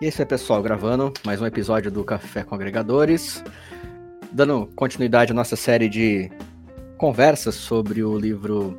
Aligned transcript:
E 0.00 0.06
é 0.06 0.08
isso 0.08 0.22
aí, 0.22 0.26
pessoal, 0.26 0.62
gravando 0.62 1.12
mais 1.26 1.42
um 1.42 1.46
episódio 1.46 1.90
do 1.90 2.02
Café 2.02 2.42
com 2.42 2.54
Agregadores, 2.54 3.44
dando 4.32 4.66
continuidade 4.74 5.32
à 5.32 5.34
nossa 5.34 5.56
série 5.56 5.90
de 5.90 6.30
conversas 6.96 7.54
sobre 7.54 8.02
o 8.02 8.18
livro 8.18 8.78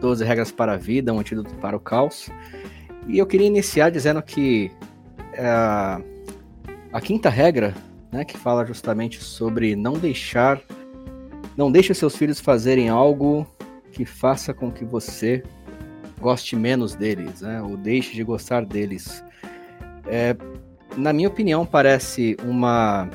12 0.00 0.24
Regras 0.24 0.52
para 0.52 0.74
a 0.74 0.76
Vida, 0.76 1.12
um 1.12 1.18
antídoto 1.18 1.52
para 1.56 1.76
o 1.76 1.80
caos. 1.80 2.30
E 3.08 3.18
eu 3.18 3.26
queria 3.26 3.48
iniciar 3.48 3.90
dizendo 3.90 4.22
que 4.22 4.70
é, 5.32 5.42
a 6.92 7.00
quinta 7.00 7.28
regra, 7.28 7.74
né, 8.12 8.24
que 8.24 8.38
fala 8.38 8.64
justamente 8.64 9.20
sobre 9.20 9.74
não 9.74 9.94
deixar, 9.94 10.62
não 11.56 11.68
deixe 11.68 11.92
seus 11.94 12.14
filhos 12.14 12.38
fazerem 12.38 12.88
algo 12.88 13.44
que 13.90 14.04
faça 14.04 14.54
com 14.54 14.70
que 14.70 14.84
você 14.84 15.42
goste 16.20 16.54
menos 16.54 16.94
deles, 16.94 17.40
né, 17.40 17.60
ou 17.60 17.76
deixe 17.76 18.14
de 18.14 18.22
gostar 18.22 18.64
deles. 18.64 19.24
É, 20.08 20.36
na 20.96 21.12
minha 21.12 21.28
opinião, 21.28 21.64
parece 21.64 22.36
uma 22.42 23.08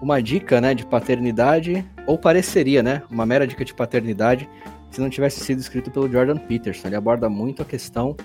uma 0.00 0.22
dica, 0.22 0.60
né, 0.60 0.74
de 0.74 0.86
paternidade, 0.86 1.84
ou 2.06 2.16
pareceria, 2.16 2.82
né, 2.82 3.02
uma 3.10 3.26
mera 3.26 3.46
dica 3.46 3.64
de 3.64 3.74
paternidade, 3.74 4.48
se 4.90 5.00
não 5.00 5.10
tivesse 5.10 5.40
sido 5.40 5.58
escrito 5.58 5.90
pelo 5.90 6.08
Jordan 6.08 6.38
Peterson. 6.38 6.86
Ele 6.88 6.96
aborda 6.96 7.28
muito 7.28 7.62
a 7.62 7.64
questão 7.64 8.16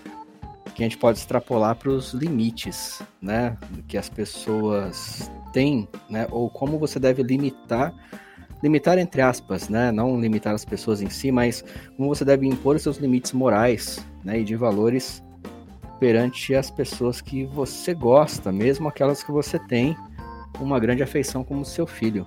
que 0.75 0.83
a 0.83 0.85
gente 0.85 0.97
pode 0.97 1.17
extrapolar 1.17 1.75
para 1.75 1.89
os 1.89 2.13
limites, 2.13 3.01
né, 3.21 3.57
que 3.87 3.97
as 3.97 4.09
pessoas 4.09 5.31
têm, 5.51 5.87
né, 6.09 6.27
ou 6.31 6.49
como 6.49 6.77
você 6.77 6.99
deve 6.99 7.21
limitar, 7.23 7.93
limitar 8.61 8.97
entre 8.97 9.21
aspas, 9.21 9.67
né, 9.67 9.91
não 9.91 10.19
limitar 10.19 10.53
as 10.53 10.63
pessoas 10.63 11.01
em 11.01 11.09
si, 11.09 11.31
mas 11.31 11.63
como 11.97 12.07
você 12.07 12.23
deve 12.23 12.47
impor 12.47 12.75
os 12.75 12.83
seus 12.83 12.97
limites 12.97 13.33
morais, 13.33 14.03
né, 14.23 14.39
e 14.39 14.43
de 14.43 14.55
valores 14.55 15.23
perante 15.99 16.55
as 16.55 16.69
pessoas 16.69 17.21
que 17.21 17.45
você 17.45 17.93
gosta, 17.93 18.51
mesmo 18.51 18.87
aquelas 18.87 19.23
que 19.23 19.31
você 19.31 19.57
tem 19.59 19.95
uma 20.59 20.79
grande 20.79 21.03
afeição 21.03 21.43
como 21.43 21.63
seu 21.65 21.87
filho. 21.87 22.25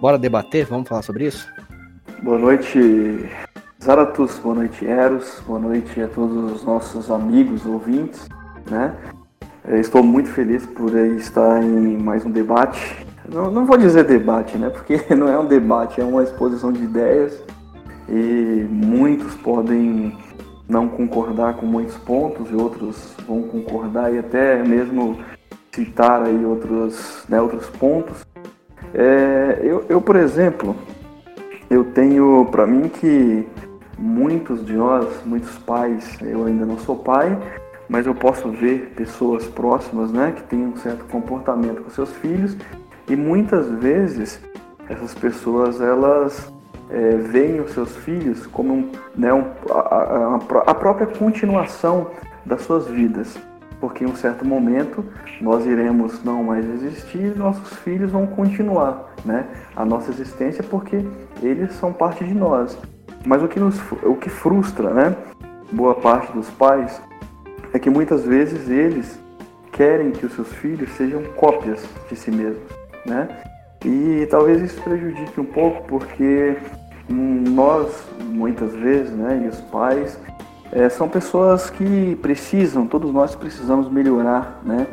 Bora 0.00 0.18
debater? 0.18 0.66
Vamos 0.66 0.88
falar 0.88 1.02
sobre 1.02 1.26
isso? 1.26 1.48
Boa 2.22 2.38
noite, 2.38 3.28
Zaratus, 3.82 4.38
boa 4.38 4.54
noite, 4.56 4.86
Eros, 4.86 5.40
boa 5.46 5.58
noite 5.58 6.00
a 6.00 6.08
todos 6.08 6.52
os 6.52 6.64
nossos 6.64 7.10
amigos 7.10 7.64
ouvintes, 7.66 8.28
né? 8.70 8.94
Estou 9.68 10.02
muito 10.02 10.30
feliz 10.30 10.64
por 10.64 10.96
estar 10.96 11.62
em 11.62 11.98
mais 11.98 12.24
um 12.24 12.30
debate. 12.30 13.06
Não, 13.30 13.50
não 13.50 13.66
vou 13.66 13.76
dizer 13.76 14.04
debate, 14.04 14.56
né? 14.56 14.70
Porque 14.70 15.02
não 15.14 15.28
é 15.28 15.38
um 15.38 15.46
debate, 15.46 16.00
é 16.00 16.04
uma 16.04 16.22
exposição 16.22 16.72
de 16.72 16.82
ideias 16.82 17.42
e 18.08 18.66
muitos 18.70 19.34
podem 19.36 20.16
não 20.68 20.88
concordar 20.88 21.54
com 21.54 21.66
muitos 21.66 21.96
pontos 21.96 22.50
e 22.50 22.54
outros 22.54 23.14
vão 23.26 23.42
concordar 23.42 24.12
e 24.12 24.18
até 24.18 24.62
mesmo 24.62 25.18
citar 25.72 26.22
aí 26.22 26.44
outros, 26.44 27.24
né, 27.28 27.40
outros 27.40 27.68
pontos. 27.70 28.26
É, 28.92 29.60
eu, 29.62 29.84
eu, 29.88 30.00
por 30.00 30.16
exemplo, 30.16 30.76
eu 31.70 31.84
tenho 31.84 32.44
para 32.46 32.66
mim 32.66 32.88
que 32.88 33.46
muitos 33.98 34.64
de 34.64 34.74
nós, 34.74 35.06
muitos 35.24 35.56
pais, 35.58 36.18
eu 36.20 36.44
ainda 36.44 36.66
não 36.66 36.78
sou 36.78 36.96
pai, 36.96 37.36
mas 37.88 38.06
eu 38.06 38.14
posso 38.14 38.50
ver 38.50 38.92
pessoas 38.94 39.46
próximas, 39.46 40.12
né, 40.12 40.32
que 40.36 40.42
têm 40.42 40.66
um 40.66 40.76
certo 40.76 41.04
comportamento 41.06 41.82
com 41.82 41.90
seus 41.90 42.12
filhos 42.16 42.56
e 43.08 43.16
muitas 43.16 43.68
vezes 43.70 44.40
essas 44.88 45.14
pessoas 45.14 45.80
elas 45.80 46.52
é, 46.90 47.16
veem 47.16 47.60
os 47.60 47.72
seus 47.72 47.96
filhos 47.96 48.46
como 48.46 48.72
um, 48.72 48.92
né, 49.16 49.32
um, 49.32 49.44
a, 49.70 49.78
a, 49.78 50.34
a, 50.66 50.74
própria 50.74 51.06
continuação 51.06 52.10
das 52.44 52.62
suas 52.62 52.86
vidas. 52.86 53.38
Porque 53.80 54.04
em 54.04 54.08
um 54.08 54.16
certo 54.16 54.44
momento 54.44 55.04
nós 55.40 55.64
iremos 55.64 56.22
não 56.24 56.42
mais 56.42 56.68
existir 56.68 57.36
e 57.36 57.38
nossos 57.38 57.78
filhos 57.78 58.10
vão 58.10 58.26
continuar 58.26 59.14
né, 59.24 59.46
a 59.76 59.84
nossa 59.84 60.10
existência 60.10 60.64
porque 60.64 61.04
eles 61.42 61.72
são 61.74 61.92
parte 61.92 62.24
de 62.24 62.34
nós. 62.34 62.76
Mas 63.24 63.42
o 63.42 63.48
que, 63.48 63.60
nos, 63.60 63.80
o 64.02 64.16
que 64.16 64.28
frustra 64.28 64.90
né, 64.90 65.16
boa 65.70 65.94
parte 65.94 66.32
dos 66.32 66.50
pais 66.50 67.00
é 67.72 67.78
que 67.78 67.90
muitas 67.90 68.24
vezes 68.24 68.68
eles 68.68 69.20
querem 69.72 70.10
que 70.10 70.26
os 70.26 70.32
seus 70.32 70.52
filhos 70.54 70.90
sejam 70.92 71.22
cópias 71.36 71.84
de 72.08 72.16
si 72.16 72.30
mesmos. 72.30 72.62
Né? 73.06 73.28
E 73.84 74.26
talvez 74.30 74.62
isso 74.62 74.80
prejudique 74.82 75.40
um 75.40 75.44
pouco 75.44 75.84
porque 75.86 76.56
nós, 77.08 78.04
muitas 78.20 78.72
vezes, 78.74 79.12
né, 79.12 79.42
e 79.44 79.48
os 79.48 79.60
pais, 79.62 80.18
é, 80.72 80.88
são 80.88 81.08
pessoas 81.08 81.70
que 81.70 82.16
precisam, 82.16 82.86
todos 82.86 83.12
nós 83.12 83.34
precisamos 83.34 83.90
melhorar, 83.90 84.60
né? 84.64 84.86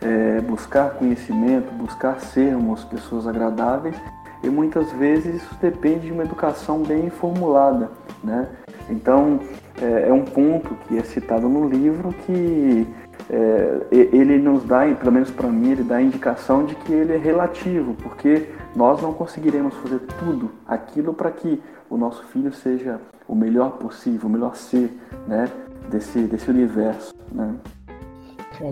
É, 0.00 0.40
buscar 0.40 0.94
conhecimento, 0.94 1.70
buscar 1.74 2.18
sermos 2.20 2.82
pessoas 2.84 3.26
agradáveis 3.26 3.94
e 4.42 4.48
muitas 4.48 4.90
vezes 4.92 5.42
isso 5.42 5.54
depende 5.60 6.06
de 6.06 6.12
uma 6.12 6.24
educação 6.24 6.82
bem 6.82 7.10
formulada, 7.10 7.90
né? 8.24 8.48
Então 8.88 9.40
é, 9.80 10.08
é 10.08 10.12
um 10.12 10.24
ponto 10.24 10.74
que 10.88 10.96
é 10.96 11.02
citado 11.02 11.46
no 11.50 11.68
livro 11.68 12.14
que 12.24 12.86
é, 13.32 13.86
ele 13.92 14.38
nos 14.38 14.64
dá, 14.64 14.92
pelo 14.92 15.12
menos 15.12 15.30
para 15.30 15.48
mim, 15.48 15.70
ele 15.70 15.84
dá 15.84 15.96
a 15.96 16.02
indicação 16.02 16.66
de 16.66 16.74
que 16.74 16.92
ele 16.92 17.14
é 17.14 17.16
relativo, 17.16 17.94
porque 18.02 18.48
nós 18.74 19.00
não 19.00 19.12
conseguiremos 19.12 19.72
fazer 19.76 20.00
tudo 20.18 20.50
aquilo 20.66 21.14
para 21.14 21.30
que 21.30 21.62
o 21.88 21.96
nosso 21.96 22.24
filho 22.24 22.52
seja 22.52 23.00
o 23.28 23.34
melhor 23.36 23.78
possível, 23.78 24.28
o 24.28 24.32
melhor 24.32 24.56
ser 24.56 24.90
né, 25.28 25.48
desse, 25.88 26.22
desse 26.22 26.50
universo. 26.50 27.14
Né? 27.30 27.54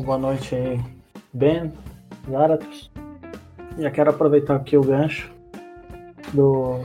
Boa 0.05 0.19
noite 0.19 0.57
aí, 0.57 0.81
Ben, 1.33 1.73
Zaratus. 2.29 2.91
Já 3.79 3.93
quero 3.93 4.11
aproveitar 4.11 4.57
aqui 4.57 4.77
o 4.77 4.83
gancho 4.83 5.33
do, 6.35 6.81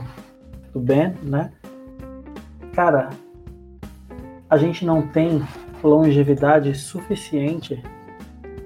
do 0.72 0.78
Ben, 0.78 1.12
né? 1.24 1.50
Cara, 2.72 3.10
a 4.48 4.56
gente 4.56 4.86
não 4.86 5.02
tem 5.02 5.42
longevidade 5.86 6.74
suficiente 6.74 7.82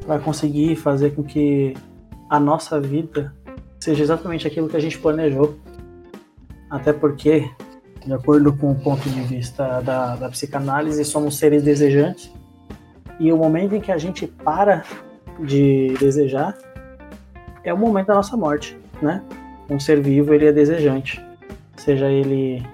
para 0.07 0.19
conseguir 0.19 0.77
fazer 0.77 1.15
com 1.15 1.23
que 1.23 1.75
a 2.31 2.39
nossa 2.41 2.81
vida 2.81 3.35
seja 3.81 4.03
exatamente 4.03 4.47
aquilo 4.47 4.69
que 4.69 4.77
a 4.77 4.81
gente 4.81 4.99
planejou. 4.99 5.59
Até 6.71 6.93
porque, 6.93 7.51
de 8.05 8.13
acordo 8.13 8.53
com 8.53 8.73
o 8.73 8.75
ponto 8.75 9.09
de 9.09 9.21
vista 9.21 9.81
da, 9.81 10.17
da 10.17 10.29
psicanálise, 10.29 11.05
somos 11.05 11.37
seres 11.37 11.63
desejantes. 11.63 12.33
E 13.19 13.33
o 13.33 13.37
momento 13.37 13.75
em 13.75 13.81
que 13.81 13.91
a 13.91 13.99
gente 13.99 14.27
para 14.27 14.85
de 15.41 15.95
desejar 15.99 16.57
é 17.65 17.73
o 17.73 17.77
momento 17.77 18.07
da 18.09 18.15
nossa 18.15 18.37
morte, 18.37 18.79
né? 19.03 19.23
Um 19.69 19.79
ser 19.79 20.01
vivo, 20.01 20.33
ele 20.33 20.47
é 20.47 20.53
desejante, 20.53 21.23
seja 21.77 22.07
ele 22.07 22.65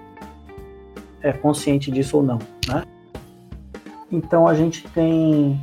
é 1.21 1.33
consciente 1.33 1.91
disso 1.91 2.19
ou 2.19 2.23
não, 2.23 2.39
né? 2.69 2.85
Então 4.15 4.47
a 4.47 4.55
gente 4.55 4.87
tem 4.91 5.61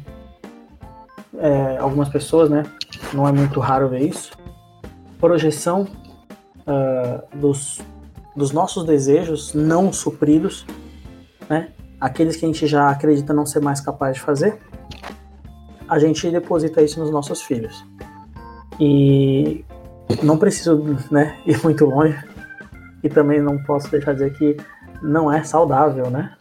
é, 1.38 1.78
algumas 1.78 2.10
pessoas, 2.10 2.50
né? 2.50 2.64
Não 3.14 3.26
é 3.26 3.32
muito 3.32 3.62
raro 3.62 3.88
ver 3.88 4.02
isso. 4.02 4.34
Projeção 5.18 5.88
uh, 6.68 7.38
dos, 7.38 7.80
dos 8.36 8.52
nossos 8.52 8.84
desejos 8.84 9.54
não 9.54 9.94
supridos, 9.94 10.66
né? 11.50 11.70
Aqueles 11.98 12.36
que 12.36 12.44
a 12.44 12.48
gente 12.50 12.68
já 12.68 12.90
acredita 12.90 13.34
não 13.34 13.46
ser 13.46 13.62
mais 13.62 13.80
capaz 13.80 14.16
de 14.16 14.22
fazer, 14.22 14.60
a 15.88 15.98
gente 15.98 16.30
deposita 16.30 16.82
isso 16.82 17.00
nos 17.00 17.10
nossos 17.10 17.42
filhos. 17.42 17.86
E 18.82 19.64
não 20.22 20.38
preciso 20.38 20.98
né, 21.10 21.38
ir 21.48 21.58
muito 21.64 21.86
longe. 21.86 22.22
E 23.02 23.08
também 23.08 23.42
não 23.42 23.58
posso 23.64 23.90
deixar 23.90 24.14
de 24.14 24.26
dizer 24.26 24.38
que 24.38 24.58
não 25.02 25.32
é 25.32 25.42
saudável, 25.42 26.10
né? 26.12 26.36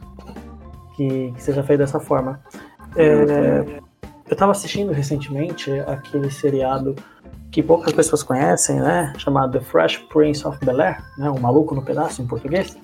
Que, 1.00 1.32
que 1.32 1.42
seja 1.42 1.62
feito 1.62 1.80
dessa 1.80 1.98
forma. 1.98 2.40
É, 2.94 3.64
eu 4.28 4.32
estava 4.32 4.52
assistindo 4.52 4.92
recentemente 4.92 5.70
aquele 5.80 6.30
seriado 6.30 6.94
que 7.50 7.62
poucas 7.62 7.92
pessoas 7.94 8.22
conhecem, 8.22 8.78
né? 8.78 9.14
Chamado 9.16 9.58
The 9.58 9.64
Fresh 9.64 9.96
Prince 10.12 10.46
of 10.46 10.62
Bel 10.62 10.78
Air, 10.78 11.02
né? 11.16 11.30
O 11.30 11.40
Maluco 11.40 11.74
no 11.74 11.82
Pedaço 11.82 12.20
em 12.20 12.26
português. 12.26 12.76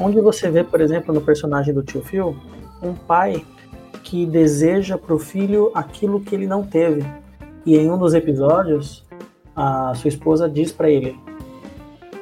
Onde 0.00 0.20
você 0.20 0.50
vê, 0.50 0.64
por 0.64 0.80
exemplo, 0.80 1.14
no 1.14 1.20
personagem 1.20 1.72
do 1.72 1.84
tio 1.84 2.02
Phil, 2.02 2.36
um 2.82 2.94
pai 2.94 3.44
que 4.02 4.26
deseja 4.26 4.98
para 4.98 5.14
o 5.14 5.18
filho 5.18 5.70
aquilo 5.72 6.20
que 6.20 6.34
ele 6.34 6.48
não 6.48 6.64
teve. 6.64 7.06
E 7.64 7.76
em 7.76 7.88
um 7.90 7.96
dos 7.96 8.12
episódios, 8.12 9.04
a 9.54 9.94
sua 9.94 10.08
esposa 10.08 10.48
diz 10.48 10.72
para 10.72 10.90
ele: 10.90 11.16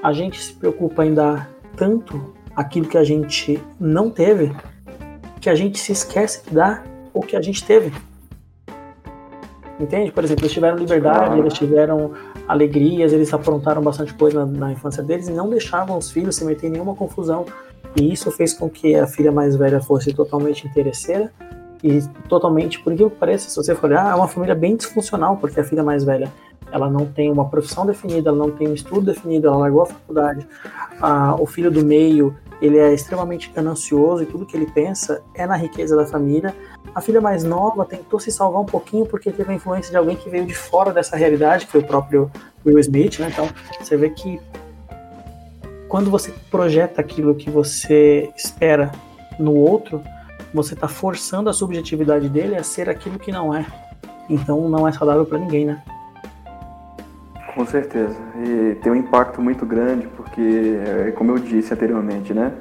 A 0.03 0.13
gente 0.13 0.41
se 0.41 0.53
preocupa 0.53 1.05
em 1.07 1.15
dar 1.15 1.51
tanto 1.77 2.35
aquilo 2.55 2.87
que 2.87 2.99
a 2.99 3.05
gente 3.05 3.59
não 3.81 4.11
teve 4.11 4.55
que 5.43 5.51
a 5.51 5.55
gente 5.57 5.79
se 5.79 5.91
esquece 5.91 6.49
de 6.49 6.55
dar 6.55 6.85
o 7.13 7.21
que 7.21 7.37
a 7.37 7.43
gente 7.43 7.65
teve. 7.65 7.93
Entende? 9.79 10.13
Por 10.13 10.23
exemplo, 10.23 10.45
eles 10.45 10.53
tiveram 10.53 10.77
liberdade, 10.77 11.39
eles 11.41 11.53
tiveram 11.53 12.13
alegrias, 12.47 13.13
eles 13.13 13.35
aprontaram 13.35 13.83
bastante 13.83 14.15
coisa 14.15 14.47
na, 14.47 14.67
na, 14.67 14.73
infância 14.73 15.03
deles 15.03 15.27
e 15.27 15.33
não 15.33 15.51
deixavam 15.51 15.99
os 15.99 16.13
filhos 16.13 16.37
se 16.37 16.45
meter 16.45 16.69
em 16.69 16.71
nenhuma 16.71 16.95
confusão. 16.95 17.45
E 17.97 18.13
isso 18.13 18.31
fez 18.31 18.55
com 18.55 18.71
que 18.71 18.95
a 18.95 19.09
filha 19.09 19.33
mais 19.33 19.57
velha 19.57 19.81
fosse 19.81 20.15
totalmente 20.15 20.67
interesseira 20.67 21.33
e 21.83 22.01
totalmente, 22.29 22.81
por 22.81 22.95
que 22.95 23.09
pareça, 23.11 23.51
se 23.51 23.57
você 23.57 23.75
for 23.75 23.91
olhar, 23.91 24.13
é 24.13 24.15
uma 24.15 24.29
família 24.29 24.55
bem 24.55 24.77
disfuncional, 24.77 25.37
porque 25.37 25.59
a 25.59 25.65
filha 25.65 25.83
mais 25.83 26.05
velha 26.05 26.33
ela 26.71 26.89
não 26.89 27.05
tem 27.05 27.31
uma 27.31 27.49
profissão 27.49 27.85
definida, 27.85 28.31
ela 28.31 28.39
não 28.39 28.51
tem 28.51 28.67
um 28.67 28.75
estudo 28.75 29.03
definido, 29.03 29.47
ela 29.47 29.59
largou 29.59 29.83
a 29.83 29.87
faculdade. 29.87 30.47
Ah, 31.01 31.37
o 31.39 31.45
filho 31.45 31.71
do 31.71 31.85
meio, 31.85 32.35
ele 32.63 32.79
é 32.79 32.95
extremamente 32.95 33.53
ganancioso 33.55 34.23
e 34.23 34.27
tudo 34.27 34.47
que 34.47 34.57
ele 34.57 34.67
pensa 34.67 35.23
é 35.35 35.47
na 35.47 35.55
riqueza 35.55 35.95
da 35.95 36.07
família. 36.07 36.55
A 36.95 37.01
filha 37.03 37.21
mais 37.21 37.45
nova 37.45 37.85
tentou 37.85 38.19
se 38.19 38.33
salvar 38.33 38.63
um 38.63 38.67
pouquinho 38.67 39.05
porque 39.05 39.31
teve 39.31 39.53
a 39.53 39.55
influência 39.55 39.91
de 39.91 39.97
alguém 39.99 40.17
que 40.17 40.31
veio 40.31 40.47
de 40.47 40.55
fora 40.55 40.93
dessa 40.93 41.15
realidade, 41.15 41.67
que 41.67 41.73
foi 41.73 41.83
o 41.83 41.87
próprio 41.87 42.31
Will 42.65 42.79
Smith, 42.79 43.19
né? 43.19 43.29
Então, 43.31 43.49
você 43.79 43.97
vê 43.97 44.09
que 44.09 44.41
quando 45.89 46.11
você 46.11 46.33
projeta 46.51 47.03
aquilo 47.03 47.35
que 47.35 47.51
você 47.51 48.31
espera 48.35 48.91
no 49.39 49.55
outro, 49.55 50.03
você 50.53 50.75
está 50.75 50.89
forçando 50.89 51.49
a 51.49 51.53
subjetividade 51.53 52.29
dele 52.29 52.57
a 52.57 52.63
ser 52.63 52.89
aquilo 52.89 53.19
que 53.19 53.33
não 53.33 53.55
é. 53.55 53.67
Então 54.29 54.69
não 54.69 54.87
é 54.87 54.93
saudável 54.93 55.25
para 55.25 55.39
ninguém, 55.39 55.67
né? 55.67 55.83
Com 57.55 57.67
certeza. 57.67 58.17
E 58.37 58.77
tem 58.77 58.93
um 58.93 58.97
impacto 58.97 59.41
muito 59.43 59.67
grande, 59.67 60.07
porque, 60.17 60.79
é, 60.87 61.11
como 61.13 61.33
eu 61.33 61.39
disse 61.39 61.75
anteriormente, 61.75 62.33
né? 62.33 62.53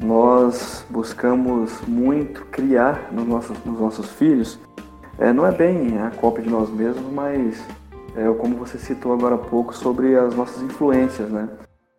Nós 0.00 0.84
buscamos 0.90 1.80
muito 1.86 2.44
criar 2.46 3.10
nos 3.12 3.26
nossos, 3.26 3.56
nos 3.64 3.78
nossos 3.78 4.10
filhos, 4.10 4.58
é, 5.18 5.32
não 5.32 5.46
é 5.46 5.52
bem 5.52 6.00
a 6.00 6.10
cópia 6.10 6.42
de 6.42 6.50
nós 6.50 6.68
mesmos, 6.68 7.12
mas 7.12 7.64
é 8.16 8.28
como 8.34 8.56
você 8.56 8.76
citou 8.76 9.12
agora 9.12 9.36
há 9.36 9.38
pouco 9.38 9.74
sobre 9.74 10.16
as 10.16 10.34
nossas 10.34 10.62
influências, 10.62 11.30
né? 11.30 11.48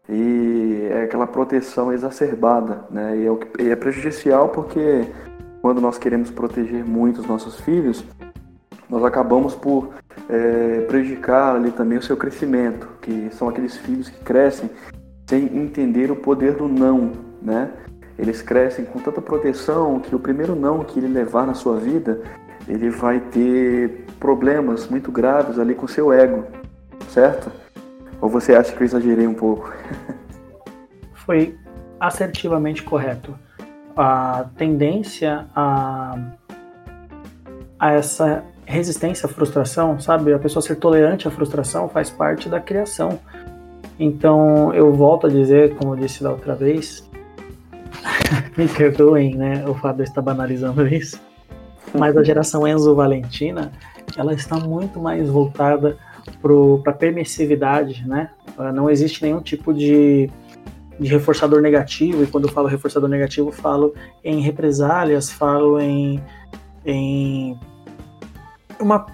E 0.08 0.88
é 0.92 1.04
aquela 1.04 1.26
proteção 1.26 1.92
exacerbada, 1.92 2.86
né? 2.92 3.18
E 3.18 3.28
é, 3.28 3.36
que, 3.36 3.64
e 3.64 3.70
é 3.70 3.76
prejudicial 3.76 4.50
porque 4.50 5.06
quando 5.62 5.82
nós 5.82 5.98
queremos 5.98 6.30
proteger 6.30 6.86
muito 6.86 7.22
os 7.22 7.28
nossos 7.28 7.60
filhos, 7.62 8.06
nós 8.88 9.04
acabamos 9.04 9.56
por 9.56 9.90
é, 10.30 10.82
prejudicar 10.82 11.56
ali 11.56 11.72
também 11.72 11.98
o 11.98 12.04
seu 12.04 12.16
crescimento, 12.16 12.88
que 13.02 13.30
são 13.32 13.50
aqueles 13.50 13.76
filhos 13.78 14.10
que 14.10 14.24
crescem 14.24 14.70
sem 15.28 15.46
entender 15.58 16.12
o 16.12 16.16
poder 16.16 16.54
do 16.54 16.68
não, 16.68 17.12
né? 17.42 17.72
Eles 18.18 18.42
crescem 18.42 18.86
com 18.86 19.00
tanta 19.00 19.22
proteção 19.22 20.00
que 20.00 20.16
o 20.16 20.20
primeiro 20.20 20.56
não 20.56 20.84
que 20.84 21.00
ele 21.00 21.08
levar 21.08 21.48
na 21.48 21.54
sua 21.54 21.78
vida, 21.78 22.22
ele 22.68 22.90
vai 22.90 23.20
ter 23.20 24.06
problemas 24.20 24.88
muito 24.88 25.12
graves 25.12 25.60
ali 25.60 25.76
com 25.76 25.88
seu 25.88 26.14
ego, 26.14 26.46
certo? 27.10 27.52
Ou 28.26 28.30
você 28.30 28.56
acha 28.56 28.72
que 28.72 28.82
eu 28.82 28.86
exagerei 28.86 29.28
um 29.28 29.36
pouco? 29.36 29.72
Foi 31.14 31.56
assertivamente 32.00 32.82
correto. 32.82 33.38
A 33.96 34.48
tendência 34.58 35.46
a, 35.56 36.18
a 37.78 37.92
essa 37.92 38.44
resistência 38.66 39.28
à 39.28 39.30
frustração, 39.30 40.00
sabe? 40.00 40.34
A 40.34 40.40
pessoa 40.40 40.60
ser 40.64 40.78
tolerante 40.78 41.28
à 41.28 41.32
frustração 41.32 41.88
faz 41.88 42.10
parte 42.10 42.50
da 42.50 42.60
criação. 42.60 43.20
Então, 44.00 44.74
eu 44.74 44.92
volto 44.92 45.28
a 45.28 45.30
dizer, 45.30 45.76
como 45.76 45.94
eu 45.94 46.00
disse 46.00 46.24
da 46.24 46.32
outra 46.32 46.56
vez, 46.56 47.08
me 48.58 48.68
perdoem, 48.68 49.36
né, 49.36 49.64
o 49.68 49.88
eu 49.88 50.04
estar 50.04 50.24
banalizando 50.24 50.88
isso, 50.88 51.22
mas 51.94 52.18
a 52.18 52.24
geração 52.24 52.68
Enzo 52.68 52.96
Valentina, 52.96 53.72
ela 54.18 54.34
está 54.34 54.58
muito 54.58 55.00
mais 55.00 55.30
voltada 55.30 55.96
para 56.82 56.94
permissividade, 56.94 58.08
né? 58.08 58.32
Não 58.74 58.90
existe 58.90 59.24
nenhum 59.24 59.42
tipo 59.42 59.74
de, 59.74 60.30
de 61.00 61.10
reforçador 61.12 61.62
negativo, 61.62 62.24
e 62.24 62.28
quando 62.28 62.48
eu 62.48 62.52
falo 62.52 62.68
reforçador 62.68 63.10
negativo, 63.10 63.52
falo 63.52 63.94
em 64.24 64.40
represálias, 64.42 65.32
falo 65.32 65.80
em, 65.80 66.22
em 66.86 67.58
uma 68.80 69.06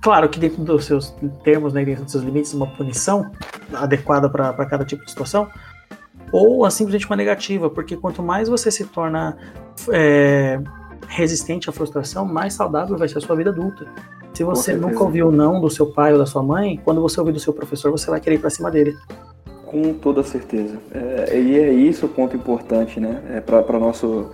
claro 0.00 0.28
que 0.28 0.38
dentro 0.38 0.62
dos 0.62 0.84
seus 0.84 1.14
termos, 1.42 1.72
né, 1.72 1.84
dentro 1.84 2.04
dos 2.04 2.12
seus 2.12 2.24
limites, 2.24 2.54
uma 2.54 2.66
punição 2.66 3.30
adequada 3.72 4.28
para 4.28 4.66
cada 4.66 4.84
tipo 4.84 5.04
de 5.04 5.10
situação, 5.10 5.48
ou 6.32 6.68
simplesmente 6.70 7.06
uma 7.06 7.16
negativa, 7.16 7.68
porque 7.70 7.96
quanto 7.96 8.22
mais 8.22 8.48
você 8.48 8.70
se 8.70 8.84
torna 8.86 9.36
é, 9.90 10.60
resistente 11.06 11.68
à 11.68 11.72
frustração, 11.72 12.24
mais 12.24 12.54
saudável 12.54 12.96
vai 12.96 13.08
ser 13.08 13.18
a 13.18 13.20
sua 13.20 13.36
vida 13.36 13.50
adulta. 13.50 13.86
Se 14.34 14.42
você 14.42 14.74
nunca 14.74 15.02
ouviu 15.02 15.30
não 15.30 15.60
do 15.60 15.70
seu 15.70 15.86
pai 15.86 16.12
ou 16.12 16.18
da 16.18 16.26
sua 16.26 16.42
mãe, 16.42 16.80
quando 16.84 17.00
você 17.00 17.20
ouvir 17.20 17.32
do 17.32 17.38
seu 17.38 17.52
professor, 17.52 17.92
você 17.92 18.10
vai 18.10 18.20
querer 18.20 18.34
ir 18.34 18.38
para 18.40 18.50
cima 18.50 18.68
dele. 18.68 18.96
Com 19.64 19.94
toda 19.94 20.24
certeza. 20.24 20.76
É, 20.92 21.38
e 21.38 21.58
é 21.58 21.72
isso 21.72 22.06
o 22.06 22.08
ponto 22.08 22.36
importante, 22.36 22.98
né, 22.98 23.22
é 23.30 23.40
para 23.40 23.78
nosso 23.78 24.30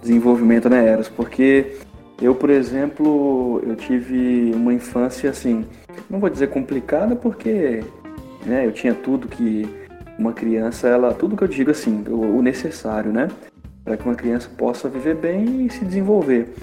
desenvolvimento, 0.00 0.70
né, 0.70 0.88
Eros? 0.88 1.08
Porque 1.08 1.76
eu, 2.20 2.34
por 2.34 2.48
exemplo, 2.48 3.62
eu 3.66 3.76
tive 3.76 4.52
uma 4.54 4.72
infância 4.72 5.28
assim, 5.28 5.66
não 6.08 6.18
vou 6.18 6.30
dizer 6.30 6.48
complicada 6.48 7.14
porque 7.14 7.84
né, 8.46 8.66
eu 8.66 8.72
tinha 8.72 8.94
tudo 8.94 9.28
que 9.28 9.68
uma 10.18 10.32
criança, 10.32 10.88
ela, 10.88 11.12
tudo 11.12 11.36
que 11.36 11.44
eu 11.44 11.48
digo 11.48 11.70
assim, 11.70 12.04
o, 12.08 12.38
o 12.38 12.42
necessário, 12.42 13.12
né, 13.12 13.28
para 13.84 13.98
que 13.98 14.04
uma 14.04 14.14
criança 14.14 14.48
possa 14.56 14.88
viver 14.88 15.16
bem 15.16 15.66
e 15.66 15.70
se 15.70 15.84
desenvolver. 15.84 16.54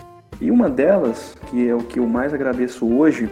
E 0.41 0.49
uma 0.49 0.69
delas, 0.69 1.35
que 1.47 1.67
é 1.67 1.75
o 1.75 1.79
que 1.79 1.99
eu 1.99 2.07
mais 2.07 2.33
agradeço 2.33 2.85
hoje, 2.85 3.29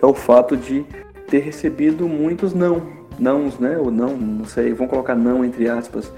é 0.00 0.06
o 0.06 0.14
fato 0.14 0.56
de 0.56 0.84
ter 1.28 1.40
recebido 1.40 2.08
muitos 2.08 2.54
não, 2.54 2.82
nãos, 3.18 3.58
né, 3.58 3.76
ou 3.78 3.90
não, 3.90 4.16
não 4.16 4.44
sei, 4.44 4.72
vamos 4.72 4.90
colocar 4.90 5.14
não 5.14 5.44
entre 5.44 5.68
aspas, 5.68 6.12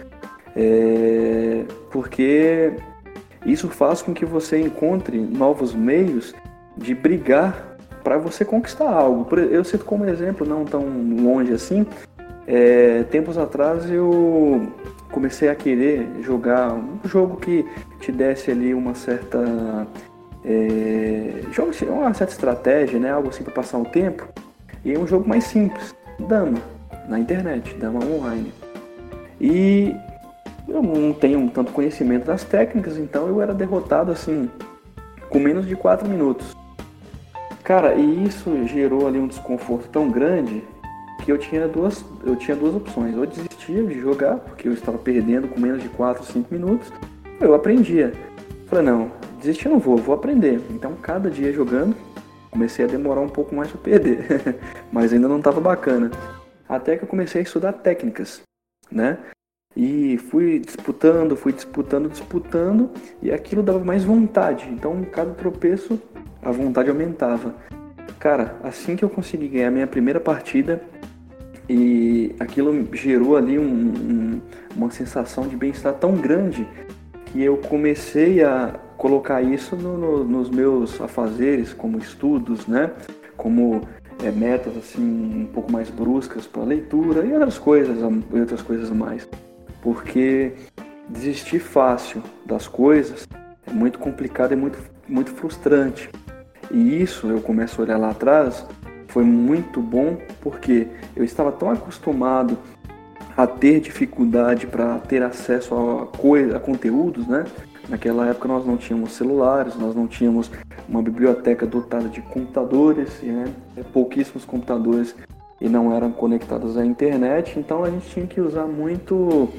é, 0.56 1.64
porque 1.90 2.72
isso 3.46 3.68
faz 3.68 4.02
com 4.02 4.12
que 4.12 4.24
você 4.24 4.58
encontre 4.60 5.18
novos 5.18 5.74
meios 5.74 6.34
de 6.76 6.94
brigar 6.94 7.76
para 8.02 8.18
você 8.18 8.44
conquistar 8.44 8.90
algo. 8.90 9.26
Eu 9.36 9.64
cito 9.64 9.84
como 9.84 10.04
exemplo, 10.04 10.46
não 10.46 10.64
tão 10.64 10.84
longe 11.20 11.52
assim, 11.52 11.86
é, 12.46 13.02
tempos 13.04 13.38
atrás 13.38 13.90
eu 13.90 14.68
comecei 15.10 15.48
a 15.48 15.54
querer 15.54 16.08
jogar 16.20 16.72
um 16.72 16.98
jogo 17.04 17.36
que 17.36 17.64
te 18.04 18.12
desse 18.12 18.50
ali 18.50 18.74
uma 18.74 18.94
certa 18.94 19.86
é, 20.44 21.42
jogo, 21.50 21.72
uma 21.88 22.12
certa 22.12 22.32
estratégia, 22.32 22.98
né? 22.98 23.10
Algo 23.10 23.28
assim 23.28 23.42
para 23.42 23.52
passar 23.52 23.78
o 23.78 23.84
tempo. 23.84 24.28
E 24.84 24.92
é 24.92 24.98
um 24.98 25.06
jogo 25.06 25.26
mais 25.26 25.44
simples, 25.44 25.94
dama, 26.18 26.58
na 27.08 27.18
internet, 27.18 27.74
dama 27.74 28.04
online. 28.04 28.52
E 29.40 29.94
eu 30.68 30.82
não 30.82 31.12
tenho 31.14 31.48
tanto 31.50 31.72
conhecimento 31.72 32.26
das 32.26 32.44
técnicas, 32.44 32.98
então 32.98 33.26
eu 33.26 33.40
era 33.40 33.54
derrotado 33.54 34.12
assim, 34.12 34.50
com 35.30 35.38
menos 35.38 35.66
de 35.66 35.74
4 35.74 36.06
minutos. 36.06 36.54
Cara, 37.62 37.94
e 37.94 38.24
isso 38.26 38.66
gerou 38.66 39.06
ali 39.06 39.18
um 39.18 39.26
desconforto 39.26 39.88
tão 39.88 40.10
grande 40.10 40.62
que 41.24 41.32
eu 41.32 41.38
tinha 41.38 41.66
duas, 41.66 42.04
eu 42.22 42.36
tinha 42.36 42.54
duas 42.54 42.74
opções. 42.74 43.16
Ou 43.16 43.24
desistia 43.24 43.82
de 43.82 43.98
jogar, 43.98 44.36
porque 44.36 44.68
eu 44.68 44.74
estava 44.74 44.98
perdendo 44.98 45.48
com 45.48 45.58
menos 45.58 45.82
de 45.82 45.88
4, 45.88 46.22
5 46.22 46.54
minutos, 46.54 46.92
eu 47.40 47.54
aprendia. 47.54 48.12
Falei, 48.66 48.84
não, 48.84 49.12
desistir 49.38 49.68
não 49.68 49.78
vou, 49.78 49.96
vou 49.96 50.14
aprender. 50.14 50.60
Então, 50.70 50.94
cada 50.94 51.30
dia 51.30 51.52
jogando, 51.52 51.94
comecei 52.50 52.84
a 52.84 52.88
demorar 52.88 53.20
um 53.20 53.28
pouco 53.28 53.54
mais 53.54 53.70
para 53.70 53.80
perder, 53.80 54.58
mas 54.90 55.12
ainda 55.12 55.28
não 55.28 55.38
estava 55.38 55.60
bacana. 55.60 56.10
Até 56.68 56.96
que 56.96 57.04
eu 57.04 57.08
comecei 57.08 57.40
a 57.40 57.44
estudar 57.44 57.72
técnicas, 57.72 58.42
né? 58.90 59.18
E 59.76 60.18
fui 60.30 60.60
disputando, 60.60 61.36
fui 61.36 61.52
disputando, 61.52 62.08
disputando, 62.08 62.90
e 63.20 63.32
aquilo 63.32 63.62
dava 63.62 63.80
mais 63.80 64.04
vontade. 64.04 64.68
Então, 64.70 65.02
cada 65.04 65.32
tropeço, 65.32 66.00
a 66.40 66.50
vontade 66.50 66.88
aumentava. 66.88 67.54
Cara, 68.20 68.56
assim 68.62 68.96
que 68.96 69.04
eu 69.04 69.10
consegui 69.10 69.48
ganhar 69.48 69.70
minha 69.70 69.86
primeira 69.86 70.20
partida, 70.20 70.80
e 71.68 72.34
aquilo 72.38 72.88
gerou 72.94 73.36
ali 73.36 73.58
um, 73.58 73.64
um, 73.64 74.40
uma 74.76 74.90
sensação 74.90 75.48
de 75.48 75.56
bem-estar 75.56 75.94
tão 75.94 76.14
grande 76.14 76.66
que 77.34 77.42
eu 77.42 77.56
comecei 77.56 78.44
a 78.44 78.76
colocar 78.96 79.42
isso 79.42 79.74
no, 79.74 79.98
no, 79.98 80.24
nos 80.24 80.48
meus 80.48 81.00
afazeres, 81.00 81.72
como 81.72 81.98
estudos, 81.98 82.68
né? 82.68 82.92
Como 83.36 83.82
é, 84.22 84.30
metas 84.30 84.76
assim 84.76 85.02
um 85.42 85.46
pouco 85.52 85.72
mais 85.72 85.90
bruscas 85.90 86.46
para 86.46 86.62
leitura 86.62 87.26
e 87.26 87.32
outras 87.32 87.58
coisas, 87.58 87.98
e 87.98 88.38
outras 88.38 88.62
coisas 88.62 88.88
mais 88.90 89.28
porque 89.82 90.52
desistir 91.08 91.58
fácil 91.58 92.22
das 92.46 92.68
coisas 92.68 93.26
é 93.66 93.72
muito 93.72 93.98
complicado 93.98 94.52
e 94.52 94.56
muito, 94.56 94.78
muito 95.08 95.32
frustrante. 95.32 96.08
E 96.70 97.02
isso 97.02 97.28
eu 97.28 97.40
começo 97.40 97.80
a 97.80 97.84
olhar 97.84 97.98
lá 97.98 98.10
atrás, 98.10 98.64
foi 99.08 99.24
muito 99.24 99.80
bom 99.80 100.16
porque 100.40 100.86
eu 101.16 101.24
estava 101.24 101.50
tão 101.50 101.68
acostumado 101.70 102.56
a 103.36 103.46
ter 103.46 103.80
dificuldade 103.80 104.66
para 104.66 104.98
ter 105.00 105.22
acesso 105.22 105.74
a, 105.74 106.06
coisa, 106.16 106.56
a 106.56 106.60
conteúdos, 106.60 107.26
né? 107.26 107.44
Naquela 107.88 108.28
época 108.28 108.48
nós 108.48 108.64
não 108.64 108.76
tínhamos 108.76 109.12
celulares, 109.12 109.76
nós 109.76 109.94
não 109.94 110.06
tínhamos 110.06 110.50
uma 110.88 111.02
biblioteca 111.02 111.66
dotada 111.66 112.08
de 112.08 112.22
computadores, 112.22 113.20
né? 113.22 113.44
pouquíssimos 113.92 114.44
computadores 114.44 115.14
e 115.60 115.68
não 115.68 115.94
eram 115.94 116.10
conectados 116.10 116.76
à 116.78 116.84
internet, 116.84 117.58
então 117.58 117.84
a 117.84 117.90
gente 117.90 118.08
tinha 118.08 118.26
que 118.26 118.40
usar 118.40 118.66
muito 118.66 119.50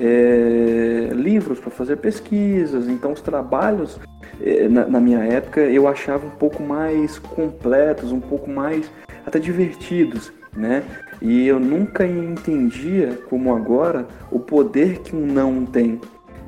é, 0.00 1.10
livros 1.12 1.58
para 1.58 1.70
fazer 1.70 1.96
pesquisas. 1.96 2.88
Então, 2.88 3.12
os 3.12 3.20
trabalhos, 3.20 3.98
é, 4.40 4.68
na, 4.68 4.86
na, 4.86 5.00
minha 5.00 5.20
época, 5.20 5.60
eu 5.60 5.86
achava 5.86 6.26
um 6.26 6.30
pouco 6.30 6.62
mais 6.62 7.18
completos, 7.18 8.12
um 8.12 8.20
pouco 8.20 8.50
mais 8.50 8.90
até 9.26 9.38
divertidos, 9.38 10.32
né? 10.56 10.82
E 11.20 11.46
eu 11.46 11.58
nunca 11.58 12.06
entendia, 12.06 13.18
como 13.28 13.54
agora, 13.54 14.06
o 14.30 14.38
poder 14.38 14.98
que 14.98 15.14
um 15.14 15.26
não 15.26 15.64
tem. 15.64 16.00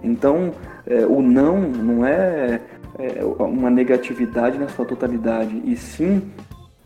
Então, 0.03 0.53
é, 0.87 1.05
o 1.07 1.21
não 1.23 1.61
não 1.61 2.07
é, 2.07 2.61
é, 2.99 3.25
uma 3.25 3.71
negatividade 3.71 4.59
na 4.59 4.69
sua 4.69 4.85
totalidade, 4.85 5.61
e 5.65 5.77
sim 5.77 6.23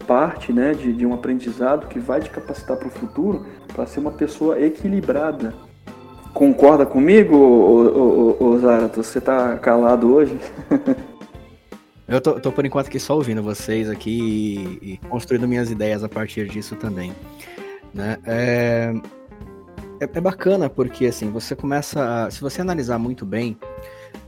parte 0.07 0.53
né, 0.53 0.73
de, 0.75 0.93
de 0.93 1.07
um 1.07 1.15
aprendizado 1.15 1.87
que 1.87 1.99
vai 1.99 2.21
te 2.21 2.31
capacitar 2.31 2.77
para 2.77 2.89
o 2.89 2.91
futuro 2.91 3.47
para 3.73 3.87
ser 3.87 4.01
uma 4.01 4.11
pessoa 4.11 4.61
equilibrada. 4.61 5.55
Concorda 6.33 6.87
comigo, 6.87 7.37
ô, 7.37 8.37
ô, 8.41 8.45
ô, 8.45 8.59
Zarato? 8.59 9.03
Você 9.03 9.19
está 9.19 9.57
calado 9.59 10.13
hoje? 10.13 10.37
Eu 12.07 12.21
tô, 12.21 12.41
tô, 12.41 12.51
por 12.51 12.67
enquanto 12.67 12.89
aqui 12.89 12.99
só 12.99 13.15
ouvindo 13.15 13.41
vocês 13.41 13.89
aqui 13.89 14.79
e, 14.83 14.95
e 14.95 14.97
construindo 15.09 15.47
minhas 15.47 15.71
ideias 15.71 16.03
a 16.03 16.09
partir 16.09 16.49
disso 16.49 16.75
também. 16.75 17.13
Né? 17.93 18.19
É, 18.25 18.93
é, 20.01 20.05
é, 20.05 20.21
bacana 20.21 20.71
porque 20.71 21.07
assim, 21.07 21.31
você 21.31 21.57
começa 21.57 22.27
a, 22.27 22.31
se 22.31 22.41
você 22.41 22.61
analisar 22.61 22.99
muito 22.99 23.27
bem, 23.27 23.59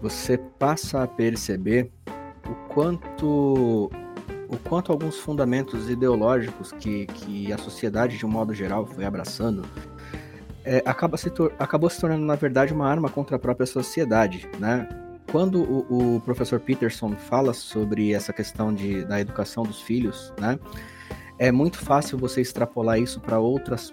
você 0.01 0.37
passa 0.37 1.03
a 1.03 1.07
perceber 1.07 1.91
o 2.49 2.55
quanto 2.69 3.91
o 4.49 4.59
quanto 4.69 4.93
alguns 4.93 5.19
fundamentos 5.19 5.89
ideológicos 5.89 6.73
que, 6.73 7.07
que 7.07 7.53
a 7.53 7.57
sociedade 7.57 8.19
de 8.19 8.27
um 8.27 8.29
modo 8.29 8.53
geral 8.53 8.85
foi 8.85 9.05
abraçando 9.05 9.65
é, 10.65 10.83
acaba 10.85 11.17
se 11.17 11.31
acabou 11.59 11.91
se 11.91 12.01
tornando 12.01 12.25
na 12.25 12.35
verdade 12.35 12.73
uma 12.73 12.89
arma 12.89 13.09
contra 13.09 13.37
a 13.37 13.39
própria 13.39 13.67
sociedade, 13.67 14.49
né? 14.59 14.89
Quando 15.31 15.63
o, 15.63 16.17
o 16.17 16.21
professor 16.21 16.61
Peterson 16.61 17.17
fala 17.17 17.55
sobre 17.55 18.13
essa 18.13 18.33
questão 18.33 18.73
de, 18.73 19.05
da 19.05 19.21
educação 19.21 19.63
dos 19.63 19.81
filhos, 19.81 20.33
né? 20.39 20.59
É 21.43 21.51
muito 21.51 21.77
fácil 21.79 22.17
você 22.17 22.41
extrapolar 22.41 23.01
isso 23.01 23.19
para 23.19 23.41
outras 23.41 23.93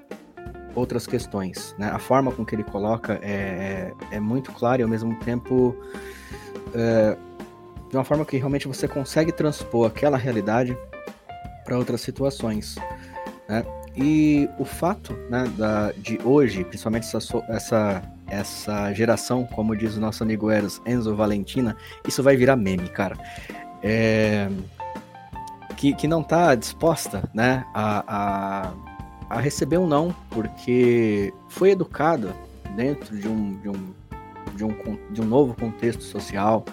outras 0.75 1.08
questões. 1.08 1.74
Né? 1.79 1.89
A 1.89 1.98
forma 1.98 2.32
com 2.32 2.46
que 2.46 2.53
ele 2.53 2.63
coloca 2.63 3.20
é, 3.24 3.91
é, 4.12 4.18
é 4.18 4.20
muito 4.20 4.51
clara 4.51 4.82
e 4.82 4.84
ao 4.84 4.88
mesmo 4.88 5.15
tempo 5.15 5.75
é, 6.75 7.18
de 7.89 7.98
uma 7.98 8.03
forma 8.03 8.24
que 8.24 8.38
realmente 8.38 8.68
você 8.68 8.88
consegue 8.88 9.32
transpor 9.32 9.88
aquela 9.88 10.15
realidade 10.15 10.77
para 11.65 11.75
outras 11.75 12.01
situações. 12.01 12.75
Né? 13.48 13.65
E 13.98 14.48
o 14.60 14.63
fato 14.63 15.13
né, 15.27 15.51
da, 15.58 15.91
de 15.94 16.20
hoje, 16.24 16.63
principalmente 16.63 17.08
essa, 17.08 17.44
essa, 17.50 18.03
essa 18.27 18.94
geração, 18.94 19.44
como 19.44 19.75
diz 19.75 19.98
o 19.98 20.00
nosso 20.00 20.22
amigo 20.22 20.51
Eros, 20.51 20.79
Enzo 20.86 21.15
Valentina, 21.15 21.75
isso 22.08 22.22
vai 22.22 22.38
virar 22.38 22.56
meme, 22.56 22.89
cara. 22.89 23.18
É, 23.82 24.48
que, 25.79 25.93
que 25.93 26.07
não 26.07 26.21
está 26.21 26.53
disposta 26.55 27.29
né, 27.33 27.65
a, 27.74 28.03
a 28.07 28.74
a 29.29 29.39
receber 29.39 29.77
um 29.77 29.86
não, 29.86 30.13
porque 30.31 31.31
foi 31.48 31.71
educada 31.71 32.36
dentro 32.75 33.15
de 33.15 33.27
um, 33.27 33.59
de 33.59 33.69
um, 33.69 33.93
de 34.55 34.63
um, 34.63 35.13
de 35.13 35.21
um 35.21 35.25
novo 35.25 35.53
contexto 35.53 36.01
social, 36.01 36.65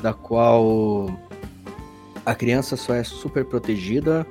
da 0.00 0.14
qual 0.14 1.06
a 2.24 2.34
criança 2.34 2.76
só 2.76 2.94
é 2.94 3.04
super 3.04 3.44
protegida 3.44 4.26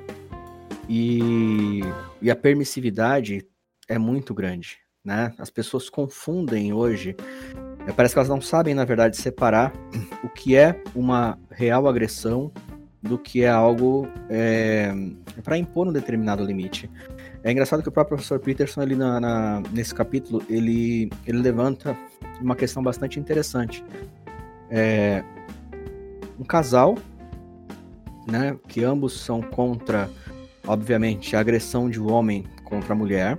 e, 0.88 1.80
e 2.20 2.28
a 2.28 2.34
permissividade 2.34 3.46
é 3.88 3.98
muito 3.98 4.34
grande. 4.34 4.78
Né? 5.04 5.32
As 5.38 5.50
pessoas 5.50 5.88
confundem 5.88 6.72
hoje, 6.72 7.14
parece 7.94 8.14
que 8.14 8.18
elas 8.18 8.28
não 8.28 8.40
sabem, 8.40 8.74
na 8.74 8.84
verdade, 8.84 9.16
separar 9.16 9.72
o 10.24 10.28
que 10.28 10.56
é 10.56 10.82
uma 10.94 11.38
real 11.50 11.86
agressão 11.86 12.50
do 13.04 13.18
que 13.18 13.42
é 13.42 13.50
algo 13.50 14.08
é, 14.30 14.92
para 15.42 15.58
impor 15.58 15.86
um 15.86 15.92
determinado 15.92 16.42
limite. 16.42 16.90
É 17.42 17.52
engraçado 17.52 17.82
que 17.82 17.88
o 17.88 17.92
próprio 17.92 18.16
professor 18.16 18.40
Peterson, 18.40 18.80
ali 18.80 18.96
na, 18.96 19.20
na, 19.20 19.62
nesse 19.72 19.94
capítulo, 19.94 20.42
ele, 20.48 21.10
ele 21.26 21.38
levanta 21.38 21.96
uma 22.40 22.56
questão 22.56 22.82
bastante 22.82 23.20
interessante. 23.20 23.84
É, 24.70 25.22
um 26.40 26.44
casal, 26.44 26.96
né, 28.26 28.56
que 28.66 28.82
ambos 28.82 29.20
são 29.20 29.42
contra, 29.42 30.08
obviamente, 30.66 31.36
a 31.36 31.40
agressão 31.40 31.90
de 31.90 32.00
um 32.00 32.10
homem 32.10 32.46
contra 32.64 32.94
a 32.94 32.96
mulher, 32.96 33.38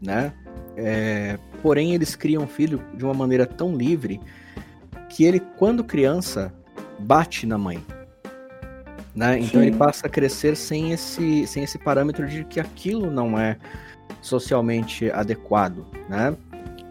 né, 0.00 0.32
é, 0.74 1.38
porém 1.62 1.94
eles 1.94 2.16
criam 2.16 2.44
um 2.44 2.48
filho 2.48 2.82
de 2.94 3.04
uma 3.04 3.12
maneira 3.12 3.44
tão 3.44 3.76
livre 3.76 4.18
que 5.10 5.24
ele, 5.24 5.40
quando 5.40 5.84
criança, 5.84 6.54
bate 6.98 7.46
na 7.46 7.58
mãe. 7.58 7.84
Né? 9.16 9.38
Então 9.38 9.62
Sim. 9.62 9.68
ele 9.68 9.76
passa 9.76 10.06
a 10.06 10.10
crescer 10.10 10.54
sem 10.54 10.92
esse, 10.92 11.46
sem 11.46 11.64
esse 11.64 11.78
parâmetro 11.78 12.28
de 12.28 12.44
que 12.44 12.60
aquilo 12.60 13.10
não 13.10 13.38
é 13.38 13.56
socialmente 14.20 15.10
adequado. 15.10 15.86
Né? 16.06 16.36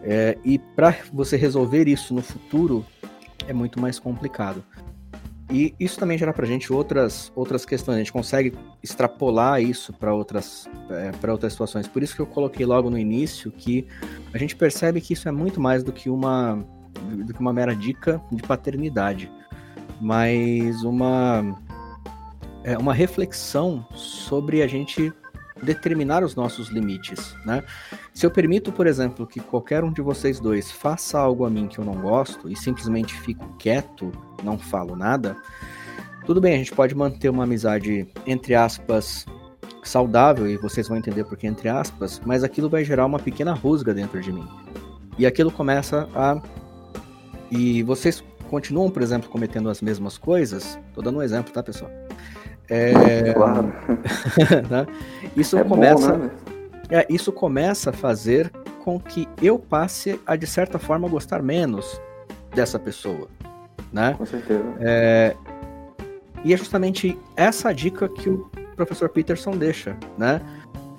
É, 0.02 0.36
e 0.44 0.58
para 0.58 0.96
você 1.12 1.36
resolver 1.36 1.86
isso 1.86 2.12
no 2.12 2.22
futuro 2.22 2.84
é 3.46 3.52
muito 3.52 3.80
mais 3.80 4.00
complicado. 4.00 4.64
E 5.48 5.72
isso 5.78 5.96
também 5.96 6.18
gera 6.18 6.32
para 6.32 6.44
a 6.44 6.48
gente 6.48 6.72
outras, 6.72 7.30
outras 7.36 7.64
questões. 7.64 7.94
A 7.94 7.98
gente 7.98 8.12
consegue 8.12 8.52
extrapolar 8.82 9.62
isso 9.62 9.92
para 9.92 10.12
outras, 10.12 10.68
é, 10.90 11.12
para 11.12 11.30
outras 11.30 11.52
situações. 11.52 11.86
Por 11.86 12.02
isso 12.02 12.16
que 12.16 12.20
eu 12.20 12.26
coloquei 12.26 12.66
logo 12.66 12.90
no 12.90 12.98
início 12.98 13.52
que 13.52 13.86
a 14.34 14.38
gente 14.38 14.56
percebe 14.56 15.00
que 15.00 15.12
isso 15.12 15.28
é 15.28 15.32
muito 15.32 15.60
mais 15.60 15.84
do 15.84 15.92
que 15.92 16.10
uma, 16.10 16.58
do 17.24 17.32
que 17.32 17.38
uma 17.38 17.52
mera 17.52 17.76
dica 17.76 18.20
de 18.32 18.42
paternidade, 18.42 19.30
mas 20.00 20.82
uma 20.82 21.56
é, 22.66 22.76
uma 22.76 22.92
reflexão 22.92 23.86
sobre 23.94 24.60
a 24.60 24.66
gente 24.66 25.12
determinar 25.62 26.24
os 26.24 26.34
nossos 26.34 26.68
limites, 26.68 27.34
né? 27.46 27.62
Se 28.12 28.26
eu 28.26 28.30
permito, 28.30 28.72
por 28.72 28.86
exemplo, 28.86 29.26
que 29.26 29.40
qualquer 29.40 29.84
um 29.84 29.92
de 29.92 30.02
vocês 30.02 30.40
dois 30.40 30.70
faça 30.70 31.18
algo 31.18 31.46
a 31.46 31.50
mim 31.50 31.68
que 31.68 31.78
eu 31.78 31.84
não 31.84 31.94
gosto 31.94 32.50
e 32.50 32.56
simplesmente 32.56 33.14
fico 33.14 33.56
quieto, 33.56 34.10
não 34.42 34.58
falo 34.58 34.96
nada, 34.96 35.36
tudo 36.26 36.40
bem, 36.40 36.54
a 36.54 36.58
gente 36.58 36.72
pode 36.72 36.94
manter 36.94 37.30
uma 37.30 37.44
amizade 37.44 38.06
entre 38.26 38.54
aspas 38.54 39.24
saudável 39.82 40.48
e 40.48 40.56
vocês 40.56 40.88
vão 40.88 40.96
entender 40.96 41.24
por 41.24 41.38
que 41.38 41.46
entre 41.46 41.68
aspas, 41.68 42.20
mas 42.26 42.42
aquilo 42.42 42.68
vai 42.68 42.84
gerar 42.84 43.06
uma 43.06 43.20
pequena 43.20 43.54
rusga 43.54 43.94
dentro 43.94 44.20
de 44.20 44.32
mim. 44.32 44.46
E 45.16 45.24
aquilo 45.24 45.52
começa 45.52 46.08
a 46.14 46.42
e 47.48 47.84
vocês 47.84 48.24
continuam, 48.50 48.90
por 48.90 49.02
exemplo, 49.02 49.30
cometendo 49.30 49.70
as 49.70 49.80
mesmas 49.80 50.18
coisas. 50.18 50.76
Tô 50.92 51.00
dando 51.00 51.18
um 51.18 51.22
exemplo, 51.22 51.52
tá, 51.52 51.62
pessoal? 51.62 52.05
É... 52.68 53.32
Claro. 53.32 53.72
né? 54.70 54.86
Isso 55.36 55.58
é 55.58 55.64
começa. 55.64 56.12
Bom, 56.12 56.18
né? 56.18 56.30
é, 56.90 57.06
isso 57.08 57.32
começa 57.32 57.90
a 57.90 57.92
fazer 57.92 58.50
com 58.84 59.00
que 59.00 59.28
eu 59.42 59.58
passe 59.58 60.20
a, 60.26 60.36
de 60.36 60.46
certa 60.46 60.78
forma, 60.78 61.08
gostar 61.08 61.42
menos 61.42 62.00
dessa 62.54 62.78
pessoa. 62.78 63.28
Né? 63.92 64.14
Com 64.16 64.26
certeza. 64.26 64.64
É... 64.80 65.36
E 66.44 66.54
é 66.54 66.56
justamente 66.56 67.18
essa 67.36 67.72
dica 67.72 68.08
que 68.08 68.28
o 68.28 68.48
professor 68.76 69.08
Peterson 69.08 69.52
deixa, 69.56 69.96
né? 70.16 70.40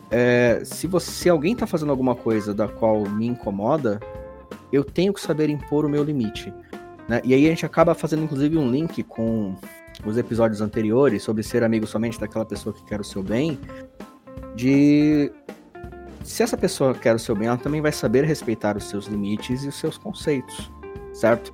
É, 0.10 0.62
se, 0.64 0.88
você, 0.88 1.12
se 1.12 1.30
alguém 1.30 1.54
está 1.54 1.68
fazendo 1.68 1.90
alguma 1.90 2.16
coisa 2.16 2.54
da 2.54 2.68
qual 2.68 3.02
me 3.02 3.28
incomoda, 3.28 4.00
eu 4.72 4.84
tenho 4.84 5.14
que 5.14 5.22
saber 5.22 5.50
impor 5.50 5.86
o 5.86 5.90
meu 5.90 6.04
limite. 6.04 6.54
Né? 7.08 7.22
E 7.24 7.34
aí 7.34 7.46
a 7.46 7.50
gente 7.50 7.66
acaba 7.66 7.94
fazendo, 7.94 8.24
inclusive, 8.24 8.58
um 8.58 8.70
link 8.70 9.04
com 9.04 9.56
os 10.06 10.18
episódios 10.18 10.62
anteriores 10.62 11.24
sobre 11.24 11.44
ser 11.44 11.64
amigo 11.64 11.88
somente 11.88 12.20
daquela 12.20 12.46
pessoa 12.46 12.74
que 12.74 12.84
quer 12.84 13.00
o 13.00 13.04
seu 13.04 13.24
bem, 13.24 13.60
de 14.56 15.32
se 16.24 16.44
essa 16.44 16.58
pessoa 16.58 16.94
quer 16.94 17.16
o 17.16 17.20
seu 17.20 17.36
bem, 17.36 17.48
ela 17.48 17.58
também 17.58 17.82
vai 17.82 17.92
saber 17.92 18.26
respeitar 18.26 18.76
os 18.76 18.90
seus 18.90 19.06
limites 19.06 19.64
e 19.64 19.68
os 19.68 19.76
seus 19.76 19.98
conceitos, 19.98 20.72
certo? 21.14 21.54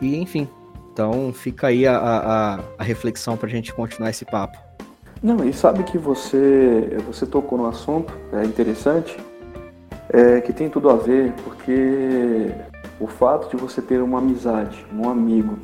E 0.00 0.16
enfim, 0.16 0.48
então 0.92 1.32
fica 1.32 1.68
aí 1.68 1.86
a, 1.86 1.96
a, 1.96 2.60
a 2.78 2.82
reflexão 2.82 3.36
para 3.36 3.48
a 3.48 3.50
gente 3.50 3.72
continuar 3.72 4.10
esse 4.10 4.24
papo. 4.24 4.58
Não, 5.22 5.44
e 5.48 5.52
sabe 5.52 5.82
que 5.84 5.98
você 5.98 6.96
você 7.06 7.26
tocou 7.26 7.58
no 7.58 7.66
assunto, 7.66 8.12
é 8.32 8.44
interessante, 8.44 9.16
é, 10.10 10.40
que 10.40 10.52
tem 10.52 10.68
tudo 10.68 10.90
a 10.90 10.96
ver, 10.96 11.32
porque 11.44 12.52
o 13.00 13.06
fato 13.06 13.54
de 13.54 13.60
você 13.60 13.80
ter 13.80 14.00
uma 14.02 14.18
amizade, 14.18 14.84
um 14.92 15.08
amigo, 15.08 15.58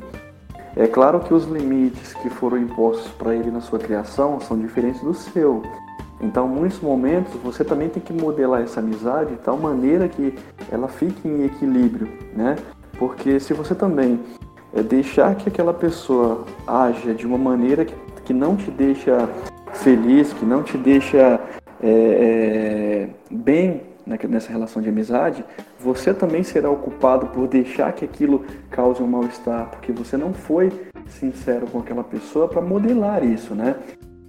é 0.75 0.87
claro 0.87 1.21
que 1.21 1.33
os 1.33 1.45
limites 1.45 2.13
que 2.15 2.29
foram 2.29 2.57
impostos 2.57 3.09
para 3.13 3.33
ele 3.33 3.49
na 3.49 3.61
sua 3.61 3.79
criação 3.79 4.39
são 4.41 4.59
diferentes 4.59 5.01
do 5.01 5.13
seu. 5.13 5.63
Então, 6.21 6.47
muitos 6.47 6.79
momentos, 6.79 7.33
você 7.43 7.63
também 7.63 7.89
tem 7.89 8.01
que 8.01 8.13
modelar 8.13 8.61
essa 8.61 8.79
amizade 8.79 9.31
de 9.31 9.37
tal 9.37 9.57
maneira 9.57 10.07
que 10.07 10.33
ela 10.71 10.87
fique 10.87 11.27
em 11.27 11.45
equilíbrio, 11.45 12.07
né? 12.35 12.55
Porque 12.97 13.39
se 13.39 13.53
você 13.53 13.75
também 13.75 14.19
é, 14.73 14.81
deixar 14.81 15.35
que 15.35 15.49
aquela 15.49 15.73
pessoa 15.73 16.45
haja 16.67 17.13
de 17.13 17.25
uma 17.25 17.37
maneira 17.37 17.85
que, 17.85 18.33
não 18.33 18.55
te 18.55 18.71
deixa 18.71 19.29
feliz, 19.73 20.33
que 20.33 20.45
não 20.45 20.63
te 20.63 20.77
deixa 20.77 21.39
é, 21.81 23.09
bem 23.29 23.83
nessa 24.05 24.51
relação 24.51 24.81
de 24.81 24.89
amizade, 24.89 25.43
você 25.79 26.13
também 26.13 26.43
será 26.43 26.69
ocupado 26.69 27.27
por 27.27 27.47
deixar 27.47 27.91
que 27.93 28.05
aquilo 28.05 28.45
cause 28.69 29.01
um 29.01 29.07
mal-estar, 29.07 29.69
porque 29.71 29.91
você 29.91 30.15
não 30.15 30.33
foi 30.33 30.71
sincero 31.07 31.67
com 31.67 31.79
aquela 31.79 32.03
pessoa 32.03 32.47
para 32.47 32.61
modelar 32.61 33.23
isso, 33.23 33.55
né? 33.55 33.75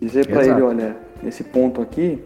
Dizer 0.01 0.27
para 0.27 0.45
ele, 0.45 0.63
olha, 0.63 0.97
nesse 1.23 1.45
ponto 1.45 1.81
aqui, 1.81 2.23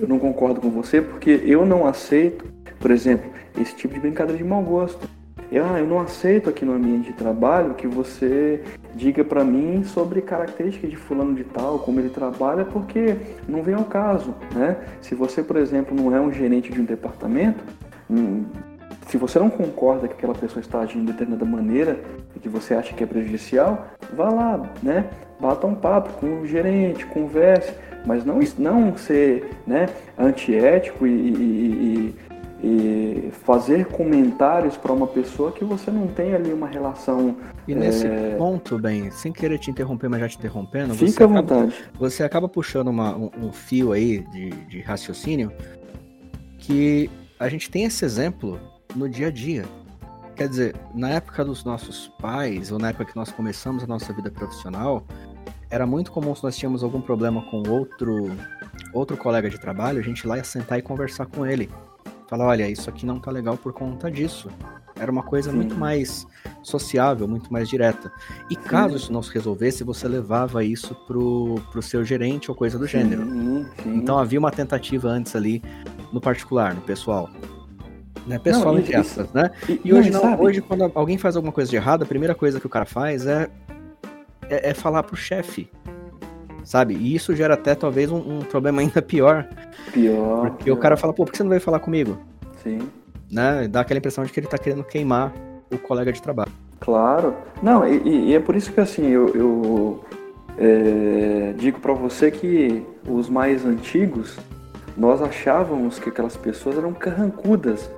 eu 0.00 0.08
não 0.08 0.18
concordo 0.18 0.60
com 0.60 0.70
você 0.70 1.00
porque 1.00 1.42
eu 1.44 1.64
não 1.64 1.86
aceito, 1.86 2.44
por 2.78 2.90
exemplo, 2.90 3.30
esse 3.60 3.74
tipo 3.74 3.94
de 3.94 4.00
brincadeira 4.00 4.38
de 4.38 4.44
mau 4.44 4.62
gosto. 4.62 5.08
Ah, 5.52 5.78
eu 5.78 5.86
não 5.86 6.00
aceito 6.00 6.50
aqui 6.50 6.64
no 6.64 6.72
ambiente 6.72 7.06
de 7.06 7.12
trabalho 7.12 7.74
que 7.74 7.86
você 7.86 8.62
diga 8.94 9.24
para 9.24 9.44
mim 9.44 9.84
sobre 9.84 10.20
características 10.20 10.90
de 10.90 10.96
fulano 10.96 11.34
de 11.34 11.44
tal, 11.44 11.78
como 11.78 12.00
ele 12.00 12.10
trabalha, 12.10 12.64
porque 12.64 13.16
não 13.48 13.62
vem 13.62 13.74
ao 13.74 13.84
caso, 13.84 14.34
né? 14.54 14.76
Se 15.00 15.14
você, 15.14 15.42
por 15.42 15.56
exemplo, 15.56 15.94
não 15.94 16.14
é 16.14 16.20
um 16.20 16.32
gerente 16.32 16.72
de 16.72 16.80
um 16.80 16.84
departamento, 16.84 17.62
hum, 18.10 18.44
se 19.08 19.16
você 19.16 19.38
não 19.38 19.50
concorda 19.50 20.08
que 20.08 20.14
aquela 20.14 20.34
pessoa 20.34 20.60
está 20.60 20.80
agindo 20.80 21.06
de 21.06 21.12
determinada 21.12 21.44
maneira 21.44 22.00
e 22.34 22.40
que 22.40 22.48
você 22.48 22.74
acha 22.74 22.94
que 22.94 23.04
é 23.04 23.06
prejudicial, 23.06 23.88
vá 24.12 24.28
lá, 24.30 24.72
né? 24.82 25.08
Bata 25.40 25.66
um 25.66 25.74
papo 25.74 26.12
com 26.14 26.40
o 26.40 26.46
gerente, 26.46 27.04
converse, 27.06 27.72
mas 28.06 28.24
não, 28.24 28.38
não 28.58 28.96
ser 28.96 29.50
né, 29.66 29.88
antiético 30.18 31.06
e, 31.06 31.10
e, 31.10 32.14
e, 32.14 32.14
e 32.66 33.30
fazer 33.44 33.84
comentários 33.88 34.74
para 34.74 34.90
uma 34.90 35.06
pessoa 35.06 35.52
que 35.52 35.62
você 35.62 35.90
não 35.90 36.06
tem 36.06 36.32
ali 36.34 36.50
uma 36.50 36.66
relação. 36.66 37.36
E 37.68 37.74
nesse 37.74 38.06
é... 38.06 38.36
ponto, 38.38 38.78
bem, 38.78 39.10
sem 39.10 39.30
querer 39.30 39.58
te 39.58 39.70
interromper, 39.70 40.08
mas 40.08 40.20
já 40.20 40.28
te 40.28 40.38
interrompendo, 40.38 40.94
Fica 40.94 41.10
você, 41.10 41.22
à 41.22 41.26
vontade. 41.26 41.74
Acaba, 41.74 41.98
você 41.98 42.22
acaba 42.22 42.48
puxando 42.48 42.88
uma, 42.88 43.14
um, 43.14 43.30
um, 43.42 43.52
fio 43.52 43.92
aí 43.92 44.20
de, 44.30 44.48
de 44.48 44.80
raciocínio 44.80 45.52
que 46.56 47.10
a 47.38 47.50
gente 47.50 47.70
tem 47.70 47.84
esse 47.84 48.02
exemplo 48.02 48.58
no 48.96 49.10
dia 49.10 49.26
a 49.26 49.30
dia. 49.30 49.66
Quer 50.34 50.48
dizer, 50.48 50.74
na 50.94 51.10
época 51.10 51.44
dos 51.44 51.64
nossos 51.64 52.08
pais, 52.18 52.72
ou 52.72 52.78
na 52.78 52.88
época 52.88 53.04
que 53.04 53.14
nós 53.14 53.30
começamos 53.30 53.84
a 53.84 53.86
nossa 53.86 54.10
vida 54.14 54.30
profissional, 54.30 55.04
era 55.68 55.86
muito 55.86 56.10
comum 56.10 56.34
se 56.34 56.42
nós 56.42 56.56
tínhamos 56.56 56.82
algum 56.82 57.02
problema 57.02 57.42
com 57.50 57.62
outro 57.68 58.30
outro 58.92 59.16
colega 59.16 59.50
de 59.50 59.60
trabalho, 59.60 59.98
a 59.98 60.02
gente 60.02 60.20
ir 60.20 60.28
lá 60.28 60.38
ia 60.38 60.44
sentar 60.44 60.78
e 60.78 60.82
conversar 60.82 61.26
com 61.26 61.44
ele. 61.44 61.68
Falar, 62.28 62.46
olha, 62.46 62.68
isso 62.68 62.88
aqui 62.88 63.04
não 63.04 63.18
tá 63.18 63.30
legal 63.30 63.56
por 63.56 63.72
conta 63.72 64.10
disso. 64.10 64.48
Era 64.98 65.10
uma 65.10 65.22
coisa 65.22 65.50
sim. 65.50 65.56
muito 65.56 65.74
mais 65.74 66.26
sociável, 66.62 67.26
muito 67.26 67.52
mais 67.52 67.68
direta. 67.68 68.10
E 68.48 68.56
caso 68.56 68.90
sim. 68.90 69.04
isso 69.04 69.12
não 69.12 69.22
se 69.22 69.32
resolvesse, 69.32 69.84
você 69.84 70.06
levava 70.06 70.64
isso 70.64 70.94
pro, 71.06 71.56
pro 71.70 71.82
seu 71.82 72.04
gerente 72.04 72.50
ou 72.50 72.56
coisa 72.56 72.78
do 72.78 72.86
sim, 72.86 72.98
gênero. 72.98 73.24
Então 73.84 74.18
havia 74.18 74.38
uma 74.38 74.50
tentativa 74.50 75.08
antes 75.08 75.34
ali 75.34 75.62
no 76.12 76.20
particular, 76.20 76.74
no 76.74 76.80
pessoal. 76.80 77.28
Né? 78.26 78.38
Pessoal 78.38 78.72
não, 78.72 78.80
entre 78.80 78.96
aspas, 78.96 79.30
né? 79.32 79.50
E, 79.68 79.80
e 79.84 79.92
hoje 79.92 80.10
não, 80.10 80.40
hoje 80.40 80.62
quando 80.62 80.90
alguém 80.94 81.18
faz 81.18 81.36
alguma 81.36 81.52
coisa 81.52 81.70
de 81.70 81.76
errado, 81.76 82.04
a 82.04 82.06
primeira 82.06 82.34
coisa 82.34 82.58
que 82.58 82.66
o 82.66 82.70
cara 82.70 82.86
faz 82.86 83.26
é 83.26 83.50
é, 84.48 84.70
é 84.70 84.74
falar 84.74 85.02
pro 85.02 85.16
chefe, 85.16 85.70
sabe? 86.64 86.94
E 86.94 87.14
isso 87.14 87.34
gera 87.34 87.54
até 87.54 87.74
talvez 87.74 88.10
um, 88.10 88.38
um 88.38 88.40
problema 88.40 88.80
ainda 88.82 89.00
pior. 89.02 89.46
Pior. 89.92 90.50
Porque 90.50 90.64
pior. 90.64 90.74
o 90.76 90.80
cara 90.80 90.96
fala, 90.96 91.12
pô, 91.12 91.24
por 91.24 91.32
que 91.32 91.36
você 91.36 91.42
não 91.42 91.50
veio 91.50 91.60
falar 91.60 91.78
comigo? 91.78 92.18
Sim. 92.62 92.80
Né? 93.30 93.68
Dá 93.68 93.80
aquela 93.80 93.98
impressão 93.98 94.24
de 94.24 94.32
que 94.32 94.40
ele 94.40 94.46
tá 94.46 94.58
querendo 94.58 94.84
queimar 94.84 95.32
o 95.70 95.78
colega 95.78 96.12
de 96.12 96.20
trabalho. 96.20 96.52
Claro. 96.80 97.34
Não, 97.62 97.86
e, 97.86 98.30
e 98.30 98.34
é 98.34 98.40
por 98.40 98.56
isso 98.56 98.72
que 98.72 98.80
assim, 98.80 99.08
eu, 99.08 99.28
eu 99.34 100.04
é, 100.58 101.54
digo 101.56 101.80
para 101.80 101.92
você 101.92 102.30
que 102.30 102.84
os 103.08 103.28
mais 103.28 103.64
antigos, 103.64 104.38
nós 104.96 105.20
achávamos 105.20 105.98
que 105.98 106.08
aquelas 106.08 106.36
pessoas 106.36 106.78
eram 106.78 106.92
carrancudas, 106.92 107.90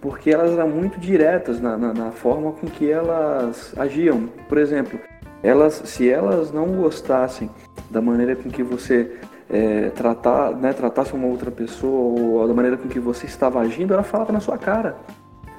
porque 0.00 0.30
elas 0.30 0.52
eram 0.52 0.68
muito 0.68 0.98
diretas 0.98 1.60
na, 1.60 1.76
na, 1.76 1.92
na 1.92 2.10
forma 2.10 2.52
com 2.52 2.66
que 2.66 2.90
elas 2.90 3.74
agiam. 3.76 4.28
Por 4.48 4.58
exemplo, 4.58 4.98
elas, 5.42 5.82
se 5.84 6.08
elas 6.08 6.50
não 6.52 6.66
gostassem 6.66 7.50
da 7.90 8.00
maneira 8.00 8.36
com 8.36 8.48
que 8.48 8.62
você 8.62 9.10
é, 9.48 9.90
tratar, 9.90 10.52
né, 10.52 10.72
tratasse 10.72 11.12
uma 11.12 11.26
outra 11.26 11.50
pessoa 11.50 12.20
ou 12.20 12.46
da 12.46 12.54
maneira 12.54 12.76
com 12.76 12.88
que 12.88 13.00
você 13.00 13.26
estava 13.26 13.60
agindo, 13.60 13.92
ela 13.92 14.02
falava 14.02 14.32
na 14.32 14.40
sua 14.40 14.56
cara. 14.56 14.96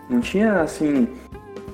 Não 0.10 0.20
tinha 0.20 0.62
assim 0.62 1.08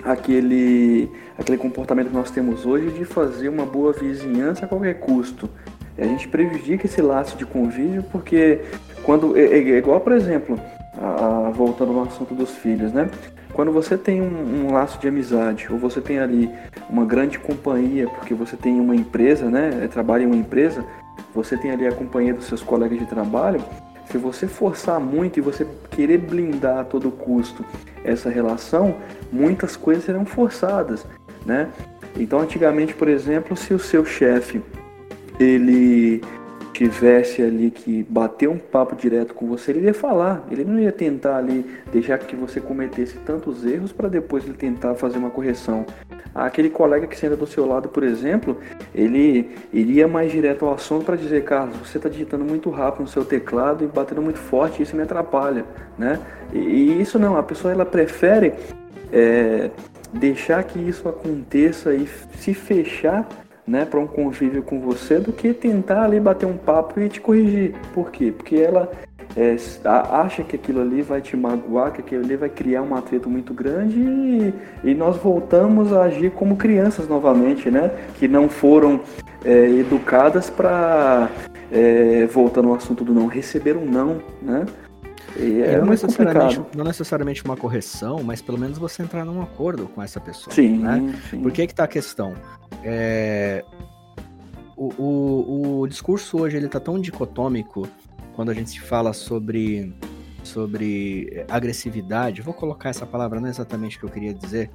aquele 0.03 1.09
aquele 1.37 1.57
comportamento 1.57 2.07
que 2.07 2.15
nós 2.15 2.31
temos 2.31 2.65
hoje 2.65 2.89
de 2.91 3.05
fazer 3.05 3.49
uma 3.49 3.65
boa 3.65 3.93
vizinhança 3.93 4.65
a 4.65 4.67
qualquer 4.67 4.95
custo. 4.95 5.49
A 5.97 6.03
gente 6.03 6.27
prejudica 6.27 6.85
esse 6.85 7.01
laço 7.01 7.37
de 7.37 7.45
convívio 7.45 8.03
porque 8.11 8.61
quando 9.03 9.37
é, 9.37 9.41
é, 9.41 9.77
igual, 9.77 9.99
por 9.99 10.13
exemplo, 10.13 10.59
a, 10.99 11.47
a, 11.47 11.51
voltando 11.51 11.93
no 11.93 12.03
assunto 12.03 12.33
dos 12.33 12.51
filhos, 12.55 12.91
né? 12.91 13.09
Quando 13.57 13.71
você 13.71 13.97
tem 13.97 14.21
um, 14.21 14.67
um, 14.67 14.71
laço 14.71 14.99
de 14.99 15.07
amizade 15.07 15.65
ou 15.71 15.79
você 15.79 15.99
tem 15.99 16.19
ali 16.19 16.47
uma 16.87 17.03
grande 17.03 17.39
companhia, 17.39 18.07
porque 18.07 18.35
você 18.35 18.55
tem 18.55 18.79
uma 18.79 18.95
empresa, 18.95 19.49
né? 19.49 19.79
É, 19.83 19.87
trabalha 19.87 20.21
em 20.21 20.25
uma 20.27 20.35
empresa, 20.35 20.85
você 21.33 21.57
tem 21.57 21.71
ali 21.71 21.87
a 21.87 21.91
companhia 21.91 22.35
dos 22.35 22.45
seus 22.45 22.61
colegas 22.61 22.99
de 22.99 23.07
trabalho. 23.07 23.59
Se 24.11 24.17
você 24.19 24.47
forçar 24.47 24.99
muito 24.99 25.39
e 25.39 25.41
você 25.41 25.65
querer 25.89 26.19
blindar 26.19 26.77
a 26.77 26.83
todo 26.83 27.09
custo 27.09 27.65
essa 28.03 28.29
relação, 28.29 28.93
muitas 29.31 29.75
coisas 29.75 30.03
serão 30.03 30.23
forçadas, 30.23 31.03
né? 31.43 31.69
Então, 32.15 32.41
antigamente, 32.41 32.93
por 32.93 33.07
exemplo, 33.07 33.57
se 33.57 33.73
o 33.73 33.79
seu 33.79 34.05
chefe 34.05 34.61
ele 35.39 36.21
tivesse 36.77 37.41
ali 37.41 37.71
que 37.71 38.03
bater 38.03 38.47
um 38.47 38.57
papo 38.59 38.95
direto 38.95 39.33
com 39.33 39.47
você, 39.47 39.71
ele 39.71 39.87
ia 39.87 39.93
falar. 39.95 40.45
Ele 40.51 40.63
não 40.63 40.79
ia 40.79 40.91
tentar 40.91 41.37
ali 41.37 41.65
deixar 41.91 42.19
que 42.19 42.35
você 42.35 42.61
cometesse 42.61 43.17
tantos 43.25 43.65
erros 43.65 43.91
para 43.91 44.07
depois 44.07 44.43
ele 44.43 44.53
tentar 44.53 44.93
fazer 44.93 45.17
uma 45.17 45.31
correção. 45.31 45.87
Aquele 46.35 46.69
colega 46.69 47.07
que 47.07 47.17
senta 47.17 47.35
do 47.35 47.47
seu 47.47 47.65
lado, 47.65 47.89
por 47.89 48.03
exemplo, 48.03 48.57
ele 48.93 49.49
iria 49.73 50.07
mais 50.07 50.31
direto 50.31 50.65
ao 50.65 50.73
assunto 50.75 51.03
para 51.03 51.15
dizer, 51.15 51.43
Carlos, 51.45 51.75
você 51.77 51.97
está 51.97 52.09
digitando 52.09 52.45
muito 52.45 52.69
rápido 52.69 53.01
no 53.01 53.07
seu 53.07 53.25
teclado 53.25 53.83
e 53.83 53.87
batendo 53.87 54.21
muito 54.21 54.37
forte, 54.37 54.83
isso 54.83 54.95
me 54.95 55.01
atrapalha, 55.01 55.65
né? 55.97 56.19
E, 56.53 56.59
e 56.59 57.01
isso 57.01 57.17
não, 57.17 57.35
a 57.37 57.41
pessoa 57.41 57.73
ela 57.73 57.85
prefere 57.85 58.53
é, 59.11 59.71
deixar 60.13 60.63
que 60.63 60.77
isso 60.77 61.09
aconteça 61.09 61.91
e 61.95 62.07
se 62.37 62.53
fechar 62.53 63.27
né, 63.67 63.85
para 63.85 63.99
um 63.99 64.07
convívio 64.07 64.63
com 64.63 64.79
você 64.79 65.19
do 65.19 65.33
que 65.33 65.53
tentar 65.53 66.03
ali 66.03 66.19
bater 66.19 66.45
um 66.45 66.57
papo 66.57 66.99
e 66.99 67.09
te 67.09 67.19
corrigir. 67.19 67.75
Por 67.93 68.09
quê? 68.09 68.31
Porque 68.35 68.55
ela 68.55 68.89
é, 69.35 69.55
acha 70.11 70.43
que 70.43 70.55
aquilo 70.55 70.81
ali 70.81 71.01
vai 71.01 71.21
te 71.21 71.35
magoar, 71.35 71.91
que 71.91 72.01
aquilo 72.01 72.23
ali 72.23 72.35
vai 72.35 72.49
criar 72.49 72.81
um 72.81 72.95
atrito 72.95 73.29
muito 73.29 73.53
grande 73.53 73.99
e, 73.99 74.53
e 74.83 74.95
nós 74.95 75.17
voltamos 75.17 75.91
a 75.91 76.03
agir 76.03 76.31
como 76.31 76.55
crianças 76.55 77.07
novamente, 77.07 77.69
né? 77.69 77.91
Que 78.17 78.27
não 78.27 78.47
foram 78.47 79.01
é, 79.43 79.69
educadas 79.69 80.49
para, 80.49 81.29
é, 81.71 82.25
voltando 82.25 82.69
ao 82.69 82.75
assunto 82.75 83.03
do 83.03 83.13
não, 83.13 83.27
receber 83.27 83.75
um 83.75 83.85
não, 83.85 84.21
né? 84.41 84.65
E 85.39 85.61
é 85.61 85.79
não, 85.79 85.87
necessariamente, 85.87 86.61
não 86.75 86.83
necessariamente 86.83 87.45
uma 87.45 87.55
correção, 87.55 88.23
mas 88.23 88.41
pelo 88.41 88.57
menos 88.57 88.77
você 88.77 89.03
entrar 89.03 89.23
num 89.23 89.41
acordo 89.41 89.87
com 89.87 90.01
essa 90.01 90.19
pessoa. 90.19 90.53
Sim, 90.53 90.79
né? 90.79 91.13
sim. 91.29 91.41
Por 91.41 91.51
que 91.51 91.67
que 91.67 91.75
tá 91.75 91.83
a 91.83 91.87
questão? 91.87 92.33
É... 92.83 93.63
O, 94.75 94.93
o, 94.97 95.79
o 95.81 95.87
discurso 95.87 96.39
hoje 96.39 96.57
ele 96.57 96.67
tá 96.67 96.79
tão 96.79 96.99
dicotômico 96.99 97.87
quando 98.35 98.49
a 98.49 98.53
gente 98.53 98.79
fala 98.79 99.11
sobre, 99.13 99.91
sobre 100.43 101.45
agressividade. 101.49 102.41
Vou 102.41 102.53
colocar 102.53 102.89
essa 102.89 103.05
palavra, 103.05 103.39
não 103.39 103.47
é 103.47 103.49
exatamente 103.49 103.97
o 103.97 103.99
que 104.01 104.05
eu 104.05 104.09
queria 104.09 104.33
dizer, 104.33 104.69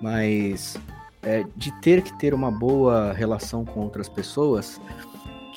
mas 0.00 0.78
é, 1.22 1.44
de 1.56 1.72
ter 1.80 2.02
que 2.02 2.16
ter 2.18 2.34
uma 2.34 2.50
boa 2.50 3.12
relação 3.12 3.64
com 3.64 3.80
outras 3.80 4.08
pessoas 4.08 4.80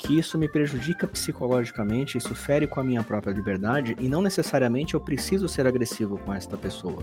que 0.04 0.18
isso 0.18 0.36
me 0.36 0.46
prejudica 0.46 1.06
psicologicamente, 1.06 2.18
isso 2.18 2.34
fere 2.34 2.66
com 2.66 2.78
a 2.78 2.84
minha 2.84 3.02
própria 3.02 3.32
liberdade 3.32 3.96
e 3.98 4.06
não 4.06 4.20
necessariamente 4.20 4.92
eu 4.92 5.00
preciso 5.00 5.48
ser 5.48 5.66
agressivo 5.66 6.18
com 6.18 6.32
esta 6.32 6.58
pessoa, 6.58 7.02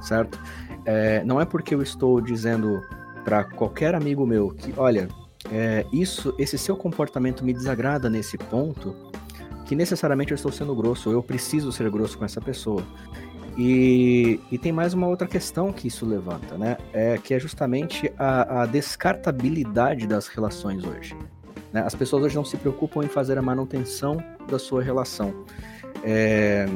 certo? 0.00 0.38
É, 0.84 1.22
não 1.24 1.40
é 1.40 1.44
porque 1.44 1.72
eu 1.72 1.80
estou 1.80 2.20
dizendo 2.20 2.82
para 3.24 3.44
qualquer 3.44 3.94
amigo 3.94 4.26
meu 4.26 4.50
que, 4.50 4.74
olha, 4.76 5.08
é, 5.52 5.86
isso, 5.92 6.34
esse 6.36 6.58
seu 6.58 6.76
comportamento 6.76 7.44
me 7.44 7.52
desagrada 7.52 8.10
nesse 8.10 8.36
ponto, 8.36 8.94
que 9.64 9.76
necessariamente 9.76 10.32
eu 10.32 10.36
estou 10.36 10.50
sendo 10.50 10.74
grosso, 10.74 11.10
eu 11.10 11.22
preciso 11.22 11.70
ser 11.70 11.88
grosso 11.90 12.18
com 12.18 12.24
essa 12.24 12.40
pessoa. 12.40 12.82
E, 13.56 14.38
e, 14.50 14.58
tem 14.58 14.70
mais 14.70 14.92
uma 14.92 15.06
outra 15.06 15.26
questão 15.26 15.72
que 15.72 15.88
isso 15.88 16.04
levanta, 16.04 16.58
né? 16.58 16.76
É 16.92 17.16
que 17.16 17.32
é 17.32 17.38
justamente 17.38 18.12
a, 18.18 18.62
a 18.62 18.66
descartabilidade 18.66 20.06
das 20.06 20.26
relações 20.26 20.84
hoje. 20.84 21.16
Né? 21.76 21.82
As 21.84 21.94
pessoas 21.94 22.24
hoje 22.24 22.34
não 22.34 22.44
se 22.44 22.56
preocupam 22.56 23.04
em 23.04 23.08
fazer 23.08 23.36
a 23.36 23.42
manutenção 23.42 24.16
da 24.48 24.58
sua 24.58 24.82
relação. 24.82 25.44
É... 26.02 26.66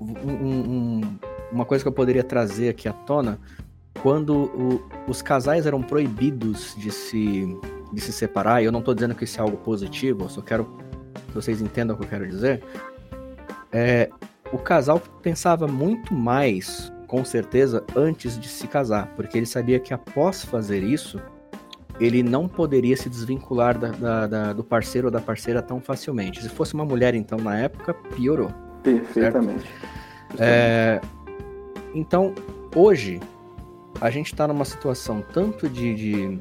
Um, 0.00 0.32
um, 0.32 1.18
uma 1.52 1.66
coisa 1.66 1.84
que 1.84 1.88
eu 1.88 1.92
poderia 1.92 2.24
trazer 2.24 2.70
aqui 2.70 2.88
à 2.88 2.92
tona, 2.92 3.38
quando 4.02 4.34
o, 4.34 4.82
os 5.06 5.20
casais 5.20 5.66
eram 5.66 5.82
proibidos 5.82 6.74
de 6.76 6.90
se, 6.90 7.56
de 7.92 8.00
se 8.00 8.12
separar, 8.12 8.62
e 8.62 8.64
eu 8.64 8.72
não 8.72 8.80
estou 8.80 8.94
dizendo 8.94 9.14
que 9.14 9.24
isso 9.24 9.38
é 9.38 9.42
algo 9.42 9.58
positivo, 9.58 10.24
eu 10.24 10.28
só 10.30 10.40
quero 10.40 10.64
que 11.28 11.34
vocês 11.34 11.60
entendam 11.60 11.94
o 11.94 11.98
que 11.98 12.06
eu 12.06 12.08
quero 12.08 12.26
dizer. 12.26 12.64
é, 13.70 14.08
o 14.50 14.58
casal 14.58 15.00
pensava 15.22 15.68
muito 15.68 16.14
mais, 16.14 16.90
com 17.06 17.24
certeza, 17.24 17.84
antes 17.94 18.40
de 18.40 18.48
se 18.48 18.66
casar, 18.66 19.12
porque 19.14 19.36
ele 19.36 19.46
sabia 19.46 19.78
que 19.78 19.94
após 19.94 20.44
fazer 20.44 20.82
isso, 20.82 21.20
ele 22.04 22.22
não 22.22 22.48
poderia 22.48 22.96
se 22.96 23.08
desvincular 23.08 23.78
da, 23.78 23.88
da, 23.88 24.26
da, 24.26 24.52
do 24.52 24.64
parceiro 24.64 25.06
ou 25.06 25.10
da 25.10 25.20
parceira 25.20 25.62
tão 25.62 25.80
facilmente. 25.80 26.42
Se 26.42 26.48
fosse 26.48 26.74
uma 26.74 26.84
mulher, 26.84 27.14
então, 27.14 27.38
na 27.38 27.56
época, 27.56 27.94
piorou. 27.94 28.50
Perfeitamente. 28.82 29.64
É, 30.38 31.00
então, 31.94 32.34
hoje, 32.74 33.20
a 34.00 34.10
gente 34.10 34.32
está 34.32 34.48
numa 34.48 34.64
situação 34.64 35.24
tanto 35.32 35.68
de, 35.68 35.94
de, 35.94 36.38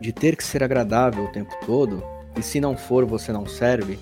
de, 0.00 0.12
ter 0.12 0.36
que 0.36 0.44
ser 0.44 0.62
agradável 0.62 1.24
o 1.24 1.28
tempo 1.32 1.54
todo, 1.66 2.02
e 2.34 2.42
se 2.42 2.58
não 2.58 2.76
for, 2.76 3.04
você 3.04 3.32
não 3.32 3.44
serve, 3.44 3.98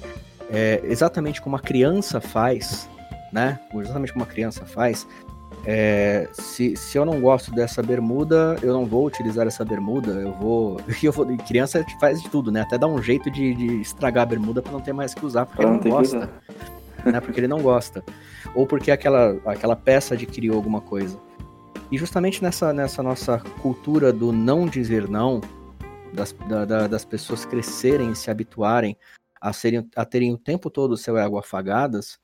é, 0.51 0.81
exatamente 0.85 1.43
como 1.43 1.57
a 1.57 1.61
criança 1.61 2.21
faz, 2.21 2.89
né? 3.33 3.59
Exatamente 3.75 4.13
como 4.13 4.25
a 4.25 4.29
criança 4.29 4.65
faz, 4.65 5.07
é, 5.65 6.29
se, 6.33 6.77
se 6.77 6.99
eu 6.99 7.05
não 7.05 7.21
gosto 7.21 7.51
dessa 7.51 7.83
bermuda, 7.83 8.57
eu 8.63 8.73
não 8.73 8.85
vou 8.85 9.07
utilizar 9.07 9.47
essa 9.47 9.65
bermuda, 9.65 10.13
eu 10.13 10.33
vou. 10.33 10.81
Eu 11.03 11.13
vou 11.13 11.27
criança 11.39 11.85
faz 12.01 12.23
de 12.23 12.29
tudo, 12.29 12.51
né? 12.51 12.63
Até 12.63 12.79
dá 12.79 12.87
um 12.87 13.03
jeito 13.03 13.31
de, 13.31 13.55
de 13.55 13.81
estragar 13.81 14.23
a 14.23 14.27
bermuda 14.27 14.63
para 14.63 14.73
não 14.73 14.81
ter 14.81 14.93
mais 14.93 15.15
que 15.15 15.25
usar, 15.25 15.47
porque 15.47 15.63
ele 15.63 15.73
não 15.73 15.81
gosta. 15.81 16.31
Né? 17.05 17.21
Porque 17.21 17.39
ele 17.39 17.49
não 17.49 17.61
gosta. 17.61 18.03
Ou 18.55 18.67
porque 18.67 18.91
aquela, 18.91 19.37
aquela 19.45 19.77
peça 19.77 20.15
adquiriu 20.15 20.55
alguma 20.55 20.81
coisa. 20.81 21.21
E 21.93 21.99
justamente 21.99 22.43
nessa, 22.43 22.73
nessa 22.73 23.03
nossa 23.03 23.39
cultura 23.61 24.11
do 24.11 24.33
não 24.33 24.65
dizer 24.65 25.07
não, 25.07 25.43
das, 26.15 26.35
da, 26.49 26.87
das 26.87 27.05
pessoas 27.05 27.45
crescerem 27.45 28.13
e 28.13 28.17
se 28.17 28.31
habituarem 28.31 28.97
a, 29.39 29.53
serem, 29.53 29.87
a 29.95 30.05
terem 30.07 30.33
o 30.33 30.39
tempo 30.39 30.71
todo 30.71 30.93
o 30.93 30.97
seu 30.97 31.19
ego 31.19 31.37
afagadas, 31.37 32.19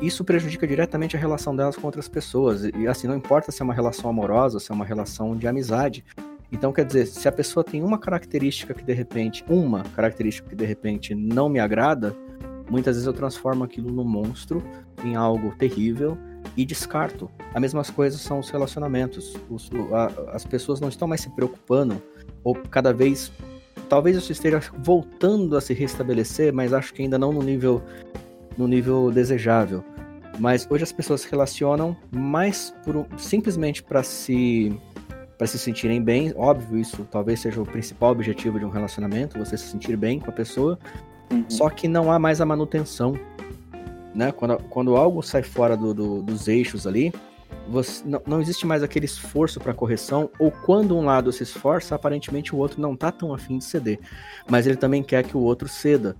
isso 0.00 0.24
prejudica 0.24 0.66
diretamente 0.66 1.16
a 1.16 1.18
relação 1.18 1.54
delas 1.54 1.76
com 1.76 1.86
outras 1.86 2.08
pessoas. 2.08 2.64
E 2.64 2.86
assim, 2.86 3.06
não 3.06 3.16
importa 3.16 3.50
se 3.50 3.62
é 3.62 3.64
uma 3.64 3.74
relação 3.74 4.08
amorosa, 4.08 4.60
se 4.60 4.70
é 4.70 4.74
uma 4.74 4.84
relação 4.84 5.36
de 5.36 5.46
amizade. 5.46 6.04
Então, 6.50 6.72
quer 6.72 6.84
dizer, 6.84 7.06
se 7.06 7.28
a 7.28 7.32
pessoa 7.32 7.62
tem 7.62 7.82
uma 7.82 7.98
característica 7.98 8.72
que 8.72 8.82
de 8.82 8.92
repente, 8.92 9.44
uma 9.48 9.82
característica 9.82 10.48
que 10.48 10.56
de 10.56 10.64
repente 10.64 11.14
não 11.14 11.48
me 11.48 11.60
agrada, 11.60 12.16
muitas 12.70 12.96
vezes 12.96 13.06
eu 13.06 13.12
transformo 13.12 13.64
aquilo 13.64 13.90
num 13.90 14.04
monstro, 14.04 14.62
em 15.04 15.14
algo 15.14 15.54
terrível 15.56 16.16
e 16.56 16.64
descarto. 16.64 17.30
As 17.52 17.60
mesmas 17.60 17.90
coisas 17.90 18.20
são 18.20 18.38
os 18.38 18.50
relacionamentos. 18.50 19.36
Os, 19.50 19.70
a, 19.92 20.34
as 20.34 20.44
pessoas 20.44 20.80
não 20.80 20.88
estão 20.88 21.06
mais 21.06 21.20
se 21.20 21.30
preocupando, 21.30 22.00
ou 22.42 22.54
cada 22.54 22.92
vez. 22.92 23.30
Talvez 23.88 24.16
isso 24.16 24.32
esteja 24.32 24.60
voltando 24.78 25.56
a 25.56 25.60
se 25.60 25.72
restabelecer, 25.72 26.52
mas 26.52 26.72
acho 26.72 26.92
que 26.92 27.02
ainda 27.02 27.18
não 27.18 27.32
no 27.32 27.42
nível 27.42 27.82
no 28.58 28.66
nível 28.66 29.10
desejável. 29.10 29.84
Mas 30.38 30.66
hoje 30.68 30.84
as 30.84 30.92
pessoas 30.92 31.22
se 31.22 31.30
relacionam 31.30 31.96
mais 32.10 32.74
por, 32.84 33.06
simplesmente 33.16 33.82
para 33.82 34.02
se 34.02 34.78
para 35.38 35.46
se 35.46 35.58
sentirem 35.58 36.02
bem. 36.02 36.34
Óbvio, 36.36 36.78
isso 36.78 37.06
talvez 37.08 37.38
seja 37.40 37.62
o 37.62 37.64
principal 37.64 38.10
objetivo 38.10 38.58
de 38.58 38.64
um 38.64 38.70
relacionamento, 38.70 39.38
você 39.38 39.56
se 39.56 39.68
sentir 39.68 39.96
bem 39.96 40.18
com 40.18 40.30
a 40.30 40.32
pessoa. 40.32 40.76
Uhum. 41.30 41.44
Só 41.48 41.70
que 41.70 41.86
não 41.86 42.10
há 42.10 42.18
mais 42.18 42.40
a 42.40 42.44
manutenção. 42.44 43.14
Né? 44.12 44.32
Quando, 44.32 44.58
quando 44.64 44.96
algo 44.96 45.22
sai 45.22 45.44
fora 45.44 45.76
do, 45.76 45.94
do, 45.94 46.22
dos 46.22 46.48
eixos 46.48 46.88
ali, 46.88 47.12
você, 47.68 48.02
não, 48.04 48.20
não 48.26 48.40
existe 48.40 48.66
mais 48.66 48.82
aquele 48.82 49.04
esforço 49.04 49.60
para 49.60 49.72
correção, 49.72 50.28
ou 50.40 50.50
quando 50.50 50.96
um 50.96 51.04
lado 51.04 51.30
se 51.30 51.44
esforça, 51.44 51.94
aparentemente 51.94 52.52
o 52.52 52.58
outro 52.58 52.80
não 52.80 52.94
está 52.94 53.12
tão 53.12 53.32
afim 53.32 53.58
de 53.58 53.64
ceder. 53.64 54.00
Mas 54.50 54.66
ele 54.66 54.76
também 54.76 55.04
quer 55.04 55.22
que 55.22 55.36
o 55.36 55.40
outro 55.40 55.68
ceda. 55.68 56.16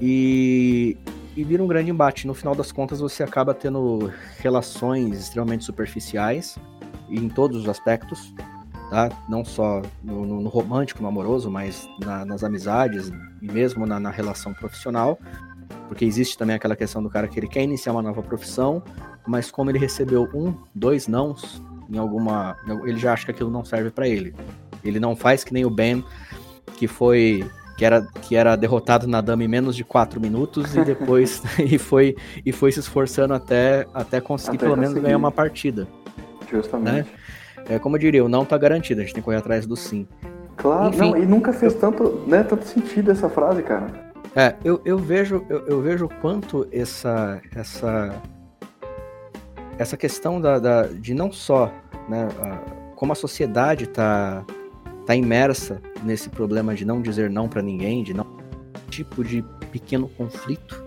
E 0.00 0.96
e 1.36 1.44
vira 1.44 1.62
um 1.62 1.66
grande 1.66 1.90
embate. 1.90 2.26
No 2.26 2.34
final 2.34 2.54
das 2.54 2.70
contas, 2.70 3.00
você 3.00 3.22
acaba 3.22 3.54
tendo 3.54 4.12
relações 4.38 5.18
extremamente 5.18 5.64
superficiais 5.64 6.58
em 7.08 7.28
todos 7.28 7.62
os 7.62 7.68
aspectos, 7.68 8.34
tá? 8.90 9.10
Não 9.28 9.44
só 9.44 9.82
no, 10.02 10.24
no 10.24 10.48
romântico, 10.48 11.02
no 11.02 11.08
amoroso, 11.08 11.50
mas 11.50 11.88
na, 12.04 12.24
nas 12.24 12.42
amizades 12.42 13.12
e 13.40 13.50
mesmo 13.50 13.86
na, 13.86 13.98
na, 13.98 14.10
relação 14.10 14.52
profissional, 14.54 15.18
porque 15.88 16.04
existe 16.04 16.38
também 16.38 16.56
aquela 16.56 16.76
questão 16.76 17.02
do 17.02 17.10
cara 17.10 17.28
que 17.28 17.38
ele 17.38 17.48
quer 17.48 17.62
iniciar 17.62 17.92
uma 17.92 18.02
nova 18.02 18.22
profissão, 18.22 18.82
mas 19.26 19.50
como 19.50 19.70
ele 19.70 19.78
recebeu 19.78 20.28
um, 20.34 20.54
dois 20.74 21.06
nãos 21.06 21.62
em 21.90 21.98
alguma, 21.98 22.56
ele 22.84 22.98
já 22.98 23.12
acha 23.12 23.26
que 23.26 23.30
aquilo 23.30 23.50
não 23.50 23.64
serve 23.64 23.90
para 23.90 24.08
ele. 24.08 24.34
Ele 24.82 24.98
não 24.98 25.14
faz 25.14 25.44
que 25.44 25.52
nem 25.52 25.64
o 25.64 25.70
Ben, 25.70 26.02
que 26.76 26.88
foi 26.88 27.48
que 27.76 27.84
era, 27.84 28.06
que 28.22 28.36
era 28.36 28.56
derrotado 28.56 29.06
na 29.06 29.20
dama 29.20 29.44
em 29.44 29.48
menos 29.48 29.74
de 29.74 29.84
4 29.84 30.20
minutos 30.20 30.74
e 30.76 30.84
depois 30.84 31.42
e 31.58 31.78
foi, 31.78 32.16
e 32.44 32.52
foi 32.52 32.72
se 32.72 32.80
esforçando 32.80 33.34
até, 33.34 33.86
até 33.94 34.20
conseguir 34.20 34.56
até 34.56 34.66
pelo 34.66 34.76
conseguir. 34.76 34.94
menos 34.94 35.04
ganhar 35.04 35.16
uma 35.16 35.32
partida. 35.32 35.86
Justamente. 36.50 36.94
Né? 36.94 37.06
É, 37.68 37.78
como 37.78 37.96
eu 37.96 38.00
diria, 38.00 38.24
o 38.24 38.28
não 38.28 38.44
tá 38.44 38.58
garantido, 38.58 39.00
a 39.00 39.04
gente 39.04 39.14
tem 39.14 39.22
que 39.22 39.24
correr 39.24 39.38
atrás 39.38 39.66
do 39.66 39.76
sim. 39.76 40.06
Claro, 40.56 40.88
Enfim, 40.88 41.10
não, 41.10 41.16
e 41.16 41.26
nunca 41.26 41.52
fez 41.52 41.74
tanto, 41.74 42.24
né, 42.26 42.42
tanto 42.42 42.66
sentido 42.66 43.10
essa 43.10 43.28
frase, 43.28 43.62
cara. 43.62 44.12
É, 44.34 44.54
eu, 44.64 44.80
eu 44.84 44.98
vejo 44.98 45.44
eu, 45.48 45.66
eu 45.66 45.82
vejo 45.82 46.08
quanto 46.20 46.66
essa 46.72 47.40
essa 47.54 48.14
essa 49.78 49.96
questão 49.96 50.40
da, 50.40 50.58
da 50.58 50.86
de 50.86 51.12
não 51.12 51.30
só 51.30 51.70
né, 52.08 52.28
a, 52.40 52.58
como 52.94 53.12
a 53.12 53.14
sociedade 53.14 53.84
está 53.84 54.44
tá 55.06 55.14
imersa 55.14 55.80
nesse 56.02 56.28
problema 56.28 56.74
de 56.74 56.84
não 56.84 57.00
dizer 57.02 57.30
não 57.30 57.48
para 57.48 57.62
ninguém, 57.62 58.02
de 58.02 58.14
não 58.14 58.26
tipo 58.88 59.24
de 59.24 59.42
pequeno 59.70 60.08
conflito, 60.08 60.84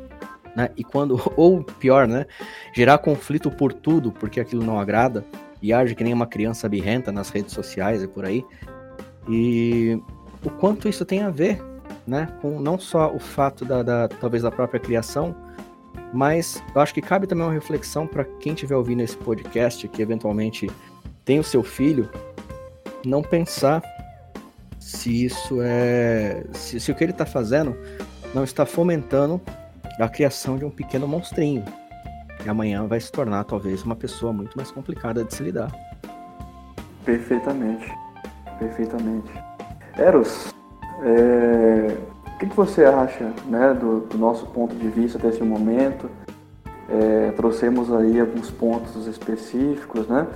né? 0.55 0.69
E 0.77 0.83
quando 0.83 1.19
ou 1.35 1.63
pior, 1.63 2.07
né, 2.07 2.25
gerar 2.73 2.97
conflito 2.99 3.49
por 3.51 3.73
tudo, 3.73 4.11
porque 4.11 4.39
aquilo 4.39 4.63
não 4.63 4.79
agrada 4.79 5.25
e 5.61 5.73
age 5.73 5.95
que 5.95 6.03
nem 6.03 6.13
uma 6.13 6.27
criança 6.27 6.69
birrenta 6.69 7.11
nas 7.11 7.29
redes 7.29 7.53
sociais 7.53 8.03
e 8.03 8.07
por 8.07 8.25
aí. 8.25 8.45
E 9.27 9.99
o 10.43 10.49
quanto 10.49 10.87
isso 10.87 11.03
tem 11.03 11.23
a 11.23 11.29
ver, 11.29 11.61
né, 12.05 12.27
com 12.41 12.59
não 12.59 12.77
só 12.77 13.13
o 13.13 13.19
fato 13.19 13.65
da, 13.65 13.81
da 13.81 14.07
talvez 14.07 14.43
da 14.43 14.51
própria 14.51 14.79
criação, 14.79 15.35
mas 16.13 16.63
eu 16.73 16.81
acho 16.81 16.93
que 16.93 17.01
cabe 17.01 17.25
também 17.25 17.43
uma 17.43 17.53
reflexão 17.53 18.05
para 18.05 18.23
quem 18.23 18.53
estiver 18.53 18.75
ouvindo 18.75 19.01
esse 19.01 19.17
podcast 19.17 19.87
que 19.87 20.01
eventualmente 20.01 20.69
tem 21.25 21.39
o 21.39 21.43
seu 21.43 21.63
filho, 21.63 22.09
não 23.03 23.23
pensar 23.23 23.81
se 24.85 25.25
isso 25.25 25.63
é. 25.63 26.43
Se, 26.53 26.79
se 26.79 26.91
o 26.91 26.95
que 26.95 27.03
ele 27.03 27.11
está 27.11 27.25
fazendo 27.25 27.75
não 28.35 28.43
está 28.43 28.67
fomentando 28.67 29.41
a 29.99 30.07
criação 30.07 30.57
de 30.59 30.63
um 30.63 30.69
pequeno 30.69 31.07
monstrinho. 31.07 31.65
Que 32.37 32.47
amanhã 32.47 32.85
vai 32.85 32.99
se 32.99 33.11
tornar 33.11 33.45
talvez 33.45 33.81
uma 33.81 33.95
pessoa 33.95 34.31
muito 34.31 34.55
mais 34.55 34.69
complicada 34.69 35.23
de 35.23 35.33
se 35.33 35.41
lidar. 35.41 35.71
Perfeitamente. 37.03 37.91
Perfeitamente. 38.59 39.31
Eros, 39.97 40.53
é... 41.01 41.97
o 42.27 42.37
que, 42.37 42.45
que, 42.45 42.55
você 42.55 42.85
acha 42.85 43.33
né, 43.47 43.73
do, 43.73 44.01
do, 44.01 44.19
nosso 44.19 44.45
ponto 44.47 44.75
de 44.75 44.87
vista 44.89 45.17
até 45.17 45.29
esse 45.29 45.41
momento? 45.41 46.11
É, 46.87 47.31
trouxemos 47.31 47.91
aí 47.91 48.19
alguns 48.19 48.51
pontos 48.51 49.07
específicos, 49.07 50.07
né? 50.07 50.27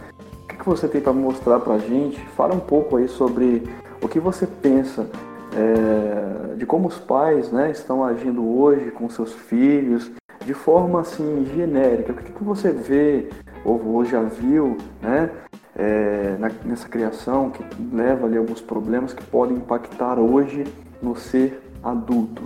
O 0.44 0.48
que, 0.48 0.58
que 0.58 0.66
você 0.66 0.88
tem 0.88 1.00
para 1.00 1.14
mostrar 1.14 1.60
para 1.60 1.76
a 1.76 1.80
gente? 1.80 2.20
Fala 2.36 2.56
um 2.56 2.60
pouco 2.60 2.98
aí 2.98 3.08
sobre 3.08 3.62
o 4.02 4.08
que 4.08 4.20
você 4.20 4.48
pensa 4.48 5.08
é, 5.56 6.56
de 6.56 6.66
como 6.66 6.88
os 6.88 6.98
pais 6.98 7.52
né, 7.52 7.72
estão 7.72 8.04
agindo 8.04 8.48
hoje 8.48 8.92
com 8.92 9.10
seus 9.10 9.34
filhos, 9.34 10.12
de 10.46 10.54
forma 10.54 11.02
assim 11.02 11.46
genérica? 11.56 12.12
O 12.12 12.16
que, 12.16 12.32
que 12.32 12.44
você 12.44 12.72
vê 12.72 13.30
ou, 13.64 14.06
já 14.06 14.22
viu 14.22 14.78
né, 15.02 15.30
é, 15.76 16.36
na, 16.40 16.50
nessa 16.64 16.88
criação 16.88 17.50
que 17.50 17.64
leva 17.94 18.26
ali 18.26 18.38
alguns 18.38 18.62
problemas 18.62 19.14
que 19.14 19.24
podem 19.24 19.58
impactar 19.58 20.18
hoje 20.18 20.64
no 21.02 21.16
ser 21.16 21.62
adulto? 21.84 22.44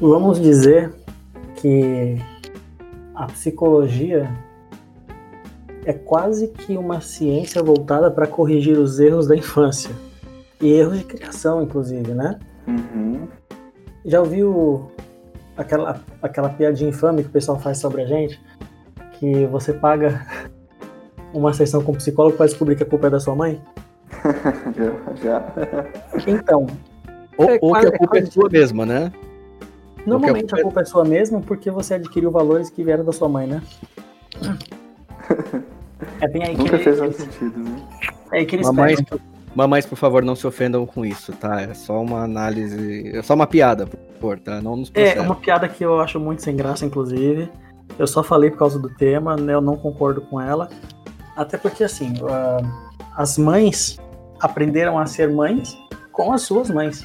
Vamos 0.00 0.40
dizer 0.40 0.92
que 1.56 2.16
a 3.14 3.26
psicologia 3.26 4.28
é 5.84 5.92
quase 5.92 6.48
que 6.48 6.76
uma 6.76 7.00
ciência 7.00 7.62
voltada 7.62 8.10
para 8.10 8.26
corrigir 8.26 8.78
os 8.78 9.00
erros 9.00 9.26
da 9.26 9.36
infância. 9.36 9.90
E 10.60 10.70
erros 10.72 10.98
de 10.98 11.04
criação, 11.04 11.62
inclusive, 11.62 12.12
né? 12.12 12.38
Uhum. 12.66 13.26
Já 14.04 14.20
ouviu 14.20 14.90
aquela, 15.56 16.00
aquela 16.20 16.48
piadinha 16.48 16.90
infame 16.90 17.22
que 17.22 17.28
o 17.28 17.32
pessoal 17.32 17.58
faz 17.58 17.78
sobre 17.78 18.02
a 18.02 18.06
gente? 18.06 18.40
Que 19.14 19.46
você 19.46 19.72
paga 19.72 20.24
uma 21.32 21.52
sessão 21.52 21.82
com 21.82 21.92
um 21.92 21.96
psicólogo 21.96 22.36
para 22.36 22.46
descobrir 22.46 22.76
que 22.76 22.82
a 22.82 22.86
culpa 22.86 23.08
é 23.08 23.10
da 23.10 23.20
sua 23.20 23.34
mãe? 23.34 23.60
já. 25.22 25.44
Então. 26.26 26.66
Ou, 27.36 27.50
é 27.50 27.58
ou 27.60 27.72
que 27.74 27.86
a 27.86 27.98
culpa 27.98 28.18
é 28.18 28.26
sua 28.26 28.48
mesma, 28.48 28.86
né? 28.86 29.12
Normalmente 30.06 30.46
a 30.46 30.48
culpa... 30.48 30.60
a 30.60 30.62
culpa 30.62 30.80
é 30.80 30.84
sua 30.84 31.04
mesma 31.04 31.40
porque 31.40 31.70
você 31.70 31.94
adquiriu 31.94 32.30
valores 32.30 32.70
que 32.70 32.84
vieram 32.84 33.04
da 33.04 33.12
sua 33.12 33.28
mãe, 33.28 33.46
né? 33.46 33.62
É 36.22 36.28
bem 36.28 36.44
aí 36.44 36.56
Nunca 36.56 36.78
que 36.78 36.84
fez 36.84 36.98
ele, 36.98 37.12
sentido, 37.12 37.58
né? 37.58 37.82
É 38.32 38.38
aí 38.38 38.46
que 38.46 38.56
eles 38.56 38.66
mamãe, 38.66 38.96
Mamães, 39.54 39.84
por 39.84 39.96
favor, 39.96 40.22
não 40.24 40.34
se 40.34 40.46
ofendam 40.46 40.86
com 40.86 41.04
isso, 41.04 41.32
tá? 41.32 41.60
É 41.60 41.74
só 41.74 42.00
uma 42.00 42.22
análise. 42.22 43.14
É 43.14 43.20
só 43.22 43.34
uma 43.34 43.46
piada, 43.46 43.86
por 43.86 43.98
favor, 44.14 44.38
tá? 44.38 44.62
Não 44.62 44.76
nos 44.76 44.88
É, 44.94 45.02
processem. 45.02 45.22
uma 45.22 45.34
piada 45.34 45.68
que 45.68 45.84
eu 45.84 46.00
acho 46.00 46.18
muito 46.18 46.42
sem 46.42 46.56
graça, 46.56 46.86
inclusive. 46.86 47.50
Eu 47.98 48.06
só 48.06 48.22
falei 48.22 48.50
por 48.50 48.58
causa 48.58 48.78
do 48.78 48.88
tema, 48.88 49.36
né? 49.36 49.52
Eu 49.52 49.60
não 49.60 49.76
concordo 49.76 50.22
com 50.22 50.40
ela. 50.40 50.70
Até 51.36 51.58
porque, 51.58 51.84
assim, 51.84 52.14
ah, 52.30 52.62
as 53.16 53.36
mães 53.36 53.98
aprenderam 54.40 54.98
a 54.98 55.04
ser 55.04 55.28
mães 55.28 55.76
com 56.12 56.32
as 56.32 56.42
suas 56.42 56.70
mães. 56.70 57.04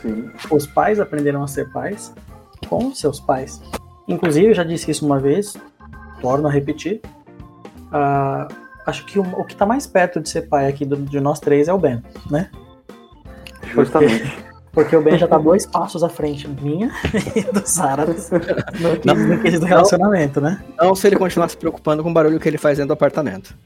Sim. 0.00 0.30
Os 0.50 0.66
pais 0.66 0.98
aprenderam 1.00 1.42
a 1.42 1.46
ser 1.46 1.70
pais 1.70 2.14
com 2.68 2.86
os 2.86 2.98
seus 2.98 3.20
pais. 3.20 3.60
Inclusive, 4.08 4.48
eu 4.48 4.54
já 4.54 4.64
disse 4.64 4.90
isso 4.90 5.04
uma 5.04 5.18
vez, 5.18 5.54
torno 6.22 6.48
a 6.48 6.50
repetir. 6.50 7.02
Ah, 7.96 8.48
acho 8.86 9.06
que 9.06 9.18
o, 9.20 9.22
o 9.22 9.44
que 9.44 9.52
está 9.52 9.64
mais 9.64 9.86
perto 9.86 10.20
de 10.20 10.28
ser 10.28 10.42
pai 10.42 10.66
aqui 10.66 10.84
do- 10.84 10.96
de 10.96 11.20
nós 11.20 11.38
três 11.38 11.68
é 11.68 11.72
o 11.72 11.78
Ben, 11.78 12.02
né? 12.28 12.50
Justamente. 13.72 14.36
Porque 14.72 14.96
o 14.96 15.00
Ben 15.02 15.16
já 15.16 15.28
tá 15.28 15.38
dois 15.38 15.64
passos 15.64 16.02
à 16.02 16.08
frente 16.08 16.48
minha 16.48 16.90
e 17.36 17.42
do 17.42 17.64
Sara 17.64 18.04
no, 18.04 18.14
Não. 19.04 19.14
no 19.14 19.40
quesito 19.40 19.60
do 19.60 19.66
relacionamento, 19.66 20.40
né? 20.40 20.60
Não 20.76 20.94
se 20.96 21.06
ele 21.06 21.14
continuar 21.16 21.48
se 21.48 21.56
preocupando 21.56 22.02
com 22.02 22.10
o 22.10 22.12
barulho 22.12 22.40
que 22.40 22.48
ele 22.48 22.58
faz 22.58 22.78
dentro 22.78 22.88
do 22.88 22.94
apartamento. 22.94 23.56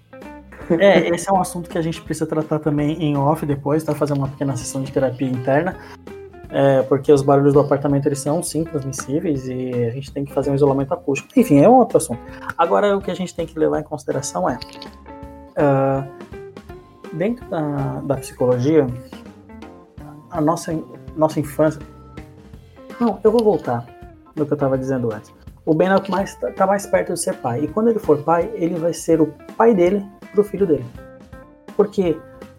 É, 0.78 1.08
esse 1.08 1.30
é 1.30 1.32
um 1.32 1.40
assunto 1.40 1.70
que 1.70 1.78
a 1.78 1.82
gente 1.82 2.02
precisa 2.02 2.26
tratar 2.26 2.58
também 2.58 3.02
em 3.02 3.16
off 3.16 3.46
depois, 3.46 3.82
tá? 3.82 3.94
Fazer 3.94 4.12
uma 4.12 4.28
pequena 4.28 4.54
sessão 4.54 4.82
de 4.82 4.92
terapia 4.92 5.26
interna. 5.26 5.76
É, 6.50 6.82
porque 6.82 7.12
os 7.12 7.20
barulhos 7.20 7.52
do 7.52 7.60
apartamento 7.60 8.06
eles 8.06 8.20
são 8.20 8.42
sim 8.42 8.64
transmissíveis 8.64 9.46
e 9.48 9.70
a 9.84 9.90
gente 9.90 10.10
tem 10.10 10.24
que 10.24 10.32
fazer 10.32 10.50
um 10.50 10.54
isolamento 10.54 10.94
acústico. 10.94 11.28
Enfim, 11.38 11.60
é 11.60 11.68
um 11.68 11.74
outro 11.74 11.98
assunto. 11.98 12.20
Agora, 12.56 12.96
o 12.96 13.00
que 13.02 13.10
a 13.10 13.14
gente 13.14 13.34
tem 13.34 13.46
que 13.46 13.58
levar 13.58 13.80
em 13.80 13.82
consideração 13.82 14.48
é: 14.48 14.58
ah, 15.56 16.06
dentro 17.12 17.48
da, 17.50 18.00
da 18.02 18.16
psicologia, 18.16 18.86
a 20.30 20.40
nossa, 20.40 20.72
nossa 21.16 21.38
infância. 21.38 21.80
Não, 22.98 23.20
eu 23.22 23.30
vou 23.30 23.44
voltar 23.44 23.86
no 24.34 24.46
que 24.46 24.52
eu 24.52 24.56
estava 24.56 24.78
dizendo 24.78 25.12
antes. 25.12 25.32
O 25.64 25.74
Ben 25.74 25.88
é 25.88 25.96
o 25.96 26.00
que 26.00 26.10
mais 26.10 26.34
tá 26.56 26.66
mais 26.66 26.86
perto 26.86 27.12
de 27.12 27.20
ser 27.20 27.34
pai. 27.36 27.64
E 27.64 27.68
quando 27.68 27.88
ele 27.88 27.98
for 27.98 28.22
pai, 28.22 28.50
ele 28.54 28.76
vai 28.76 28.94
ser 28.94 29.20
o 29.20 29.26
pai 29.56 29.74
dele 29.74 30.04
pro 30.32 30.42
filho 30.42 30.66
dele. 30.66 30.86
Porque 31.76 32.16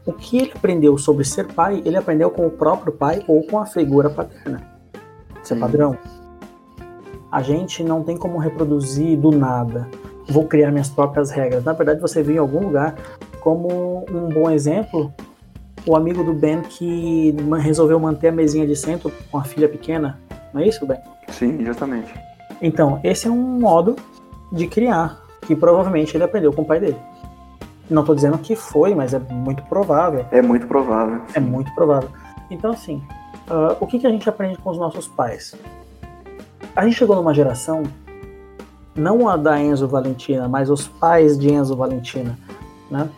o 0.10 0.14
que 0.14 0.40
ele 0.40 0.52
aprendeu 0.56 0.98
sobre 0.98 1.24
ser 1.24 1.46
pai, 1.54 1.84
ele 1.86 1.96
aprendeu 1.96 2.32
com 2.32 2.48
o 2.48 2.50
próprio 2.50 2.92
pai 2.92 3.24
ou 3.28 3.44
com 3.44 3.60
a 3.60 3.66
figura 3.66 4.10
paterna. 4.10 4.62
Isso 5.44 5.54
é 5.54 5.58
padrão. 5.58 5.96
A 7.32 7.44
gente 7.44 7.84
não 7.84 8.04
tem 8.04 8.18
como 8.18 8.40
reproduzir 8.40 9.16
do 9.18 9.30
nada. 9.30 9.88
Vou 10.28 10.48
criar 10.48 10.72
minhas 10.72 10.90
próprias 10.90 11.30
regras. 11.30 11.64
Na 11.64 11.74
verdade, 11.74 12.02
você 12.02 12.24
viu 12.24 12.36
em 12.36 12.40
algum 12.40 12.62
lugar 12.62 12.96
como 13.40 14.04
um 14.12 14.30
bom 14.30 14.50
exemplo 14.50 15.14
o 15.86 15.96
amigo 15.96 16.24
do 16.24 16.34
Ben 16.34 16.62
que 16.62 17.36
resolveu 17.62 18.00
manter 18.00 18.30
a 18.30 18.32
mesinha 18.32 18.66
de 18.66 18.76
centro 18.76 19.12
com 19.32 19.38
a 19.38 19.44
filha 19.44 19.70
pequena. 19.70 20.20
Não 20.52 20.62
é 20.62 20.68
isso, 20.68 20.86
Ben? 20.88 20.98
Sim, 21.30 21.64
justamente. 21.64 22.12
Então, 22.62 23.00
esse 23.04 23.28
é 23.28 23.32
um 23.32 23.60
modo 23.60 23.96
de 24.52 24.68
criar, 24.68 25.22
que 25.42 25.56
provavelmente 25.56 26.18
ele 26.18 26.24
aprendeu 26.24 26.52
com 26.52 26.64
o 26.64 26.66
pai 26.66 26.80
dele. 26.80 26.98
Não 27.90 28.04
tô 28.04 28.14
dizendo 28.14 28.38
que 28.38 28.56
foi, 28.56 28.94
mas 28.94 29.14
é 29.14 29.20
muito 29.20 29.64
provável. 29.64 30.26
É 30.32 30.42
muito 30.42 30.68
provável. 30.68 31.22
É 31.34 31.40
muito 31.40 31.74
provável. 31.74 32.10
Então, 32.52 32.72
assim, 32.72 33.02
ah, 33.50 33.76
o 33.80 33.88
que, 33.88 34.00
que 34.00 34.08
a 34.08 34.10
gente 34.10 34.28
aprende 34.30 34.58
com 34.58 34.70
os 34.70 34.78
nossos 34.78 35.08
pais? 35.08 35.56
A 36.76 36.86
gente 36.86 36.96
chegou 36.96 37.16
numa 37.16 37.34
geração, 37.34 37.84
não 38.96 39.28
a 39.28 39.36
da 39.36 39.60
Enzo 39.60 39.88
Valentina, 39.88 40.48
mas 40.48 40.70
os 40.70 40.88
pais 40.88 41.38
de 41.38 41.52
Enzo 41.52 41.76
Valentina, 41.76 42.38
né? 42.92 43.10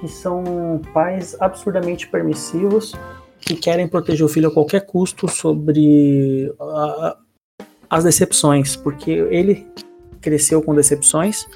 Que 0.00 0.08
são 0.08 0.80
pais 0.92 1.36
absurdamente 1.40 2.06
permissivos 2.06 2.94
que 3.40 3.56
querem 3.56 3.88
proteger 3.88 4.26
o 4.26 4.28
filho 4.28 4.48
a 4.48 4.52
qualquer 4.52 4.84
custo 4.84 5.28
sobre 5.28 6.52
ah, 6.60 7.16
as 7.88 8.04
decepções, 8.04 8.76
porque 8.76 9.10
ele 9.10 9.66
cresceu 10.20 10.60
com 10.62 10.74
decepções. 10.74 11.46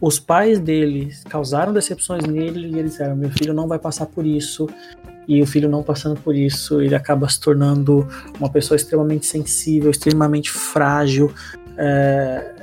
Os 0.00 0.18
pais 0.18 0.58
dele 0.58 1.12
causaram 1.28 1.72
decepções 1.72 2.24
nele 2.24 2.68
e 2.68 2.78
eles 2.78 2.92
disseram: 2.92 3.16
meu 3.16 3.30
filho 3.30 3.54
não 3.54 3.66
vai 3.66 3.78
passar 3.78 4.06
por 4.06 4.26
isso. 4.26 4.68
E 5.28 5.42
o 5.42 5.46
filho 5.46 5.68
não 5.68 5.82
passando 5.82 6.20
por 6.20 6.36
isso, 6.36 6.80
ele 6.80 6.94
acaba 6.94 7.28
se 7.28 7.40
tornando 7.40 8.06
uma 8.38 8.48
pessoa 8.48 8.76
extremamente 8.76 9.26
sensível, 9.26 9.90
extremamente 9.90 10.52
frágil. 10.52 11.32
É, 11.76 12.54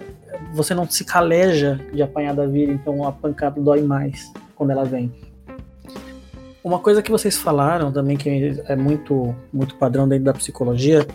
você 0.54 0.74
não 0.74 0.90
se 0.90 1.04
caleja 1.04 1.80
de 1.94 2.02
apanhar 2.02 2.34
da 2.34 2.46
vida, 2.46 2.72
então 2.72 3.06
a 3.06 3.12
pancada 3.12 3.60
dói 3.60 3.82
mais 3.82 4.32
quando 4.56 4.70
ela 4.70 4.86
vem. 4.86 5.12
Uma 6.64 6.80
coisa 6.80 7.02
que 7.02 7.12
vocês 7.12 7.36
falaram 7.36 7.92
também 7.92 8.16
que 8.16 8.30
é 8.66 8.76
muito, 8.78 9.36
muito 9.52 9.76
padrão 9.76 10.08
dentro 10.08 10.24
da 10.24 10.34
psicologia, 10.34 11.06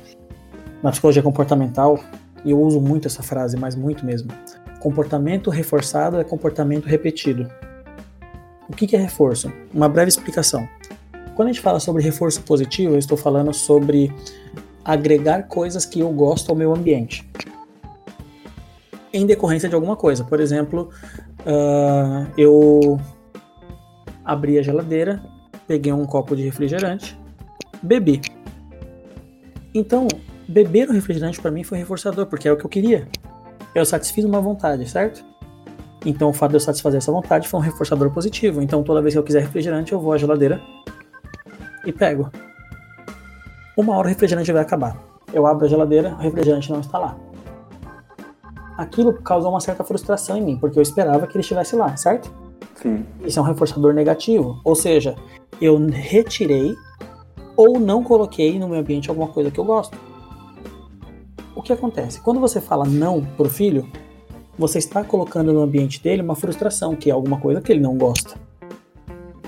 na 0.83 0.91
psicologia 0.91 1.23
comportamental, 1.23 1.99
e 2.45 2.51
eu 2.51 2.61
uso 2.61 2.79
muito 2.79 3.09
essa 3.09 3.23
frase, 3.23 3.57
mas 3.57 3.75
muito 3.75 4.05
mesmo. 4.05 4.29
Comportamento 4.81 5.51
reforçado 5.51 6.19
é 6.19 6.25
comportamento 6.25 6.87
repetido. 6.87 7.51
O 8.69 8.73
que 8.73 8.95
é 8.95 8.99
reforço? 8.99 9.53
Uma 9.73 9.89
breve 9.89 10.09
explicação. 10.09 10.69
Quando 11.35 11.49
a 11.49 11.53
gente 11.53 11.63
fala 11.63 11.81
sobre 11.81 12.03
reforço 12.03 12.43
positivo, 12.43 12.95
eu 12.95 12.99
estou 12.99 13.17
falando 13.17 13.53
sobre 13.55 14.13
agregar 14.85 15.45
coisas 15.45 15.85
que 15.85 16.01
eu 16.01 16.11
gosto 16.13 16.51
ao 16.51 16.57
meu 16.57 16.75
ambiente. 16.75 17.29
Em 19.13 19.25
decorrência 19.27 19.69
de 19.69 19.75
alguma 19.75 19.97
coisa. 19.97 20.25
Por 20.25 20.41
exemplo, 20.41 20.91
ah, 21.47 22.27
eu 22.37 23.01
abri 24.25 24.59
a 24.59 24.63
geladeira, 24.63 25.23
peguei 25.67 25.93
um 25.93 26.05
copo 26.05 26.37
de 26.37 26.43
refrigerante, 26.43 27.19
bebi. 27.83 28.21
Então, 29.75 30.07
beber 30.47 30.89
o 30.89 30.93
refrigerante 30.93 31.41
para 31.41 31.51
mim 31.51 31.65
foi 31.65 31.79
reforçador, 31.79 32.27
porque 32.27 32.49
é 32.49 32.53
o 32.53 32.57
que 32.57 32.65
eu 32.65 32.71
queria. 32.71 33.09
Eu 33.75 33.85
satisfiz 33.85 34.25
uma 34.25 34.41
vontade, 34.41 34.89
certo? 34.89 35.25
Então, 36.05 36.31
o 36.31 36.33
fato 36.33 36.51
de 36.51 36.57
eu 36.57 36.61
satisfazer 36.61 36.99
essa 36.99 37.13
vontade 37.13 37.49
foi 37.49 37.61
um 37.61 37.63
reforçador 37.63 38.11
positivo. 38.11 38.63
Então, 38.63 38.83
toda 38.83 39.03
vez 39.03 39.15
que 39.15 39.19
eu 39.19 39.23
quiser 39.23 39.43
refrigerante, 39.43 39.93
eu 39.93 40.01
vou 40.01 40.13
à 40.13 40.19
geladeira 40.19 40.61
e 41.85 41.93
pego. 41.93 42.31
Uma 43.77 43.97
hora 43.97 44.07
o 44.07 44.09
refrigerante 44.09 44.53
vai 44.53 44.63
acabar. 44.63 44.97
Eu 45.33 45.47
abro 45.47 45.67
a 45.67 45.69
geladeira, 45.69 46.15
o 46.15 46.19
refrigerante 46.19 46.71
não 46.71 46.81
está 46.81 46.99
lá. 46.99 47.17
Aquilo 48.77 49.13
causou 49.13 49.51
uma 49.51 49.61
certa 49.61 49.83
frustração 49.83 50.37
em 50.37 50.43
mim, 50.43 50.57
porque 50.57 50.79
eu 50.79 50.83
esperava 50.83 51.27
que 51.27 51.35
ele 51.35 51.41
estivesse 51.41 51.75
lá, 51.75 51.97
certo? 51.97 52.33
Sim. 52.77 53.05
Isso 53.25 53.39
é 53.39 53.43
um 53.43 53.45
reforçador 53.45 53.93
negativo. 53.93 54.61
Ou 54.65 54.75
seja, 54.75 55.17
eu 55.61 55.77
retirei 55.87 56.75
ou 57.57 57.81
não 57.81 58.05
coloquei 58.05 58.57
no 58.59 58.69
meu 58.69 58.79
ambiente 58.79 59.11
alguma 59.11 59.29
coisa 59.29 59.51
que 59.51 59.59
eu 59.59 59.65
gosto. 59.65 59.99
O 61.59 61.63
que 61.63 61.73
acontece? 61.73 62.21
Quando 62.21 62.39
você 62.39 62.61
fala 62.61 62.85
não 62.85 63.21
pro 63.21 63.49
filho, 63.51 63.91
você 64.57 64.79
está 64.79 65.03
colocando 65.03 65.53
no 65.53 65.61
ambiente 65.61 66.01
dele 66.01 66.23
uma 66.23 66.37
frustração, 66.37 66.95
que 66.95 67.11
é 67.11 67.13
alguma 67.13 67.41
coisa 67.41 67.61
que 67.61 67.73
ele 67.73 67.81
não 67.81 67.99
gosta. 67.99 68.37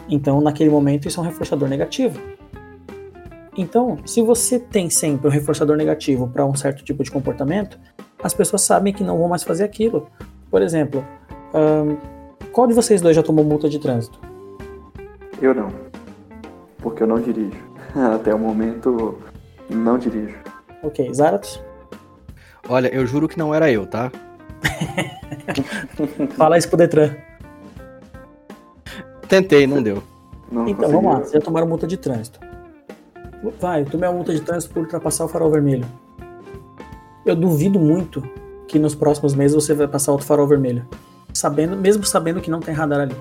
Então, 0.09 0.41
naquele 0.41 0.71
momento, 0.71 1.07
isso 1.07 1.21
é 1.21 1.23
um 1.23 1.27
reforçador 1.27 1.69
negativo. 1.69 2.21
Então, 3.57 3.97
se 4.05 4.21
você 4.23 4.59
tem 4.59 4.91
sempre 4.91 5.29
um 5.29 5.31
reforçador 5.31 5.77
negativo 5.77 6.27
para 6.27 6.45
um 6.45 6.53
certo 6.53 6.83
tipo 6.83 7.05
de 7.05 7.13
comportamento, 7.13 7.79
as 8.21 8.35
pessoas 8.35 8.63
sabem 8.63 8.93
que 8.93 9.05
não 9.05 9.17
vão 9.17 9.29
mais 9.29 9.45
fazer 9.45 9.63
aquilo. 9.63 10.09
Por 10.51 10.63
exemplo, 10.63 11.07
qual 12.53 12.67
de 12.67 12.75
vocês 12.75 13.01
dois 13.01 13.15
já 13.15 13.23
tomou 13.23 13.45
multa 13.45 13.69
de 13.69 13.79
trânsito? 13.79 14.19
Eu 15.41 15.55
não. 15.55 15.69
Porque 16.79 17.05
eu 17.05 17.07
não 17.07 17.21
dirijo. 17.21 17.57
Até 17.95 18.35
o 18.35 18.39
momento, 18.39 19.17
não 19.71 19.97
dirijo. 19.97 20.37
Ok, 20.83 21.15
Zaratos? 21.15 21.70
Olha, 22.71 22.87
eu 22.95 23.05
juro 23.05 23.27
que 23.27 23.37
não 23.37 23.53
era 23.53 23.69
eu, 23.69 23.85
tá? 23.85 24.13
Fala 26.39 26.57
isso 26.57 26.69
pro 26.69 26.77
Detran. 26.77 27.17
Tentei, 29.29 29.67
não 29.67 29.83
deu. 29.83 30.01
Não 30.53 30.69
Então, 30.69 30.85
consegui. 30.85 30.93
vamos 30.93 31.13
lá. 31.13 31.19
Vocês 31.19 31.33
já 31.33 31.41
tomaram 31.41 31.67
multa 31.67 31.85
de 31.89 31.97
trânsito. 31.97 32.39
Vai, 33.61 33.81
eu 33.81 33.87
tomei 33.87 34.09
uma 34.09 34.15
multa 34.15 34.33
de 34.33 34.41
trânsito 34.41 34.73
por 34.73 34.85
ultrapassar 34.85 35.25
o 35.25 35.29
farol 35.29 35.51
vermelho. 35.51 35.85
Eu 37.27 37.35
duvido 37.35 37.81
muito 37.81 38.23
que 38.69 38.79
nos 38.79 38.95
próximos 38.95 39.35
meses 39.35 39.53
você 39.57 39.75
vai 39.75 39.89
passar 39.89 40.13
outro 40.13 40.27
farol 40.29 40.47
vermelho. 40.47 40.87
Sabendo, 41.35 41.77
mesmo 41.77 42.05
sabendo 42.05 42.41
que 42.41 42.53
não 42.53 42.61
tem 42.61 42.73
radar 42.73 43.01
ali. 43.01 43.17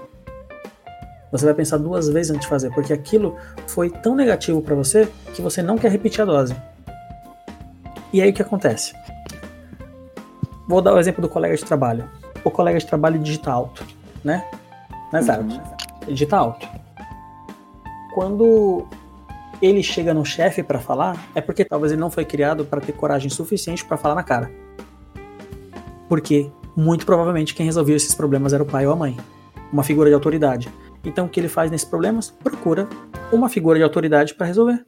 Você 1.32 1.44
vai 1.46 1.56
pensar 1.56 1.78
duas 1.78 2.08
vezes 2.08 2.30
antes 2.32 2.44
de 2.44 2.48
fazer, 2.50 2.72
porque 2.72 2.94
aquilo 2.94 3.36
foi 3.66 3.90
tão 3.90 4.14
negativo 4.14 4.62
pra 4.62 4.76
você 4.76 5.08
que 5.34 5.42
você 5.42 5.64
não 5.64 5.76
quer 5.76 5.90
repetir 5.92 6.22
a 6.22 6.26
dose. 6.26 6.56
E 8.14 8.22
aí 8.22 8.30
o 8.30 8.34
que 8.34 8.44
acontece? 8.44 8.94
Vou 10.70 10.84
dar 10.84 10.94
o 10.94 11.00
exemplo 11.00 11.20
do 11.20 11.28
colega 11.28 11.56
de 11.56 11.66
trabalho. 11.66 12.08
O 12.44 12.52
colega 12.52 12.78
de 12.78 12.86
trabalho 12.86 13.18
digita 13.18 13.52
alto, 13.52 13.84
né? 14.24 14.48
Né, 15.12 15.20
Zaratos? 15.20 15.56
Uhum. 15.56 15.62
Digita 16.08 16.38
alto. 16.38 16.68
Quando 18.14 18.86
ele 19.60 19.82
chega 19.82 20.14
no 20.14 20.24
chefe 20.24 20.62
pra 20.62 20.78
falar, 20.78 21.18
é 21.34 21.42
porque 21.42 21.66
talvez 21.66 21.92
ele 21.92 22.00
não 22.00 22.12
foi 22.12 22.24
criado 22.24 22.66
pra 22.66 22.80
ter 22.80 22.92
coragem 22.92 23.32
suficiente 23.32 23.84
pra 23.84 23.98
falar 23.98 24.14
na 24.14 24.22
cara. 24.22 24.52
Porque 26.08 26.52
muito 26.78 27.04
provavelmente 27.04 27.56
quem 27.56 27.66
resolvia 27.66 27.96
esses 27.96 28.14
problemas 28.14 28.54
era 28.54 28.62
o 28.62 28.66
pai 28.66 28.86
ou 28.86 28.94
a 28.94 28.96
mãe, 28.96 29.18
uma 29.74 29.82
figura 29.82 30.08
de 30.08 30.14
autoridade. 30.14 30.70
Então 31.04 31.26
o 31.26 31.30
que 31.30 31.40
ele 31.40 31.50
faz 31.50 31.72
nesses 31.72 31.88
problemas? 31.88 32.30
Procura 32.30 32.88
uma 33.32 33.50
figura 33.50 33.80
de 33.80 33.84
autoridade 33.84 34.36
para 34.36 34.46
resolver. 34.46 34.86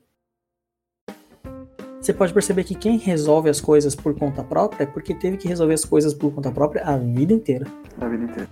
Você 2.02 2.14
pode 2.14 2.34
perceber 2.34 2.64
que 2.64 2.74
quem 2.74 2.98
resolve 2.98 3.48
as 3.48 3.62
coisas 3.62 3.94
por 3.94 4.16
conta 4.16 4.44
própria 4.44 4.86
é 4.86 4.88
porque 4.88 5.14
teve 5.14 5.38
que 5.38 5.48
resolver 5.48 5.76
as 5.76 5.86
coisas 5.86 6.16
por 6.16 6.34
conta 6.34 6.52
própria 6.52 6.84
a 6.84 6.98
vida 6.98 7.32
inteira. 7.32 7.68
A 8.00 8.08
vida 8.08 8.24
inteira. 8.24 8.50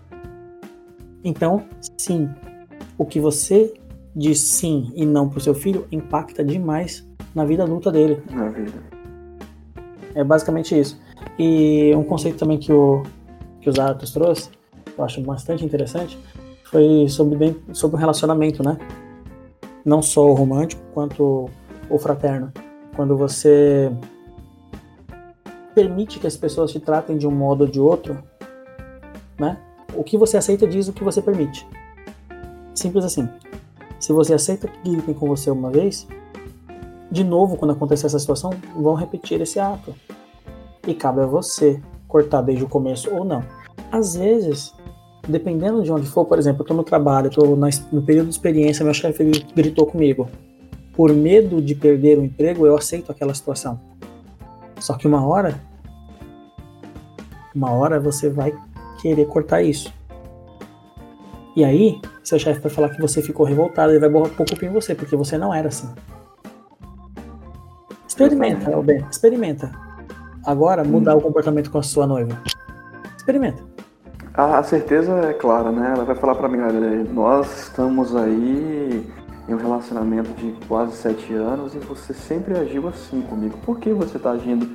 Então, 1.24 1.66
sim, 1.98 2.30
o 2.96 3.06
que 3.06 3.20
você 3.20 3.74
diz 4.16 4.40
sim 4.40 4.92
e 4.94 5.04
não 5.04 5.28
pro 5.28 5.42
seu 5.42 5.56
filho 5.56 5.88
impacta 5.92 6.44
demais 6.44 7.04
na 7.34 7.44
vida 7.44 7.64
adulta 7.64 7.92
dele. 7.92 8.22
Na 8.30 8.50
vida. 8.50 8.84
É 10.14 10.24
basicamente 10.24 10.80
isso. 10.80 11.02
E 11.38 11.92
um 11.96 12.04
conceito 12.04 12.38
também 12.38 12.60
que 12.60 12.72
o, 12.72 13.02
que 13.62 13.70
o 13.70 13.74
Zaratos 13.74 14.12
trouxe, 14.12 14.52
eu 14.96 15.04
acho 15.04 15.22
bastante 15.22 15.66
interessante, 15.66 16.20
foi 16.66 17.08
sobre, 17.10 17.36
bem, 17.36 17.56
sobre 17.74 17.98
o 17.98 18.00
relacionamento, 18.00 18.62
né? 18.62 18.78
Não 19.84 20.04
só 20.04 20.30
o 20.30 20.34
romântico, 20.34 20.84
quanto 20.94 21.50
o 21.90 21.98
fraterno. 21.98 22.54
Quando 23.00 23.16
você 23.16 23.90
permite 25.74 26.20
que 26.20 26.28
as 26.28 26.36
pessoas 26.36 26.70
te 26.70 26.82
tratem 26.82 27.18
de 27.18 27.26
um 27.26 27.32
modo 27.32 27.62
ou 27.62 27.68
de 27.70 27.80
outro, 27.80 28.22
né? 29.40 29.58
O 29.96 30.04
que 30.04 30.18
você 30.18 30.36
aceita 30.36 30.68
diz 30.68 30.90
o 30.90 30.92
que 30.92 31.02
você 31.02 31.22
permite. 31.22 31.66
Simples 32.76 33.06
assim. 33.06 33.30
Se 34.02 34.12
você 34.12 34.34
aceita 34.34 34.68
que 34.68 34.90
gritem 34.90 35.14
com 35.14 35.30
você 35.30 35.50
uma 35.50 35.70
vez, 35.70 36.10
de 37.10 37.24
novo, 37.24 37.56
quando 37.56 37.72
acontecer 37.72 38.06
essa 38.06 38.20
situação, 38.20 38.52
vão 38.76 38.96
repetir 38.96 39.40
esse 39.40 39.62
ato. 39.62 39.96
E 40.86 40.94
cabe 40.94 41.22
a 41.22 41.26
você 41.26 41.82
cortar 42.06 42.42
desde 42.42 42.66
o 42.66 42.68
começo 42.68 43.10
ou 43.16 43.24
não. 43.24 43.42
Às 43.90 44.18
vezes, 44.18 44.74
dependendo 45.26 45.84
de 45.84 45.90
onde 45.94 46.06
for, 46.06 46.26
por 46.26 46.38
exemplo, 46.38 46.64
eu 46.64 46.68
tô 46.68 46.74
no 46.74 46.84
trabalho, 46.84 47.30
tô 47.30 47.46
no 47.94 48.02
período 48.02 48.28
de 48.28 48.34
experiência, 48.34 48.84
meu 48.84 48.94
chefe 48.94 49.24
gritou 49.56 49.86
comigo. 49.86 50.28
Por 51.00 51.14
medo 51.14 51.62
de 51.62 51.76
perder 51.76 52.18
o 52.18 52.26
emprego, 52.26 52.68
eu 52.68 52.76
aceito 52.76 53.10
aquela 53.10 53.34
situação. 53.34 53.80
Só 54.82 54.98
que 54.98 55.08
uma 55.08 55.26
hora, 55.26 55.58
uma 57.56 57.72
hora 57.72 58.02
você 58.02 58.30
vai 58.30 58.54
querer 59.02 59.26
cortar 59.28 59.62
isso. 59.62 59.94
E 61.56 61.64
aí, 61.64 62.02
seu 62.22 62.38
chefe 62.38 62.60
vai 62.60 62.70
falar 62.70 62.90
que 62.90 63.00
você 63.00 63.22
ficou 63.22 63.46
revoltado, 63.46 63.94
ele 63.94 64.00
vai 64.00 64.10
pôr 64.10 64.46
culpa 64.46 64.66
em 64.66 64.74
você, 64.74 64.94
porque 64.94 65.16
você 65.16 65.38
não 65.38 65.54
era 65.54 65.70
assim. 65.70 65.88
Experimenta, 68.06 68.76
Albert, 68.76 69.08
experimenta. 69.10 69.72
Agora, 70.46 70.84
mudar 70.84 71.16
hum. 71.16 71.20
o 71.20 71.22
comportamento 71.22 71.72
com 71.72 71.78
a 71.78 71.84
sua 71.84 72.06
noiva. 72.06 72.38
Experimenta. 73.16 73.64
A, 74.34 74.62
certeza 74.64 75.14
é 75.30 75.34
clara, 75.34 75.72
né? 75.72 75.94
Ela 75.96 76.04
vai 76.04 76.16
falar 76.18 76.36
para 76.36 76.50
mim, 76.50 76.60
olha, 76.60 77.06
nós 77.06 77.68
estamos 77.68 78.14
aí 78.18 79.10
em 79.50 79.54
um 79.54 79.58
relacionamento 79.58 80.32
de 80.34 80.54
quase 80.68 80.96
sete 80.96 81.34
anos 81.34 81.74
e 81.74 81.80
você 81.80 82.14
sempre 82.14 82.56
agiu 82.56 82.88
assim 82.88 83.22
comigo. 83.22 83.58
Por 83.66 83.80
que 83.80 83.92
você 83.92 84.18
está 84.18 84.32
agindo 84.32 84.70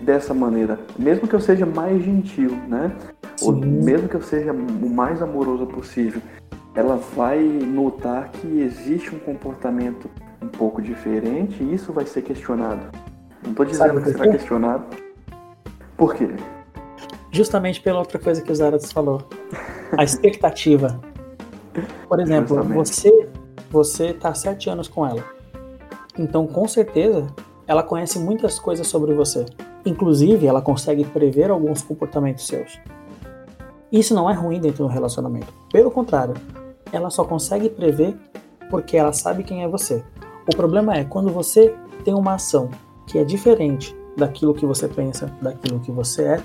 dessa 0.00 0.32
maneira? 0.32 0.78
Mesmo 0.96 1.26
que 1.26 1.34
eu 1.34 1.40
seja 1.40 1.66
mais 1.66 2.02
gentil, 2.02 2.52
né? 2.68 2.96
Sim. 3.36 3.46
Ou 3.46 3.52
mesmo 3.52 4.08
que 4.08 4.14
eu 4.14 4.22
seja 4.22 4.52
o 4.52 4.88
mais 4.88 5.20
amoroso 5.20 5.66
possível, 5.66 6.22
ela 6.74 6.96
vai 7.16 7.42
notar 7.42 8.30
que 8.30 8.60
existe 8.60 9.12
um 9.12 9.18
comportamento 9.18 10.08
um 10.40 10.48
pouco 10.48 10.80
diferente 10.80 11.62
e 11.62 11.74
isso 11.74 11.92
vai 11.92 12.06
ser 12.06 12.22
questionado. 12.22 12.86
Não 13.42 13.50
estou 13.50 13.66
dizendo 13.66 14.00
que 14.00 14.10
será 14.10 14.30
questionado. 14.30 14.84
Por 15.96 16.14
quê? 16.14 16.28
Justamente 17.32 17.80
pela 17.80 17.98
outra 17.98 18.18
coisa 18.18 18.40
que 18.40 18.52
o 18.52 18.54
Zaratus 18.54 18.92
falou. 18.92 19.22
A 19.98 20.04
expectativa. 20.04 21.00
Por 22.08 22.20
exemplo, 22.20 22.56
Justamente. 22.56 22.76
você 22.76 23.28
você 23.70 24.06
está 24.08 24.34
sete 24.34 24.68
anos 24.68 24.88
com 24.88 25.06
ela. 25.06 25.24
Então, 26.18 26.46
com 26.46 26.66
certeza, 26.66 27.26
ela 27.66 27.82
conhece 27.82 28.18
muitas 28.18 28.58
coisas 28.58 28.86
sobre 28.86 29.14
você. 29.14 29.46
Inclusive, 29.86 30.46
ela 30.46 30.60
consegue 30.60 31.04
prever 31.04 31.50
alguns 31.50 31.82
comportamentos 31.82 32.46
seus. 32.46 32.78
Isso 33.90 34.14
não 34.14 34.28
é 34.28 34.34
ruim 34.34 34.60
dentro 34.60 34.84
do 34.84 34.90
relacionamento. 34.90 35.52
Pelo 35.72 35.90
contrário, 35.90 36.34
ela 36.92 37.10
só 37.10 37.24
consegue 37.24 37.70
prever 37.70 38.16
porque 38.68 38.96
ela 38.96 39.12
sabe 39.12 39.44
quem 39.44 39.62
é 39.62 39.68
você. 39.68 40.04
O 40.46 40.56
problema 40.56 40.94
é 40.94 41.04
quando 41.04 41.30
você 41.30 41.74
tem 42.04 42.14
uma 42.14 42.34
ação 42.34 42.70
que 43.06 43.18
é 43.18 43.24
diferente 43.24 43.96
daquilo 44.16 44.54
que 44.54 44.66
você 44.66 44.88
pensa, 44.88 45.32
daquilo 45.40 45.80
que 45.80 45.90
você 45.90 46.22
é, 46.22 46.42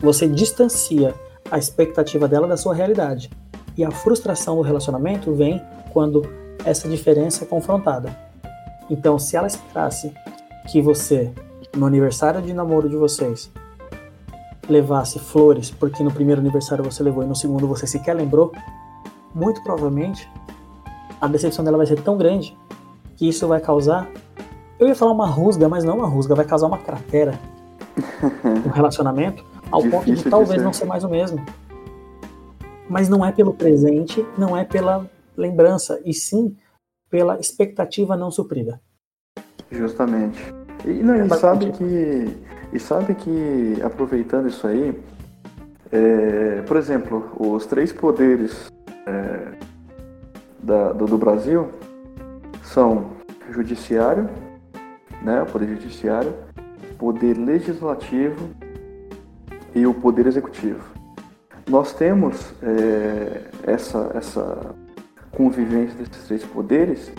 você 0.00 0.26
distancia 0.28 1.14
a 1.50 1.58
expectativa 1.58 2.28
dela 2.28 2.46
da 2.46 2.56
sua 2.56 2.74
realidade. 2.74 3.30
E 3.76 3.84
a 3.84 3.90
frustração 3.90 4.56
do 4.56 4.62
relacionamento 4.62 5.32
vem 5.34 5.60
quando 5.92 6.22
essa 6.64 6.88
diferença 6.88 7.44
é 7.44 7.46
confrontada. 7.46 8.16
Então, 8.88 9.18
se 9.18 9.36
ela 9.36 9.46
esperasse 9.46 10.12
que 10.70 10.80
você, 10.80 11.32
no 11.76 11.86
aniversário 11.86 12.42
de 12.42 12.52
namoro 12.52 12.88
de 12.88 12.96
vocês, 12.96 13.50
levasse 14.68 15.18
flores, 15.18 15.70
porque 15.70 16.02
no 16.02 16.12
primeiro 16.12 16.40
aniversário 16.40 16.84
você 16.84 17.02
levou 17.02 17.22
e 17.22 17.26
no 17.26 17.34
segundo 17.34 17.66
você 17.66 17.86
sequer 17.86 18.14
lembrou, 18.14 18.52
muito 19.34 19.62
provavelmente 19.62 20.28
a 21.20 21.26
decepção 21.26 21.64
dela 21.64 21.76
vai 21.76 21.86
ser 21.86 22.00
tão 22.00 22.16
grande 22.16 22.56
que 23.16 23.28
isso 23.28 23.46
vai 23.46 23.60
causar. 23.60 24.08
Eu 24.78 24.88
ia 24.88 24.94
falar 24.94 25.12
uma 25.12 25.26
rusga, 25.26 25.68
mas 25.68 25.84
não 25.84 25.98
uma 25.98 26.06
rusga, 26.06 26.34
vai 26.34 26.44
causar 26.44 26.66
uma 26.66 26.78
cratera 26.78 27.38
no 28.64 28.72
relacionamento, 28.72 29.44
ao 29.70 29.82
Difícil 29.82 29.98
ponto 29.98 30.14
de 30.14 30.30
talvez 30.30 30.58
de 30.58 30.64
não 30.64 30.72
ser 30.72 30.86
mais 30.86 31.04
o 31.04 31.08
mesmo. 31.08 31.44
Mas 32.88 33.08
não 33.08 33.24
é 33.24 33.30
pelo 33.30 33.52
presente, 33.52 34.26
não 34.36 34.56
é 34.56 34.64
pela 34.64 35.08
lembrança, 35.40 36.00
e 36.04 36.14
sim 36.14 36.56
pela 37.10 37.40
expectativa 37.40 38.16
não 38.16 38.30
suprida. 38.30 38.80
Justamente. 39.70 40.38
E, 40.84 41.02
não, 41.02 41.26
e 41.26 41.28
sabe 41.30 41.72
que 41.72 42.50
e 42.72 42.78
sabe 42.78 43.14
que 43.14 43.82
aproveitando 43.82 44.48
isso 44.48 44.66
aí, 44.66 44.96
é, 45.90 46.62
por 46.62 46.76
exemplo, 46.76 47.32
os 47.36 47.66
três 47.66 47.92
poderes 47.92 48.70
é, 49.06 49.58
da, 50.62 50.92
do, 50.92 51.06
do, 51.06 51.18
Brasil 51.18 51.68
são 52.62 53.10
judiciário, 53.50 54.28
né, 55.20 55.42
o 55.42 55.46
poder 55.46 55.66
judiciário, 55.68 56.32
poder 56.96 57.36
legislativo 57.36 58.50
e 59.74 59.84
o 59.84 59.92
poder 59.92 60.26
executivo. 60.28 60.84
Nós 61.68 61.92
temos 61.92 62.54
é, 62.62 63.42
essa, 63.64 64.12
essa 64.14 64.74
convivência 65.32 65.96
desses 65.96 66.26
três 66.26 66.44
poderes 66.44 67.12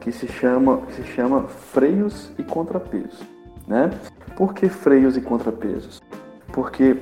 que 0.00 0.12
se 0.12 0.26
chama, 0.26 0.82
se 0.90 1.02
chama 1.02 1.42
freios 1.44 2.32
e 2.38 2.42
contrapesos. 2.42 3.20
Né? 3.66 3.90
Por 4.36 4.54
que 4.54 4.68
freios 4.68 5.16
e 5.16 5.20
contrapesos? 5.20 6.00
Porque 6.52 6.96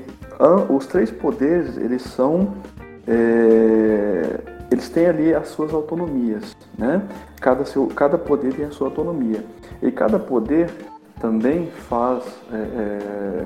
os 0.69 0.87
três 0.87 1.11
poderes 1.11 1.77
eles 1.77 2.03
são 2.03 2.55
é, 3.07 4.41
eles 4.71 4.89
têm 4.89 5.07
ali 5.07 5.35
as 5.35 5.49
suas 5.49 5.73
autonomias, 5.73 6.57
né? 6.77 7.03
Cada, 7.41 7.65
seu, 7.65 7.87
cada 7.87 8.19
poder 8.19 8.53
tem 8.55 8.65
a 8.65 8.71
sua 8.71 8.89
autonomia 8.89 9.45
e 9.81 9.91
cada 9.93 10.19
poder 10.19 10.71
também 11.21 11.71
faz 11.71 12.25
é, 12.53 12.57
é, 12.57 13.45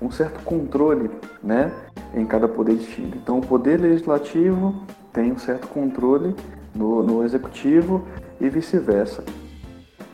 um 0.00 0.10
certo 0.10 0.40
controle, 0.44 1.10
né? 1.42 1.72
Em 2.14 2.26
cada 2.26 2.46
poder 2.46 2.76
distinto. 2.76 3.16
Então, 3.16 3.38
o 3.38 3.46
poder 3.46 3.80
legislativo 3.80 4.74
tem 5.12 5.32
um 5.32 5.38
certo 5.38 5.68
controle 5.68 6.34
no, 6.78 7.02
no 7.02 7.24
executivo 7.24 8.06
e 8.40 8.48
vice-versa. 8.48 9.24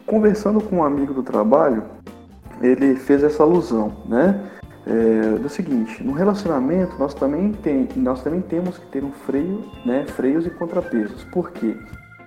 Conversando 0.07 0.61
com 0.61 0.77
um 0.77 0.85
amigo 0.85 1.13
do 1.13 1.23
trabalho, 1.23 1.85
ele 2.63 2.97
fez 2.97 3.23
essa 3.23 3.43
alusão, 3.43 4.03
né? 4.07 4.51
É, 4.87 5.39
do 5.39 5.49
seguinte, 5.49 6.05
no 6.05 6.13
relacionamento 6.13 6.99
nós 6.99 7.15
também, 7.15 7.53
tem, 7.53 7.89
nós 7.97 8.23
também 8.23 8.43
temos 8.43 8.77
que 8.77 8.85
ter 8.87 9.03
um 9.03 9.13
freio, 9.13 9.65
né? 9.85 10.05
Freios 10.07 10.47
e 10.47 10.51
contrapesos. 10.51 11.25
Por 11.25 11.53
quê? 11.53 11.77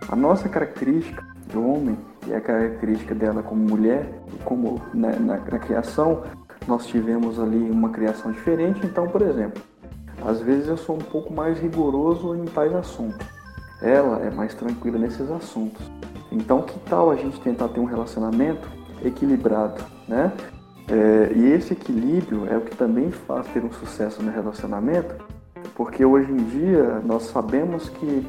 A 0.10 0.16
nossa 0.16 0.50
característica 0.50 1.24
do 1.52 1.64
homem 1.64 1.98
e 2.28 2.34
a 2.34 2.42
característica 2.42 3.14
dela 3.14 3.44
como 3.44 3.62
mulher 3.62 4.12
como 4.44 4.82
né, 4.94 5.18
na, 5.20 5.38
na 5.38 5.60
criação 5.60 6.24
nós 6.68 6.86
tivemos 6.88 7.40
ali 7.40 7.70
uma 7.70 7.90
criação 7.90 8.32
diferente. 8.32 8.86
Então, 8.86 9.08
por 9.08 9.22
exemplo, 9.22 9.62
às 10.26 10.42
vezes 10.42 10.68
eu 10.68 10.78
sou 10.78 10.96
um 10.96 11.00
pouco 11.00 11.32
mais 11.32 11.60
rigoroso 11.60 12.36
em 12.36 12.46
tais 12.46 12.74
assuntos 12.74 13.37
ela 13.82 14.26
é 14.26 14.32
mais 14.32 14.54
tranquila 14.54 14.98
nesses 14.98 15.30
assuntos. 15.30 15.86
Então, 16.32 16.62
que 16.62 16.78
tal 16.80 17.12
a 17.12 17.16
gente 17.16 17.40
tentar 17.42 17.70
ter 17.70 17.80
um 17.80 17.86
relacionamento 17.86 18.68
equilibrado, 19.04 19.84
né? 20.08 20.32
É, 20.90 21.34
e 21.36 21.52
esse 21.52 21.74
equilíbrio 21.74 22.48
é 22.50 22.58
o 22.58 22.62
que 22.62 22.76
também 22.76 23.12
faz 23.12 23.46
ter 23.48 23.64
um 23.64 23.72
sucesso 23.72 24.24
no 24.24 24.32
relacionamento, 24.32 25.16
porque 25.76 26.04
hoje 26.06 26.32
em 26.32 26.38
dia 26.38 27.02
nós 27.04 27.24
sabemos 27.24 27.90
que 27.90 28.26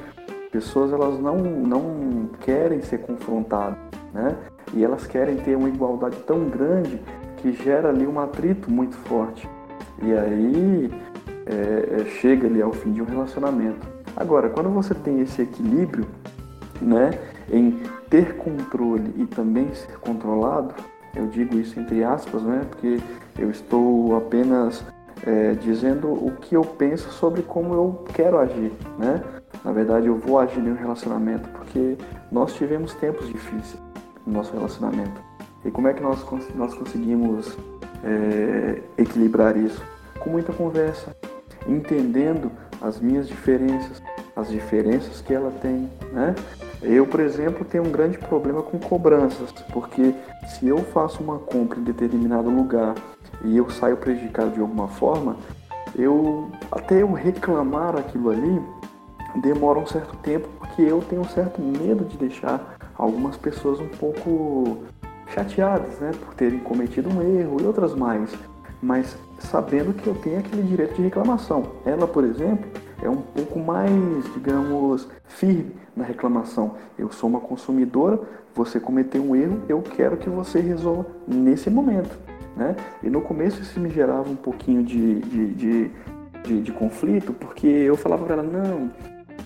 pessoas 0.51 0.93
elas 0.93 1.19
não, 1.21 1.37
não 1.37 2.31
querem 2.41 2.81
ser 2.83 2.99
confrontadas, 2.99 3.79
né? 4.13 4.37
E 4.75 4.85
elas 4.85 5.07
querem 5.07 5.37
ter 5.37 5.57
uma 5.57 5.69
igualdade 5.69 6.17
tão 6.27 6.49
grande 6.49 7.01
que 7.39 7.53
gera 7.53 7.89
ali 7.89 8.07
um 8.07 8.19
atrito 8.19 8.71
muito 8.71 8.97
forte. 8.97 9.49
E 10.03 10.13
aí 10.13 10.91
é, 11.47 12.01
é 12.01 12.05
chega 12.21 12.47
ali 12.47 12.61
ao 12.61 12.73
fim 12.73 12.93
de 12.93 13.01
um 13.01 13.05
relacionamento. 13.05 13.98
Agora, 14.19 14.51
quando 14.51 14.69
você 14.71 14.95
tem 14.95 15.21
esse 15.21 15.43
equilíbrio, 15.43 16.05
né, 16.83 17.11
em 17.53 17.81
ter 18.11 18.37
controle 18.37 19.15
e 19.17 19.27
também 19.27 19.73
ser 19.73 19.97
controlado, 20.01 20.75
eu 21.15 21.29
digo 21.29 21.57
isso 21.57 21.79
entre 21.79 22.03
aspas, 22.03 22.43
né, 22.43 22.67
porque 22.69 22.99
eu 23.39 23.49
estou 23.49 24.17
apenas 24.17 24.85
é, 25.25 25.53
dizendo 25.53 26.13
o 26.13 26.33
que 26.41 26.57
eu 26.57 26.63
penso 26.63 27.11
sobre 27.13 27.43
como 27.43 27.75
eu 27.75 28.05
quero 28.13 28.39
agir, 28.39 28.73
né? 28.99 29.23
Na 29.65 29.71
verdade, 29.73 30.07
eu 30.09 30.17
vou 30.17 30.39
agir 30.39 30.61
em 30.61 30.73
um 30.73 30.77
relacionamento 30.77 31.49
porque 31.51 31.97
nós 32.31 32.53
tivemos 32.55 32.95
tempos 32.95 33.29
difíceis 33.29 33.81
no 34.27 34.33
nosso 34.33 34.53
relacionamento. 34.53 35.21
E 35.65 35.71
como 35.71 35.87
é 35.87 35.95
que 35.95 36.03
nós, 36.03 36.25
nós 36.57 36.75
conseguimos 36.75 37.57
é, 38.05 38.81
equilibrar 38.97 39.57
isso? 39.57 39.83
Com 40.19 40.31
muita 40.31 40.53
conversa, 40.53 41.17
entendendo 41.67 42.51
as 42.81 43.01
minhas 43.01 43.29
diferenças, 43.29 44.03
as 44.37 44.49
diferenças 44.49 45.21
que 45.21 45.35
ela 45.35 45.51
tem, 45.63 45.89
né? 46.13 46.35
Eu, 46.81 47.07
por 47.07 47.21
exemplo, 47.21 47.65
tenho 47.65 47.85
um 47.85 47.91
grande 47.91 48.19
problema 48.19 48.63
com 48.63 48.79
cobranças, 48.79 49.51
porque 49.73 50.15
se 50.47 50.69
eu 50.69 50.79
faço 50.79 51.23
uma 51.23 51.39
compra 51.39 51.79
em 51.79 51.83
determinado 51.83 52.49
lugar 52.49 52.95
e 53.45 53.57
eu 53.57 53.69
saio 53.69 53.97
prejudicado 53.97 54.53
de 54.53 54.61
alguma 54.61 54.87
forma, 54.89 55.37
eu 55.97 56.51
até 56.71 57.03
eu 57.03 57.13
reclamar 57.13 57.97
aquilo 57.97 58.31
ali 58.31 58.63
demora 59.41 59.79
um 59.79 59.87
certo 59.87 60.17
tempo, 60.19 60.49
porque 60.59 60.83
eu 60.83 61.01
tenho 61.01 61.23
um 61.23 61.29
certo 61.29 61.61
medo 61.61 62.05
de 62.05 62.17
deixar 62.17 62.77
algumas 62.97 63.37
pessoas 63.37 63.81
um 63.81 63.89
pouco 63.89 64.79
chateadas, 65.35 65.99
né, 65.99 66.13
por 66.25 66.35
terem 66.35 66.59
cometido 66.59 67.09
um 67.09 67.21
erro 67.21 67.61
e 67.61 67.65
outras 67.65 67.95
mais, 67.95 68.33
mas 68.83 69.17
sabendo 69.39 69.93
que 69.93 70.07
eu 70.07 70.15
tenho 70.15 70.39
aquele 70.39 70.63
direito 70.63 70.95
de 70.95 71.03
reclamação. 71.03 71.73
Ela, 71.85 72.07
por 72.07 72.25
exemplo, 72.25 72.69
é 73.03 73.09
um 73.09 73.17
pouco 73.17 73.59
mais, 73.59 73.93
digamos, 74.35 75.09
firme 75.25 75.73
na 75.97 76.05
reclamação. 76.05 76.75
Eu 76.99 77.11
sou 77.11 77.29
uma 77.29 77.41
consumidora, 77.41 78.21
você 78.55 78.81
cometeu 78.81 79.23
um 79.23 79.37
erro, 79.37 79.63
eu 79.69 79.81
quero 79.83 80.17
que 80.17 80.29
você 80.29 80.61
resolva 80.61 81.07
nesse 81.27 81.71
momento. 81.71 82.19
Né? 82.57 82.75
E 83.03 83.09
no 83.09 83.21
começo 83.21 83.63
isso 83.63 83.79
me 83.79 83.89
gerava 83.89 84.29
um 84.29 84.37
pouquinho 84.37 84.83
de, 84.83 85.21
de, 85.21 85.55
de, 85.55 85.91
de, 86.45 86.61
de 86.63 86.73
conflito, 86.73 87.33
porque 87.33 87.67
eu 87.67 87.97
falava 87.97 88.25
para 88.25 88.35
ela, 88.35 88.43
não, 88.43 88.91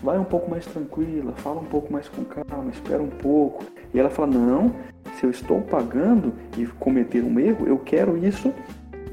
vai 0.03 0.19
um 0.19 0.25
pouco 0.25 0.51
mais 0.51 0.65
tranquila, 0.65 1.33
fala 1.37 1.61
um 1.61 1.65
pouco 1.65 1.93
mais 1.93 2.09
com 2.09 2.25
calma, 2.25 2.71
espera 2.71 3.03
um 3.03 3.11
pouco. 3.11 3.65
E 3.93 3.99
ela 3.99 4.09
fala, 4.09 4.29
não, 4.29 4.73
se 5.17 5.25
eu 5.25 5.31
estou 5.31 5.61
pagando 5.61 6.33
e 6.57 6.65
cometer 6.67 7.23
um 7.23 7.39
erro, 7.39 7.67
eu 7.67 7.79
quero 7.79 8.17
isso 8.17 8.53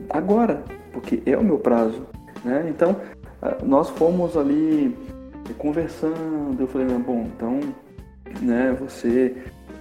agora, 0.09 0.63
porque 0.91 1.21
é 1.25 1.37
o 1.37 1.43
meu 1.43 1.59
prazo. 1.59 2.05
Né? 2.43 2.67
Então, 2.69 2.95
nós 3.63 3.89
fomos 3.89 4.35
ali 4.35 4.95
conversando, 5.57 6.57
eu 6.59 6.67
falei, 6.67 6.87
bom, 6.99 7.27
então, 7.35 7.59
né, 8.41 8.75
você 8.79 9.35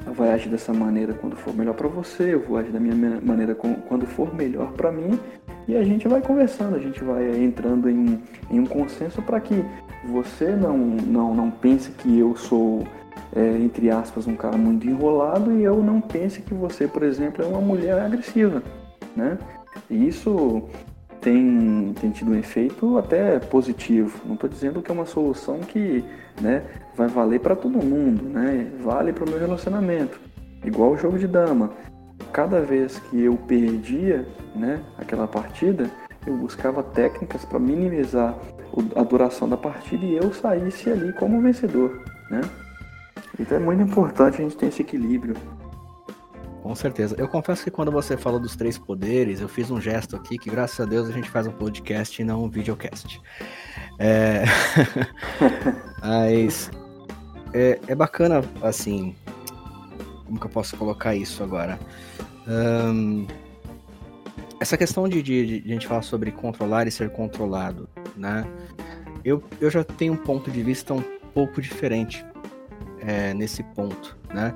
vai 0.07 0.31
agir 0.33 0.49
dessa 0.49 0.73
maneira 0.73 1.13
quando 1.13 1.37
for 1.37 1.55
melhor 1.55 1.75
para 1.75 1.89
você, 1.89 2.35
eu 2.35 2.41
vou 2.41 2.57
agir 2.57 2.71
da 2.71 2.81
minha 2.81 3.21
maneira 3.21 3.55
quando 3.55 4.07
for 4.07 4.35
melhor 4.35 4.73
para 4.73 4.91
mim, 4.91 5.19
e 5.67 5.77
a 5.77 5.85
gente 5.85 6.09
vai 6.09 6.23
conversando, 6.23 6.77
a 6.77 6.79
gente 6.79 7.05
vai 7.05 7.37
entrando 7.43 7.91
em, 7.91 8.23
em 8.51 8.59
um 8.59 8.65
consenso 8.65 9.21
para 9.21 9.39
que 9.39 9.63
você 10.07 10.57
não, 10.57 10.79
não, 10.79 11.35
não 11.35 11.51
pense 11.51 11.91
que 11.91 12.19
eu 12.19 12.35
sou, 12.37 12.85
é, 13.37 13.59
entre 13.59 13.91
aspas, 13.91 14.27
um 14.27 14.35
cara 14.35 14.57
muito 14.57 14.87
enrolado 14.87 15.53
e 15.53 15.63
eu 15.63 15.83
não 15.83 16.01
pense 16.01 16.41
que 16.41 16.55
você, 16.55 16.89
por 16.89 17.03
exemplo, 17.03 17.45
é 17.45 17.47
uma 17.47 17.61
mulher 17.61 17.99
agressiva, 18.01 18.63
né? 19.15 19.37
E 19.91 20.09
isso 20.09 20.69
tem, 21.21 21.95
tem 22.01 22.11
tido 22.11 22.33
um 22.33 22.35
efeito 22.35 22.99
até 22.99 23.39
positivo. 23.39 24.21
Não 24.25 24.35
estou 24.35 24.49
dizendo 24.49 24.83
que 24.83 24.91
é 24.91 24.95
uma 24.95 25.07
solução 25.07 25.61
que 25.61 26.05
né, 26.41 26.63
vai 26.97 27.09
valer 27.09 27.41
para 27.41 27.57
todo 27.57 27.79
mundo, 27.79 28.23
né? 28.23 28.71
vale 28.83 29.13
para 29.13 29.25
o 29.25 29.29
meu 29.29 29.39
relacionamento. 29.39 30.21
Igual 30.65 30.93
o 30.93 30.97
jogo 30.97 31.19
de 31.19 31.27
dama. 31.27 31.71
Cada 32.33 32.61
vez 32.61 32.99
que 32.99 33.23
eu 33.23 33.37
perdia 33.37 34.27
né, 34.55 34.81
aquela 34.99 35.27
partida, 35.27 35.91
eu 36.27 36.37
buscava 36.37 36.83
técnicas 36.83 37.45
para 37.45 37.59
minimizar 37.59 38.37
a 38.95 39.03
duração 39.03 39.49
da 39.49 39.57
partida 39.57 40.05
e 40.05 40.17
eu 40.17 40.33
saísse 40.33 40.91
ali 40.91 41.13
como 41.13 41.41
vencedor. 41.41 42.03
Né? 42.31 42.41
Então 43.39 43.57
é 43.57 43.61
muito 43.61 43.83
importante 43.83 44.41
a 44.41 44.45
gente 44.45 44.57
ter 44.57 44.67
esse 44.67 44.83
equilíbrio. 44.83 45.37
Com 46.69 46.75
certeza. 46.75 47.17
Eu 47.17 47.27
confesso 47.27 47.65
que 47.65 47.71
quando 47.71 47.91
você 47.91 48.15
falou 48.15 48.39
dos 48.39 48.55
três 48.55 48.77
poderes, 48.77 49.41
eu 49.41 49.49
fiz 49.49 49.71
um 49.71 49.81
gesto 49.81 50.15
aqui 50.15 50.37
que, 50.37 50.51
graças 50.51 50.79
a 50.79 50.85
Deus, 50.85 51.09
a 51.09 51.13
gente 51.13 51.31
faz 51.31 51.47
um 51.47 51.51
podcast 51.51 52.21
e 52.21 52.23
não 52.27 52.45
um 52.45 52.51
videocast. 52.51 53.19
É... 53.99 54.45
Mas 56.05 56.71
é, 57.55 57.81
é, 57.87 57.95
bacana, 57.95 58.45
assim. 58.61 59.17
Como 60.27 60.39
que 60.39 60.45
eu 60.45 60.51
posso 60.51 60.77
colocar 60.77 61.15
isso 61.15 61.43
agora? 61.43 61.81
Um... 62.47 63.27
Essa 64.61 64.77
questão 64.77 65.09
de, 65.09 65.23
de, 65.23 65.61
de, 65.63 65.71
a 65.71 65.73
gente 65.73 65.87
falar 65.87 66.03
sobre 66.03 66.31
controlar 66.31 66.87
e 66.87 66.91
ser 66.91 67.09
controlado, 67.09 67.89
né? 68.15 68.47
Eu, 69.25 69.43
eu 69.59 69.71
já 69.71 69.83
tenho 69.83 70.13
um 70.13 70.19
ponto 70.19 70.51
de 70.51 70.63
vista 70.63 70.93
um 70.93 71.03
pouco 71.33 71.63
diferente 71.63 72.23
é, 73.01 73.33
nesse 73.33 73.63
ponto, 73.63 74.19
né? 74.35 74.55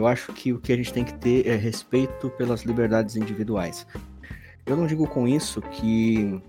Eu 0.00 0.06
acho 0.06 0.32
que 0.32 0.50
o 0.50 0.58
que 0.58 0.72
a 0.72 0.76
gente 0.76 0.94
tem 0.94 1.04
que 1.04 1.12
ter 1.12 1.46
é 1.46 1.54
respeito 1.54 2.30
pelas 2.30 2.62
liberdades 2.62 3.16
individuais. 3.16 3.86
Eu 4.64 4.74
não 4.74 4.86
digo 4.86 5.06
com 5.06 5.28
isso 5.28 5.60
que 5.60 6.40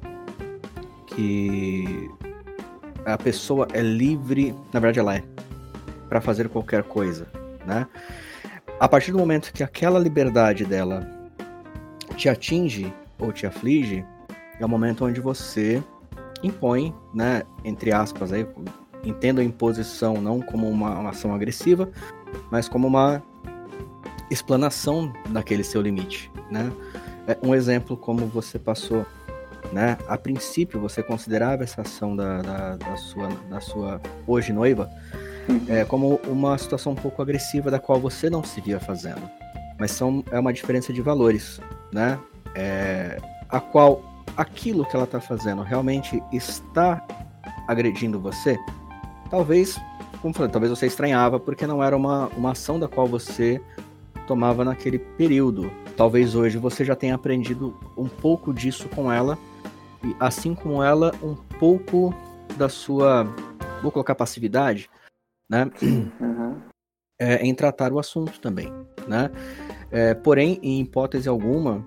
que 1.05 2.09
a 3.05 3.17
pessoa 3.17 3.67
é 3.73 3.81
livre, 3.81 4.55
na 4.71 4.79
verdade 4.79 5.01
ela 5.01 5.17
é, 5.17 5.23
para 6.07 6.21
fazer 6.21 6.47
qualquer 6.47 6.83
coisa, 6.83 7.27
né? 7.67 7.85
A 8.79 8.87
partir 8.87 9.11
do 9.11 9.17
momento 9.17 9.51
que 9.51 9.63
aquela 9.63 9.99
liberdade 9.99 10.63
dela 10.63 11.05
te 12.15 12.29
atinge 12.29 12.93
ou 13.19 13.33
te 13.33 13.45
aflige, 13.45 14.05
é 14.61 14.65
o 14.65 14.69
momento 14.69 15.03
onde 15.03 15.19
você 15.19 15.83
impõe, 16.41 16.95
né, 17.13 17.43
entre 17.65 17.91
aspas 17.91 18.31
aí, 18.31 18.47
entenda 19.03 19.41
a 19.41 19.43
imposição 19.43 20.21
não 20.21 20.39
como 20.39 20.69
uma, 20.69 20.97
uma 20.97 21.09
ação 21.09 21.35
agressiva, 21.35 21.89
mas 22.49 22.67
como 22.67 22.87
uma 22.87 23.21
explanação 24.29 25.11
daquele 25.29 25.63
seu 25.63 25.81
limite, 25.81 26.31
né? 26.49 26.71
É 27.27 27.37
um 27.43 27.53
exemplo 27.53 27.95
como 27.95 28.25
você 28.27 28.57
passou, 28.57 29.05
né? 29.71 29.97
A 30.07 30.17
princípio 30.17 30.79
você 30.79 31.03
considerava 31.03 31.63
essa 31.63 31.81
ação 31.81 32.15
da, 32.15 32.41
da, 32.41 32.75
da 32.77 32.97
sua, 32.97 33.27
da 33.49 33.59
sua 33.59 34.01
hoje 34.25 34.51
noiva 34.51 34.89
é, 35.67 35.83
como 35.85 36.19
uma 36.27 36.57
situação 36.57 36.93
um 36.93 36.95
pouco 36.95 37.21
agressiva 37.21 37.71
da 37.71 37.79
qual 37.79 37.99
você 37.99 38.29
não 38.29 38.43
se 38.43 38.61
via 38.61 38.79
fazendo, 38.79 39.21
mas 39.79 39.91
são 39.91 40.23
é 40.31 40.39
uma 40.39 40.53
diferença 40.53 40.93
de 40.93 41.01
valores, 41.01 41.59
né? 41.91 42.19
É, 42.55 43.17
a 43.49 43.59
qual 43.59 44.01
aquilo 44.35 44.85
que 44.85 44.95
ela 44.95 45.05
está 45.05 45.19
fazendo 45.19 45.61
realmente 45.61 46.21
está 46.31 47.05
agredindo 47.67 48.19
você, 48.19 48.57
talvez, 49.29 49.79
como 50.21 50.33
falei, 50.33 50.51
talvez 50.51 50.69
você 50.69 50.85
estranhava 50.85 51.39
porque 51.39 51.65
não 51.65 51.83
era 51.83 51.97
uma, 51.97 52.27
uma 52.29 52.51
ação 52.51 52.79
da 52.79 52.87
qual 52.87 53.07
você 53.07 53.61
tomava 54.27 54.63
naquele 54.63 54.99
período. 54.99 55.71
Talvez 55.97 56.35
hoje 56.35 56.57
você 56.57 56.85
já 56.85 56.95
tenha 56.95 57.15
aprendido 57.15 57.77
um 57.97 58.07
pouco 58.07 58.53
disso 58.53 58.87
com 58.89 59.11
ela, 59.11 59.37
e 60.03 60.15
assim 60.19 60.53
como 60.53 60.81
ela, 60.83 61.11
um 61.21 61.35
pouco 61.35 62.13
da 62.57 62.69
sua, 62.69 63.23
vou 63.81 63.91
colocar 63.91 64.15
passividade, 64.15 64.89
né? 65.49 65.69
Uhum. 65.81 66.61
É, 67.19 67.35
em 67.45 67.53
tratar 67.53 67.91
o 67.91 67.99
assunto 67.99 68.39
também, 68.39 68.71
né? 69.07 69.29
É, 69.91 70.13
porém, 70.13 70.59
em 70.63 70.81
hipótese 70.81 71.27
alguma, 71.27 71.85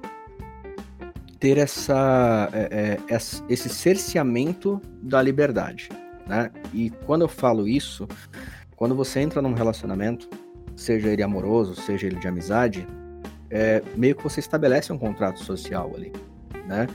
ter 1.41 1.59
essa, 1.59 2.49
é, 2.53 2.99
é 3.09 3.17
esse 3.49 3.69
cerceamento 3.69 4.81
da 5.03 5.21
liberdade, 5.21 5.89
né? 6.27 6.51
E 6.73 6.91
quando 7.07 7.23
eu 7.23 7.29
falo 7.29 7.69
isso, 7.69 8.07
quando 8.77 8.95
você 8.95 9.21
entra 9.21 9.41
num 9.41 9.55
relacionamento, 9.55 10.29
seja 10.77 11.09
ele 11.09 11.23
amoroso, 11.23 11.75
seja 11.75 12.07
ele 12.07 12.17
de 12.17 12.27
amizade, 12.27 12.87
é, 13.51 13.83
meio 13.97 14.17
que 14.17 14.23
você 14.23 14.41
estabelece 14.41 14.93
um 14.93 14.99
contrato 14.99 15.39
social 15.41 15.93
ali, 15.95 16.13
né? 16.67 16.87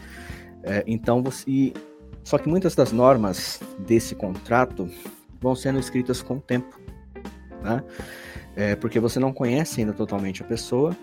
É, 0.64 0.84
então 0.86 1.24
você, 1.24 1.74
só 2.24 2.38
que 2.38 2.50
muitas 2.50 2.76
das 2.76 2.92
normas 2.92 3.62
desse 3.80 4.14
contrato 4.14 4.90
vão 5.40 5.56
sendo 5.56 5.80
escritas 5.80 6.22
com 6.22 6.36
o 6.36 6.42
tempo, 6.42 6.80
né? 7.64 7.84
É, 8.56 8.76
porque 8.76 9.00
você 9.00 9.20
não 9.20 9.32
conhece 9.32 9.80
ainda 9.80 9.94
totalmente 9.94 10.42
a 10.44 10.46
pessoa 10.46 10.96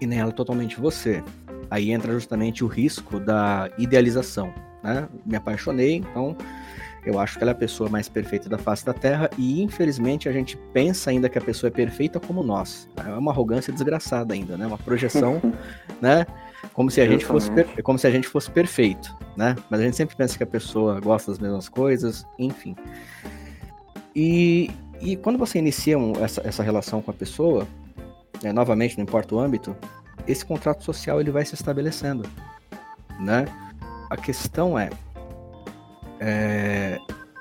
e 0.00 0.06
nem 0.06 0.18
ela 0.18 0.32
totalmente 0.32 0.78
você. 0.78 1.22
Aí 1.70 1.90
entra 1.90 2.12
justamente 2.12 2.62
o 2.62 2.66
risco 2.66 3.18
da 3.18 3.70
idealização, 3.78 4.52
né? 4.82 5.08
Me 5.24 5.36
apaixonei, 5.36 5.96
então 5.96 6.36
eu 7.06 7.20
acho 7.20 7.38
que 7.38 7.44
ela 7.44 7.52
é 7.52 7.54
a 7.54 7.56
pessoa 7.56 7.88
mais 7.88 8.08
perfeita 8.08 8.48
da 8.48 8.58
face 8.58 8.84
da 8.84 8.92
Terra 8.92 9.30
e 9.38 9.62
infelizmente 9.62 10.28
a 10.28 10.32
gente 10.32 10.56
pensa 10.72 11.10
ainda 11.10 11.28
que 11.28 11.38
a 11.38 11.40
pessoa 11.40 11.68
é 11.68 11.70
perfeita 11.70 12.18
como 12.18 12.42
nós. 12.42 12.88
É 12.96 13.10
uma 13.10 13.30
arrogância 13.30 13.72
desgraçada 13.72 14.34
ainda, 14.34 14.56
né? 14.56 14.66
Uma 14.66 14.76
projeção, 14.76 15.40
né? 16.02 16.26
Como 16.72 16.90
se 16.90 17.00
a 17.00 17.06
gente 17.06 17.24
fosse 17.24 17.48
como 17.84 17.96
se 17.96 18.08
a 18.08 18.10
gente 18.10 18.26
fosse 18.26 18.50
perfeito, 18.50 19.14
né? 19.36 19.54
Mas 19.70 19.80
a 19.80 19.84
gente 19.84 19.96
sempre 19.96 20.16
pensa 20.16 20.36
que 20.36 20.42
a 20.42 20.46
pessoa 20.46 21.00
gosta 21.00 21.30
das 21.30 21.38
mesmas 21.38 21.68
coisas, 21.68 22.26
enfim. 22.40 22.74
E, 24.14 24.68
e 25.00 25.16
quando 25.16 25.38
você 25.38 25.58
inicia 25.60 25.96
um, 25.96 26.12
essa, 26.24 26.42
essa 26.44 26.62
relação 26.62 27.00
com 27.00 27.12
a 27.12 27.14
pessoa, 27.14 27.68
né, 28.42 28.52
novamente, 28.52 28.96
não 28.96 29.04
importa 29.04 29.32
o 29.34 29.38
âmbito, 29.38 29.76
esse 30.26 30.44
contrato 30.44 30.82
social 30.82 31.20
ele 31.20 31.30
vai 31.30 31.44
se 31.44 31.54
estabelecendo, 31.54 32.28
né? 33.20 33.44
A 34.10 34.16
questão 34.16 34.76
é, 34.76 34.90
é 36.20 36.98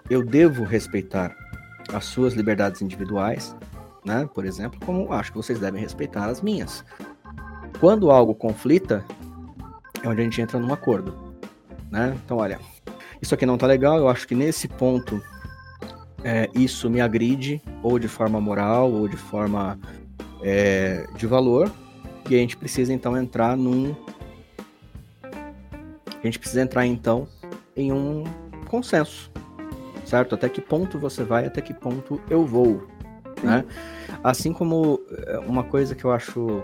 eu 0.09 0.23
devo 0.23 0.63
respeitar 0.63 1.36
as 1.93 2.05
suas 2.05 2.34
liberdades 2.34 2.82
individuais, 2.82 3.55
né? 4.05 4.30
Por 4.34 4.45
exemplo, 4.45 4.80
como 4.86 5.11
acho 5.11 5.32
que 5.32 5.38
vocês 5.38 5.59
devem 5.59 5.82
respeitar 5.82 6.26
as 6.26 6.41
minhas. 6.41 6.86
Quando 7.80 8.11
algo 8.11 8.34
conflita, 8.36 9.03
é 10.03 10.07
onde 10.07 10.21
a 10.21 10.23
gente 10.23 10.41
entra 10.41 10.59
num 10.59 10.71
acordo, 10.71 11.15
né? 11.91 12.15
Então, 12.23 12.38
olha, 12.38 12.59
isso 13.21 13.34
aqui 13.34 13.45
não 13.45 13.57
tá 13.57 13.65
legal, 13.65 13.97
eu 13.97 14.07
acho 14.07 14.28
que 14.28 14.36
nesse 14.36 14.67
ponto 14.67 15.21
é, 16.23 16.49
isso 16.53 16.89
me 16.89 17.01
agride, 17.01 17.61
ou 17.82 17.97
de 17.99 18.07
forma 18.07 18.39
moral, 18.39 18.91
ou 18.91 19.07
de 19.07 19.17
forma 19.17 19.80
é, 20.41 21.07
de 21.15 21.26
valor, 21.26 21.71
e 22.30 22.36
a 22.36 22.38
gente 22.38 22.57
precisa 22.57 22.93
então 22.93 23.17
entrar 23.17 23.57
num. 23.57 23.95
A 25.23 26.26
gente 26.26 26.39
precisa 26.39 26.61
entrar 26.61 26.86
então 26.86 27.28
em 27.76 27.91
um 27.91 28.23
consenso, 28.76 29.32
certo? 30.05 30.36
Até 30.36 30.49
que 30.49 30.59
ponto 30.59 30.99
você 30.99 31.23
vai, 31.23 31.45
até 31.45 31.61
que 31.61 31.73
ponto 31.73 32.21
eu 32.30 32.45
vou, 32.45 32.86
né? 33.41 33.63
Assim 34.23 34.51
como 34.51 35.01
é, 35.28 35.39
uma 35.39 35.63
coisa 35.63 35.95
que 35.95 36.03
eu 36.03 36.11
acho. 36.11 36.61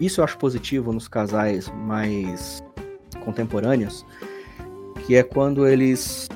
Isso 0.00 0.20
eu 0.20 0.24
acho 0.24 0.36
positivo 0.38 0.92
nos 0.92 1.06
casais 1.06 1.72
mais 1.86 2.62
contemporâneos, 3.24 4.04
que 5.06 5.14
é 5.14 5.22
quando 5.22 5.66
eles 5.68 6.28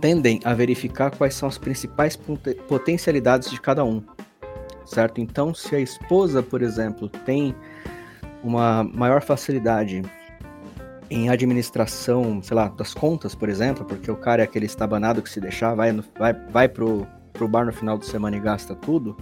tendem 0.00 0.40
a 0.44 0.52
verificar 0.52 1.16
quais 1.16 1.34
são 1.34 1.48
as 1.48 1.56
principais 1.56 2.18
potencialidades 2.68 3.50
de 3.50 3.60
cada 3.60 3.84
um, 3.84 4.02
certo? 4.84 5.20
Então, 5.20 5.54
se 5.54 5.76
a 5.76 5.80
esposa, 5.80 6.42
por 6.42 6.60
exemplo, 6.60 7.08
tem 7.08 7.54
uma 8.42 8.82
maior 8.82 9.22
facilidade 9.22 10.02
em 11.10 11.28
administração, 11.28 12.42
sei 12.42 12.56
lá, 12.56 12.68
das 12.68 12.92
contas, 12.92 13.34
por 13.34 13.48
exemplo, 13.48 13.84
porque 13.84 14.10
o 14.10 14.16
cara 14.16 14.42
é 14.42 14.44
aquele 14.44 14.66
estabanado 14.66 15.22
que 15.22 15.30
se 15.30 15.40
deixar, 15.40 15.74
vai, 15.74 15.92
vai, 16.18 16.32
vai 16.32 16.68
pro, 16.68 17.06
pro 17.32 17.48
bar 17.48 17.64
no 17.64 17.72
final 17.72 17.96
de 17.96 18.06
semana 18.06 18.36
e 18.36 18.40
gasta 18.40 18.74
tudo, 18.74 19.16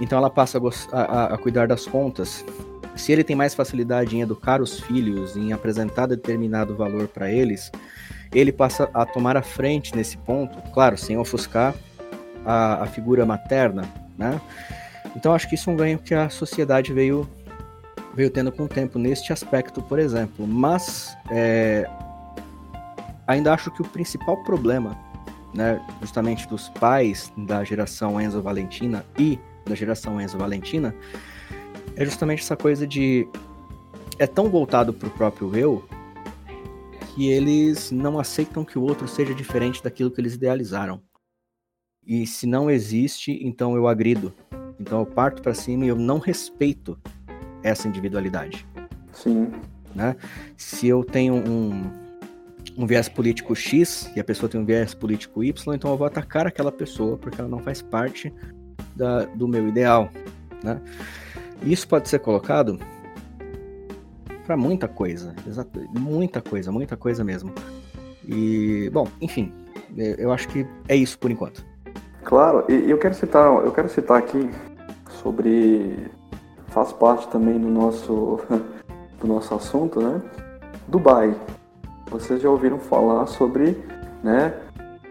então 0.00 0.18
ela 0.18 0.30
passa 0.30 0.58
a, 0.92 1.00
a, 1.00 1.34
a 1.34 1.38
cuidar 1.38 1.68
das 1.68 1.86
contas. 1.86 2.44
Se 2.96 3.12
ele 3.12 3.22
tem 3.22 3.36
mais 3.36 3.54
facilidade 3.54 4.16
em 4.16 4.20
educar 4.20 4.60
os 4.60 4.80
filhos, 4.80 5.36
em 5.36 5.52
apresentar 5.52 6.06
determinado 6.06 6.76
valor 6.76 7.08
para 7.08 7.30
eles, 7.30 7.70
ele 8.32 8.52
passa 8.52 8.88
a 8.94 9.04
tomar 9.04 9.36
a 9.36 9.42
frente 9.42 9.94
nesse 9.94 10.16
ponto, 10.18 10.58
claro, 10.72 10.96
sem 10.96 11.16
ofuscar 11.16 11.74
a, 12.44 12.82
a 12.82 12.86
figura 12.86 13.26
materna, 13.26 13.82
né? 14.16 14.40
Então 15.16 15.32
acho 15.32 15.48
que 15.48 15.54
isso 15.54 15.68
é 15.68 15.72
um 15.72 15.76
ganho 15.76 15.98
que 15.98 16.14
a 16.14 16.28
sociedade 16.28 16.92
veio 16.92 17.28
veio 18.20 18.30
tendo 18.30 18.52
com 18.52 18.64
o 18.64 18.68
tempo 18.68 18.98
neste 18.98 19.32
aspecto, 19.32 19.80
por 19.80 19.98
exemplo. 19.98 20.46
Mas 20.46 21.16
é, 21.30 21.88
ainda 23.26 23.54
acho 23.54 23.70
que 23.70 23.80
o 23.80 23.84
principal 23.84 24.36
problema, 24.44 24.94
né, 25.54 25.82
justamente 26.02 26.46
dos 26.46 26.68
pais 26.68 27.32
da 27.34 27.64
geração 27.64 28.20
Enzo 28.20 28.42
Valentina 28.42 29.06
e 29.18 29.38
da 29.64 29.74
geração 29.74 30.20
Enzo 30.20 30.36
Valentina, 30.36 30.94
é 31.96 32.04
justamente 32.04 32.42
essa 32.42 32.56
coisa 32.56 32.86
de 32.86 33.26
é 34.18 34.26
tão 34.26 34.50
voltado 34.50 34.92
para 34.92 35.08
o 35.08 35.10
próprio 35.12 35.56
eu 35.56 35.82
que 37.14 37.30
eles 37.30 37.90
não 37.90 38.20
aceitam 38.20 38.66
que 38.66 38.78
o 38.78 38.82
outro 38.82 39.08
seja 39.08 39.34
diferente 39.34 39.82
daquilo 39.82 40.10
que 40.10 40.20
eles 40.20 40.34
idealizaram. 40.34 41.00
E 42.06 42.26
se 42.26 42.46
não 42.46 42.70
existe, 42.70 43.32
então 43.42 43.74
eu 43.76 43.88
agrido. 43.88 44.32
Então 44.78 45.00
eu 45.00 45.06
parto 45.06 45.40
para 45.40 45.54
cima 45.54 45.86
e 45.86 45.88
eu 45.88 45.96
não 45.96 46.18
respeito 46.18 46.98
essa 47.62 47.88
individualidade. 47.88 48.66
Sim. 49.12 49.52
Né? 49.94 50.16
Se 50.56 50.88
eu 50.88 51.04
tenho 51.04 51.34
um, 51.34 51.90
um 52.76 52.86
viés 52.86 53.08
político 53.08 53.54
X 53.54 54.10
e 54.14 54.20
a 54.20 54.24
pessoa 54.24 54.48
tem 54.48 54.60
um 54.60 54.64
viés 54.64 54.94
político 54.94 55.42
Y, 55.42 55.74
então 55.74 55.90
eu 55.90 55.96
vou 55.96 56.06
atacar 56.06 56.46
aquela 56.46 56.72
pessoa 56.72 57.16
porque 57.18 57.40
ela 57.40 57.50
não 57.50 57.58
faz 57.58 57.82
parte 57.82 58.32
da, 58.94 59.24
do 59.24 59.48
meu 59.48 59.68
ideal. 59.68 60.10
Né? 60.62 60.80
Isso 61.62 61.86
pode 61.86 62.08
ser 62.08 62.20
colocado 62.20 62.78
para 64.46 64.56
muita 64.56 64.88
coisa, 64.88 65.34
exato, 65.46 65.80
muita 65.96 66.40
coisa, 66.40 66.72
muita 66.72 66.96
coisa 66.96 67.22
mesmo. 67.22 67.52
E 68.26 68.90
bom, 68.92 69.06
enfim, 69.20 69.52
eu 69.96 70.32
acho 70.32 70.48
que 70.48 70.66
é 70.88 70.96
isso 70.96 71.18
por 71.18 71.30
enquanto. 71.30 71.64
Claro, 72.24 72.64
e 72.68 72.90
eu 72.90 72.98
quero 72.98 73.14
citar, 73.14 73.46
eu 73.64 73.72
quero 73.72 73.88
citar 73.88 74.18
aqui 74.18 74.50
sobre 75.22 76.10
faz 76.70 76.92
parte 76.92 77.28
também 77.28 77.58
do 77.58 77.68
nosso 77.68 78.40
do 79.20 79.26
nosso 79.26 79.54
assunto, 79.54 80.00
né? 80.00 80.20
Dubai. 80.88 81.34
Vocês 82.10 82.40
já 82.40 82.50
ouviram 82.50 82.78
falar 82.78 83.26
sobre, 83.26 83.78
né, 84.24 84.52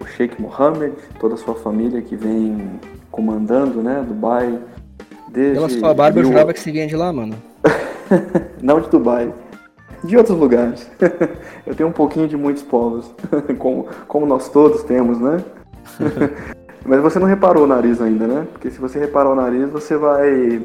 o 0.01 0.05
Sheikh 0.05 0.41
Mohammed, 0.41 0.93
toda 1.17 1.35
a 1.35 1.37
sua 1.37 1.55
família 1.55 2.01
que 2.01 2.15
vem 2.15 2.79
comandando, 3.09 3.81
né, 3.81 4.03
Dubai 4.05 4.59
desde 5.29 5.53
Pela 5.53 5.69
sua 5.69 5.93
barba 5.93 6.19
mil... 6.19 6.23
eu 6.23 6.33
jurava 6.33 6.53
que 6.53 6.59
você 6.59 6.71
vinha 6.71 6.87
de 6.87 6.95
lá, 6.95 7.13
mano. 7.13 7.35
Não 8.61 8.81
de 8.81 8.89
Dubai. 8.89 9.33
De 10.03 10.17
outros 10.17 10.37
lugares. 10.37 10.89
Eu 11.67 11.75
tenho 11.75 11.89
um 11.89 11.93
pouquinho 11.93 12.25
de 12.25 12.37
muitos 12.37 12.63
povos. 12.63 13.13
Como, 13.57 13.85
como 14.07 14.25
nós 14.25 14.47
todos 14.47 14.81
temos, 14.83 15.19
né? 15.19 15.43
Mas 16.85 17.01
você 17.01 17.19
não 17.19 17.27
reparou 17.27 17.65
o 17.65 17.67
nariz 17.67 18.01
ainda, 18.01 18.25
né? 18.25 18.47
Porque 18.51 18.71
se 18.71 18.79
você 18.79 18.97
reparar 18.97 19.29
o 19.29 19.35
nariz, 19.35 19.69
você 19.69 19.97
vai. 19.97 20.61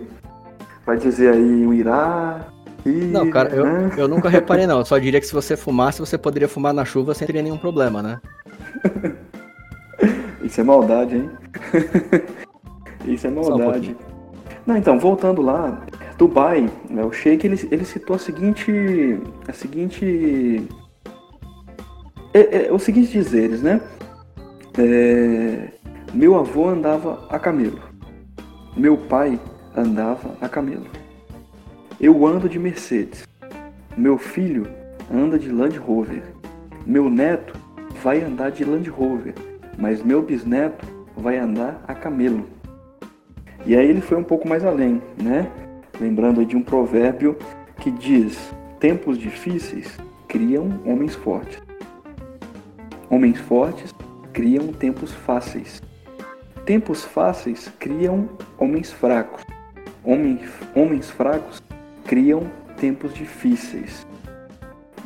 Vai 0.87 0.97
dizer 0.97 1.33
aí 1.33 1.67
o 1.67 1.73
Irá. 1.73 2.47
E, 2.85 2.91
não, 2.91 3.31
cara, 3.31 3.55
eu, 3.55 3.65
né? 3.65 3.91
eu 3.97 4.07
nunca 4.07 4.29
reparei, 4.29 4.67
não. 4.67 4.79
Eu 4.79 4.85
só 4.85 4.99
diria 4.99 5.21
que 5.21 5.27
se 5.27 5.33
você 5.33 5.57
fumasse, 5.57 6.01
você 6.01 6.19
poderia 6.19 6.49
fumar 6.49 6.75
na 6.75 6.85
chuva 6.85 7.15
sem 7.15 7.27
ter 7.27 7.43
nenhum 7.43 7.57
problema, 7.57 8.03
né? 8.03 8.21
Isso 10.43 10.61
é 10.61 10.65
maldade, 10.65 11.17
hein? 11.17 11.31
Isso 13.07 13.27
é 13.27 13.31
maldade. 13.31 13.97
Um 14.11 14.15
não, 14.67 14.77
então, 14.79 14.99
voltando 14.99 15.43
lá, 15.43 15.85
Dubai, 16.17 16.71
né, 16.89 17.05
o 17.05 17.13
Sheik, 17.13 17.47
ele, 17.47 17.69
ele 17.71 17.85
citou 17.85 18.17
a 18.17 18.19
seguinte. 18.19 18.73
A 19.47 19.53
seguinte. 19.53 20.67
É, 22.33 22.67
é, 22.67 22.73
os 22.73 22.83
seguintes 22.83 23.11
dizeres, 23.11 23.63
né? 23.63 23.81
É, 24.79 25.69
meu 26.13 26.37
avô 26.37 26.69
andava 26.69 27.27
a 27.29 27.39
camelo. 27.39 27.79
Meu 28.77 28.97
pai 28.97 29.39
andava 29.77 30.35
a 30.41 30.49
camelo. 30.49 30.87
Eu 32.01 32.27
ando 32.27 32.49
de 32.49 32.59
Mercedes. 32.59 33.27
Meu 33.97 34.19
filho 34.19 34.67
anda 35.13 35.39
de 35.39 35.51
Land 35.51 35.79
Rover. 35.79 36.23
Meu 36.87 37.09
neto 37.09 37.59
vai 38.03 38.23
andar 38.23 38.51
de 38.51 38.65
Land 38.65 38.89
Rover, 38.91 39.35
mas 39.79 40.03
meu 40.03 40.23
bisneto 40.23 40.87
vai 41.17 41.39
andar 41.39 41.83
a 41.87 41.95
camelo. 41.95 42.47
E 43.65 43.75
aí 43.77 43.89
ele 43.89 44.01
foi 44.01 44.19
um 44.19 44.25
pouco 44.25 44.47
mais 44.47 44.65
além, 44.65 45.01
né? 45.17 45.51
lembrando 46.01 46.45
de 46.45 46.57
um 46.57 46.63
provérbio 46.63 47.37
que 47.79 47.91
diz: 47.91 48.53
tempos 48.81 49.19
difíceis 49.19 49.97
criam 50.29 50.81
homens 50.85 51.15
fortes. 51.15 51.63
Homens 53.09 53.39
fortes 53.39 53.95
criam 54.33 54.69
tempos 54.69 55.13
fáceis. 55.13 55.81
Tempos 56.65 57.05
fáceis 57.05 57.71
criam 57.79 58.29
homens 58.59 58.91
fracos. 58.91 59.43
Homens, 60.05 60.51
homens 60.75 61.11
fracos 61.11 61.63
criam 62.05 62.43
tempos 62.77 63.15
difíceis. 63.15 64.07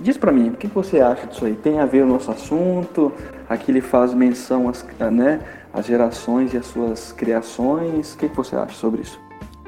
Diz 0.01 0.17
para 0.17 0.33
mim, 0.33 0.51
o 0.51 0.53
que 0.53 0.67
você 0.67 1.01
acha 1.01 1.27
disso 1.27 1.45
aí? 1.45 1.55
Tem 1.55 1.81
a 1.81 1.87
ver 1.87 2.03
o 2.03 2.07
nosso 2.07 2.31
assunto? 2.31 3.13
Aqui 3.49 3.71
ele 3.71 3.81
faz 3.81 4.13
menção 4.15 4.69
às, 4.69 4.85
né, 5.13 5.41
às 5.73 5.87
gerações 5.87 6.53
e 6.53 6.57
às 6.57 6.67
suas 6.67 7.13
criações. 7.13 8.15
O 8.15 8.19
que 8.19 8.27
você 8.29 8.57
acha 8.57 8.75
sobre 8.75 9.03
isso? 9.03 9.21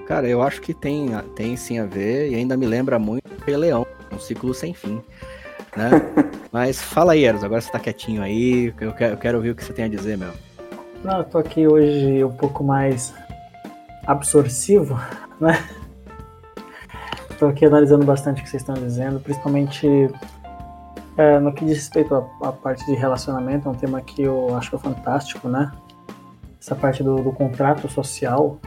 Cara, 0.06 0.28
eu 0.28 0.42
acho 0.42 0.60
que 0.60 0.74
tem, 0.74 1.10
tem 1.36 1.56
sim 1.56 1.78
a 1.78 1.86
ver 1.86 2.30
e 2.30 2.34
ainda 2.34 2.56
me 2.56 2.66
lembra 2.66 2.98
muito 2.98 3.30
Leão, 3.46 3.86
um 4.12 4.18
ciclo 4.18 4.52
sem 4.52 4.74
fim. 4.74 5.00
Né? 5.76 5.90
Mas 6.50 6.82
fala 6.82 7.12
aí, 7.12 7.24
Eros, 7.24 7.44
agora 7.44 7.60
você 7.60 7.70
tá 7.70 7.78
quietinho 7.78 8.22
aí, 8.22 8.74
eu 8.80 8.92
quero, 8.92 9.14
eu 9.14 9.16
quero 9.16 9.38
ouvir 9.38 9.50
o 9.50 9.54
que 9.54 9.64
você 9.64 9.72
tem 9.72 9.84
a 9.84 9.88
dizer, 9.88 10.18
meu. 10.18 10.32
Não, 11.04 11.18
eu 11.18 11.24
tô 11.24 11.38
aqui 11.38 11.66
hoje 11.66 12.22
um 12.24 12.32
pouco 12.32 12.62
mais 12.62 13.14
absorcivo, 14.07 14.98
né? 15.40 15.62
Tô 17.38 17.46
aqui 17.46 17.64
analisando 17.64 18.05
bastante 18.05 18.40
o 18.40 18.44
que 18.44 18.51
vocês 18.51 18.62
estão 18.62 18.74
dizendo, 18.74 19.18
principalmente 19.18 20.11
é, 21.16 21.38
no 21.38 21.53
que 21.53 21.64
diz 21.64 21.76
respeito 21.76 22.14
à, 22.14 22.48
à, 22.48 22.53
parte 22.53 22.84
de 22.84 22.94
relacionamento, 22.94 23.68
é 23.68 23.70
um 23.70 23.74
tema 23.74 24.01
que 24.01 24.22
eu 24.22 24.55
acho 24.57 24.78
fantástico, 24.78 25.48
né? 25.48 25.72
Essa 26.61 26.74
parte 26.74 27.03
do, 27.03 27.16
do 27.16 27.32
contrato 27.32 27.88
social, 27.88 28.59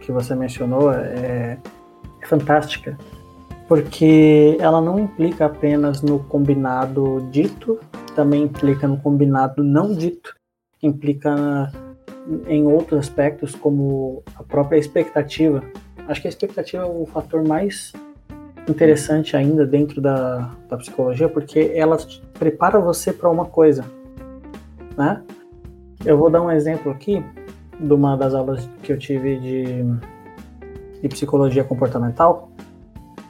que 0.00 0.10
você 0.10 0.34
mencionou 0.34 0.92
é, 0.92 1.58
é 2.20 2.26
fantástica, 2.26 2.98
porque 3.68 4.56
ela 4.60 4.80
não 4.80 4.98
implica 4.98 5.46
apenas 5.46 6.02
no 6.02 6.18
combinado 6.24 7.28
dito, 7.30 7.78
também 8.16 8.44
implica 8.44 8.88
no 8.88 8.98
combinado 8.98 9.62
não 9.62 9.92
dito 9.92 10.34
implica 10.82 11.72
em 12.46 12.64
outros 12.66 13.00
aspectos, 13.00 13.54
como 13.54 14.22
a 14.36 14.42
própria 14.42 14.78
expectativa. 14.78 15.62
Acho 16.08 16.20
que 16.20 16.28
a 16.28 16.30
expectativa 16.30 16.82
é 16.82 16.86
o 16.86 17.06
fator 17.06 17.46
mais 17.46 17.92
interessante 18.68 19.36
ainda 19.36 19.64
dentro 19.64 20.00
da, 20.00 20.50
da 20.68 20.76
psicologia, 20.76 21.28
porque 21.28 21.72
ela 21.74 21.96
prepara 22.38 22.78
você 22.78 23.12
para 23.12 23.30
uma 23.30 23.44
coisa, 23.44 23.84
né? 24.96 25.22
Eu 26.04 26.18
vou 26.18 26.28
dar 26.30 26.42
um 26.42 26.50
exemplo 26.50 26.90
aqui 26.92 27.24
de 27.78 27.92
uma 27.92 28.16
das 28.16 28.34
aulas 28.34 28.68
que 28.82 28.92
eu 28.92 28.98
tive 28.98 29.38
de, 29.38 29.84
de 31.00 31.08
psicologia 31.08 31.64
comportamental. 31.64 32.50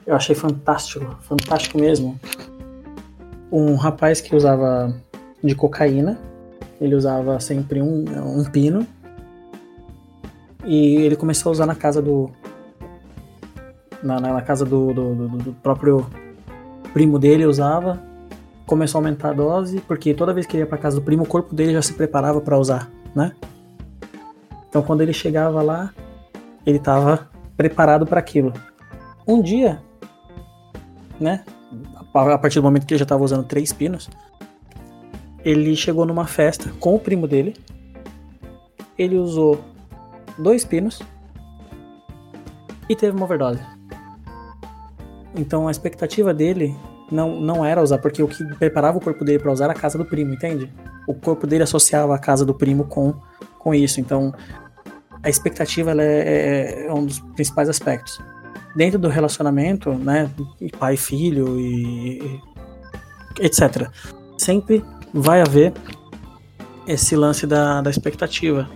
Eu 0.06 0.14
achei 0.14 0.34
fantástico, 0.34 1.16
fantástico 1.22 1.78
mesmo. 1.78 2.18
Um 3.50 3.74
rapaz 3.76 4.20
que 4.20 4.34
usava 4.34 4.94
de 5.42 5.54
cocaína, 5.54 6.18
ele 6.80 6.94
usava 6.94 7.38
sempre 7.40 7.80
um, 7.80 8.04
um 8.38 8.44
pino, 8.44 8.86
e 10.64 10.96
ele 10.96 11.16
começou 11.16 11.50
a 11.50 11.52
usar 11.52 11.66
na 11.66 11.74
casa 11.74 12.02
do, 12.02 12.30
na, 14.02 14.20
na 14.20 14.42
casa 14.42 14.64
do, 14.64 14.92
do, 14.92 15.14
do, 15.14 15.28
do 15.38 15.52
próprio 15.54 16.06
primo 16.92 17.18
dele 17.18 17.44
usava, 17.44 18.02
começou 18.66 18.98
a 18.98 19.00
aumentar 19.00 19.30
a 19.30 19.32
dose, 19.32 19.80
porque 19.82 20.14
toda 20.14 20.32
vez 20.32 20.46
que 20.46 20.56
ele 20.56 20.62
ia 20.62 20.66
para 20.66 20.78
casa 20.78 20.96
do 20.96 21.02
primo, 21.02 21.22
o 21.22 21.26
corpo 21.26 21.54
dele 21.54 21.72
já 21.72 21.82
se 21.82 21.92
preparava 21.92 22.40
para 22.40 22.58
usar, 22.58 22.90
né? 23.14 23.32
Então 24.68 24.82
quando 24.82 25.02
ele 25.02 25.12
chegava 25.12 25.62
lá, 25.62 25.92
ele 26.64 26.78
estava 26.78 27.28
preparado 27.56 28.06
para 28.06 28.18
aquilo. 28.18 28.52
Um 29.26 29.40
dia, 29.40 29.80
né? 31.20 31.44
A 32.14 32.38
partir 32.38 32.60
do 32.60 32.62
momento 32.62 32.86
que 32.86 32.94
ele 32.94 32.98
já 32.98 33.04
estava 33.04 33.22
usando 33.22 33.44
três 33.44 33.72
pinos, 33.72 34.08
ele 35.46 35.76
chegou 35.76 36.04
numa 36.04 36.26
festa 36.26 36.72
com 36.80 36.96
o 36.96 36.98
primo 36.98 37.28
dele. 37.28 37.54
Ele 38.98 39.16
usou 39.16 39.60
dois 40.36 40.64
pinos 40.64 41.00
e 42.88 42.96
teve 42.96 43.16
uma 43.16 43.26
overdose. 43.26 43.60
Então 45.36 45.68
a 45.68 45.70
expectativa 45.70 46.34
dele 46.34 46.74
não, 47.12 47.40
não 47.40 47.64
era 47.64 47.80
usar, 47.80 47.98
porque 47.98 48.20
o 48.24 48.26
que 48.26 48.44
preparava 48.56 48.98
o 48.98 49.00
corpo 49.00 49.24
dele 49.24 49.38
para 49.38 49.52
usar 49.52 49.66
era 49.66 49.72
a 49.72 49.76
casa 49.76 49.96
do 49.96 50.04
primo, 50.04 50.34
entende? 50.34 50.68
O 51.06 51.14
corpo 51.14 51.46
dele 51.46 51.62
associava 51.62 52.12
a 52.12 52.18
casa 52.18 52.44
do 52.44 52.52
primo 52.52 52.84
com, 52.84 53.14
com 53.60 53.72
isso. 53.72 54.00
Então 54.00 54.34
a 55.22 55.28
expectativa 55.28 55.92
é, 55.92 56.04
é, 56.04 56.86
é, 56.86 56.92
um 56.92 57.06
dos 57.06 57.20
principais 57.20 57.68
aspectos. 57.68 58.20
Dentro 58.74 58.98
do 58.98 59.08
relacionamento, 59.08 59.92
né, 59.92 60.28
pai 60.76 60.96
filho 60.96 61.60
e, 61.60 62.40
etc. 63.40 63.88
Sempre 64.36 64.84
vai 65.16 65.40
haver 65.40 65.72
esse 66.86 67.16
lance 67.16 67.46
da, 67.46 67.80
da 67.80 67.90
expectativa. 67.90 68.68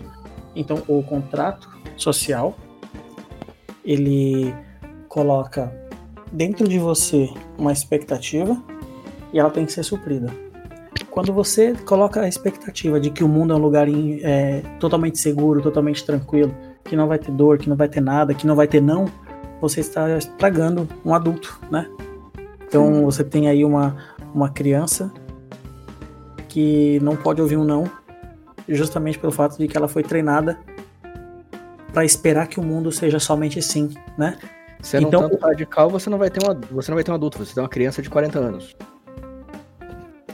Então 0.57 0.83
o 0.89 1.03
contrato 1.03 1.69
social 1.97 2.57
ele 3.85 4.55
coloca 5.09 5.73
dentro 6.33 6.67
de 6.67 6.79
você 6.79 7.29
uma 7.59 7.73
expectativa 7.73 8.61
e 9.33 9.39
ela 9.39 9.51
tem 9.51 9.67
que 9.67 9.73
ser 9.73 9.83
suprida. 9.83 10.29
Quando 11.11 11.33
você 11.33 11.75
coloca 11.75 12.21
a 12.21 12.29
expectativa 12.29 13.01
de 13.01 13.11
que 13.11 13.23
o 13.23 13.29
mundo 13.29 13.53
é 13.53 13.57
um 13.57 13.59
lugar 13.59 13.87
é, 13.89 14.63
totalmente 14.79 15.19
seguro, 15.19 15.61
totalmente 15.61 16.05
tranquilo, 16.05 16.55
que 16.85 16.97
não 16.97 17.07
vai 17.07 17.19
ter 17.19 17.33
dor, 17.33 17.59
que 17.59 17.69
não 17.69 17.77
vai 17.77 17.89
ter 17.89 18.01
nada, 18.01 18.33
que 18.33 18.47
não 18.47 18.55
vai 18.55 18.67
ter 18.67 18.81
não, 18.81 19.07
você 19.61 19.81
está 19.81 20.17
estragando 20.17 20.89
um 21.05 21.13
adulto, 21.13 21.61
né? 21.71 21.87
Então 22.67 23.05
você 23.05 23.25
tem 23.25 23.49
aí 23.49 23.65
uma, 23.65 23.97
uma 24.33 24.49
criança 24.49 25.13
que 26.51 26.99
não 27.01 27.17
pode 27.17 27.41
ouvir 27.41 27.57
um 27.57 27.65
não, 27.65 27.89
justamente 28.69 29.19
pelo 29.19 29.33
fato 29.33 29.57
de 29.57 29.69
que 29.69 29.77
ela 29.77 29.89
foi 29.89 30.03
treinada 30.03 30.59
para 31.93 32.05
esperar 32.05 32.49
que 32.49 32.59
o 32.59 32.63
mundo 32.63 32.91
seja 32.91 33.19
somente 33.19 33.63
sim, 33.63 33.95
né? 34.19 34.37
Sendo 34.83 35.09
então, 35.09 35.27
um 35.27 35.29
tanto 35.29 35.45
radical, 35.45 35.89
você 35.91 36.11
não 36.11 36.19
vai 36.19 36.31
ter 36.31 36.43
uma, 36.43 36.55
você 36.71 36.91
não 36.91 36.97
vai 36.97 37.05
ter 37.05 37.11
um 37.11 37.15
adulto, 37.15 37.39
você 37.39 37.55
tem 37.55 37.63
uma 37.63 37.69
criança 37.69 38.03
de 38.03 38.11
40 38.11 38.39
anos. 38.39 38.77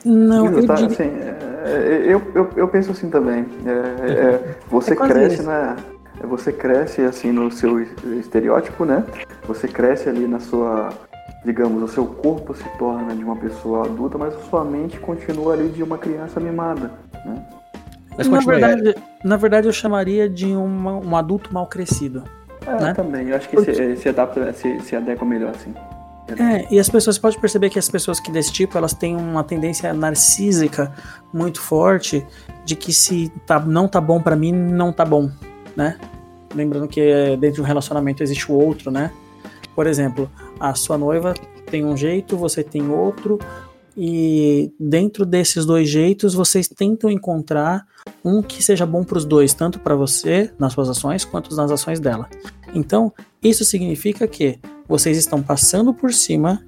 Não, 0.05 0.47
eu, 0.47 0.67
tá, 0.67 0.75
digo... 0.75 0.93
assim, 0.93 1.03
é, 1.03 1.37
é, 1.64 2.03
eu, 2.07 2.23
eu, 2.35 2.51
eu, 2.57 2.69
penso 2.69 2.93
assim 2.93 3.11
também. 3.11 3.45
É, 3.67 4.09
é, 4.09 4.12
é 4.12 4.57
você 4.69 4.95
cresce 4.95 5.43
na. 5.43 5.77
Você 6.23 6.53
cresce 6.53 7.03
assim 7.03 7.31
no 7.31 7.51
seu 7.51 7.81
estereótipo, 8.19 8.85
né? 8.85 9.05
Você 9.47 9.69
cresce 9.69 10.09
ali 10.09 10.27
na 10.27 10.39
sua. 10.39 10.91
Digamos, 11.45 11.82
o 11.82 11.89
seu 11.89 12.07
corpo 12.07 12.55
se 12.55 12.68
torna 12.76 13.14
de 13.14 13.22
uma 13.22 13.37
pessoa 13.37 13.84
adulta, 13.84 14.18
mas 14.18 14.34
a 14.34 14.41
sua 14.41 14.64
mente 14.64 14.99
continua 14.99 15.53
ali 15.53 15.68
de 15.68 15.82
uma 15.82 15.97
criança 15.97 16.41
mimada, 16.41 16.91
né? 17.24 17.47
Mas 18.16 18.28
na, 18.28 18.41
verdade, 18.41 18.95
na 19.22 19.37
verdade, 19.37 19.68
eu 19.68 19.72
chamaria 19.72 20.28
de 20.28 20.47
uma, 20.47 20.97
um 20.97 21.14
adulto 21.16 21.53
mal 21.53 21.66
crescido. 21.66 22.24
É, 22.66 22.82
né? 22.82 22.95
também. 22.95 23.28
Eu 23.28 23.37
acho 23.37 23.49
que 23.49 23.57
Porque... 23.57 23.74
se, 23.74 23.97
se, 23.97 24.09
adapta, 24.09 24.53
se, 24.53 24.80
se 24.80 24.97
adequa 24.97 25.24
melhor 25.24 25.51
assim. 25.51 25.72
É, 26.28 26.66
e 26.74 26.80
as 26.80 26.89
pessoas, 26.89 27.18
pode 27.18 27.39
perceber 27.39 27.70
que 27.70 27.78
as 27.78 27.89
pessoas 27.89 28.18
que 28.18 28.32
desse 28.32 28.53
tipo, 28.53 28.76
elas 28.76 28.93
têm 28.93 29.14
uma 29.14 29.45
tendência 29.45 29.93
narcísica 29.95 30.93
muito 31.32 31.61
forte 31.61 32.26
de 32.64 32.74
que 32.74 32.93
se 32.93 33.30
tá, 33.47 33.61
não 33.61 33.87
tá 33.87 34.01
bom 34.01 34.20
para 34.20 34.34
mim, 34.34 34.51
não 34.51 34.93
tá 34.93 35.05
bom, 35.05 35.30
né? 35.76 35.97
Lembrando 36.53 36.89
que 36.89 37.37
dentro 37.39 37.57
de 37.57 37.61
um 37.61 37.64
relacionamento 37.64 38.24
existe 38.24 38.51
o 38.51 38.57
outro, 38.57 38.91
né? 38.91 39.12
Por 39.77 39.87
exemplo, 39.87 40.29
a 40.59 40.74
sua 40.74 40.99
noiva 40.99 41.35
tem 41.70 41.85
um 41.85 41.97
jeito, 41.97 42.37
você 42.37 42.64
tem 42.64 42.89
outro, 42.89 43.39
e 43.97 44.72
dentro 44.81 45.27
desses 45.27 45.64
dois 45.66 45.89
jeitos 45.89 46.35
vocês 46.35 46.66
tentam 46.66 47.11
encontrar 47.11 47.87
um 48.24 48.43
que 48.43 48.62
seja 48.62 48.87
bom 48.87 49.05
para 49.05 49.18
os 49.18 49.24
dois, 49.24 49.55
tanto 49.55 49.79
para 49.79 49.95
você 49.95 50.51
nas 50.59 50.72
suas 50.72 50.89
ações 50.89 51.24
quanto 51.24 51.55
nas 51.55 51.70
ações 51.70 52.01
dela. 52.01 52.29
Então, 52.74 53.12
isso 53.43 53.64
significa 53.64 54.27
que 54.27 54.59
vocês 54.89 55.16
estão 55.18 55.43
passando 55.43 55.93
por 55.93 56.12
cima 56.12 56.62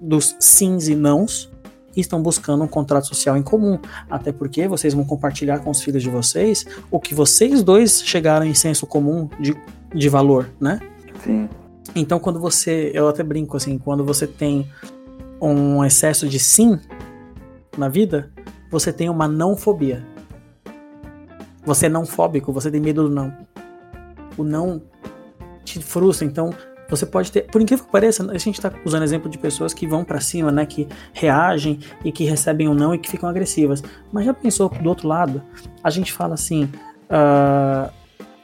dos 0.00 0.36
sims 0.38 0.88
e 0.88 0.94
nãos 0.94 1.50
e 1.94 2.00
estão 2.00 2.22
buscando 2.22 2.64
um 2.64 2.68
contrato 2.68 3.06
social 3.06 3.36
em 3.36 3.42
comum. 3.42 3.78
Até 4.10 4.30
porque 4.30 4.68
vocês 4.68 4.92
vão 4.92 5.04
compartilhar 5.04 5.60
com 5.60 5.70
os 5.70 5.82
filhos 5.82 6.02
de 6.02 6.10
vocês 6.10 6.66
o 6.90 7.00
que 7.00 7.14
vocês 7.14 7.62
dois 7.62 8.02
chegaram 8.04 8.44
em 8.44 8.54
senso 8.54 8.86
comum 8.86 9.28
de, 9.40 9.56
de 9.94 10.08
valor, 10.08 10.50
né? 10.60 10.80
Sim. 11.24 11.48
Então, 11.94 12.18
quando 12.18 12.40
você. 12.40 12.90
Eu 12.94 13.08
até 13.08 13.22
brinco 13.22 13.56
assim, 13.56 13.78
quando 13.78 14.04
você 14.04 14.26
tem 14.26 14.70
um 15.40 15.84
excesso 15.84 16.28
de 16.28 16.38
sim 16.38 16.78
na 17.76 17.88
vida, 17.88 18.32
você 18.70 18.92
tem 18.92 19.08
uma 19.08 19.28
não 19.28 19.56
fobia. 19.56 20.04
Você 21.64 21.86
é 21.86 21.88
não 21.88 22.06
fóbico, 22.06 22.52
você 22.52 22.70
tem 22.70 22.80
medo 22.80 23.08
do 23.08 23.14
não. 23.14 23.36
O 24.36 24.44
não 24.44 24.80
te 25.64 25.80
frustra, 25.82 26.26
então 26.26 26.50
você 26.88 27.04
pode 27.04 27.32
ter, 27.32 27.42
por 27.50 27.60
incrível 27.60 27.84
que 27.84 27.90
pareça, 27.90 28.24
a 28.30 28.38
gente 28.38 28.54
está 28.54 28.72
usando 28.84 29.02
exemplo 29.02 29.28
de 29.28 29.36
pessoas 29.36 29.74
que 29.74 29.86
vão 29.86 30.04
para 30.04 30.20
cima, 30.20 30.52
né, 30.52 30.64
que 30.64 30.86
reagem 31.12 31.80
e 32.04 32.12
que 32.12 32.24
recebem 32.24 32.68
o 32.68 32.70
um 32.70 32.74
não 32.74 32.94
e 32.94 32.98
que 32.98 33.10
ficam 33.10 33.28
agressivas. 33.28 33.82
Mas 34.12 34.24
já 34.24 34.32
pensou 34.32 34.68
do 34.68 34.88
outro 34.88 35.08
lado? 35.08 35.42
A 35.82 35.90
gente 35.90 36.12
fala 36.12 36.34
assim, 36.34 36.70
uh, 37.10 37.92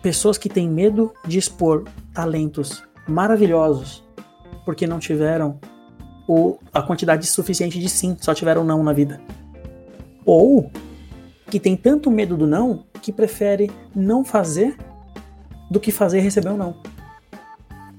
pessoas 0.02 0.36
que 0.36 0.48
têm 0.48 0.68
medo 0.68 1.12
de 1.24 1.38
expor 1.38 1.84
talentos 2.12 2.82
maravilhosos 3.06 4.02
porque 4.64 4.86
não 4.86 4.98
tiveram 4.98 5.58
o, 6.28 6.58
a 6.72 6.82
quantidade 6.82 7.26
suficiente 7.26 7.78
de 7.78 7.88
sim, 7.88 8.16
só 8.20 8.32
tiveram 8.32 8.64
não 8.64 8.82
na 8.82 8.92
vida. 8.92 9.20
Ou 10.24 10.70
que 11.50 11.58
tem 11.58 11.76
tanto 11.76 12.10
medo 12.10 12.36
do 12.36 12.46
não 12.46 12.84
que 13.00 13.12
prefere 13.12 13.70
não 13.94 14.24
fazer 14.24 14.76
do 15.70 15.80
que 15.80 15.90
fazer 15.90 16.18
e 16.18 16.20
receber 16.22 16.50
o 16.50 16.54
um 16.54 16.56
não. 16.56 16.76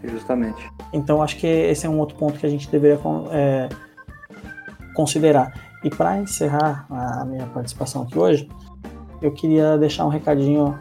Justamente. 0.03 0.69
Então 0.91 1.21
acho 1.21 1.37
que 1.37 1.47
esse 1.47 1.85
é 1.85 1.89
um 1.89 1.99
outro 1.99 2.17
ponto 2.17 2.39
que 2.39 2.45
a 2.45 2.49
gente 2.49 2.69
deveria 2.69 2.99
é, 3.31 3.69
considerar. 4.93 5.53
E 5.83 5.89
para 5.89 6.19
encerrar 6.19 6.85
a 6.89 7.25
minha 7.25 7.45
participação 7.47 8.03
aqui 8.03 8.17
hoje, 8.17 8.49
eu 9.21 9.31
queria 9.31 9.77
deixar 9.77 10.05
um 10.05 10.09
recadinho 10.09 10.79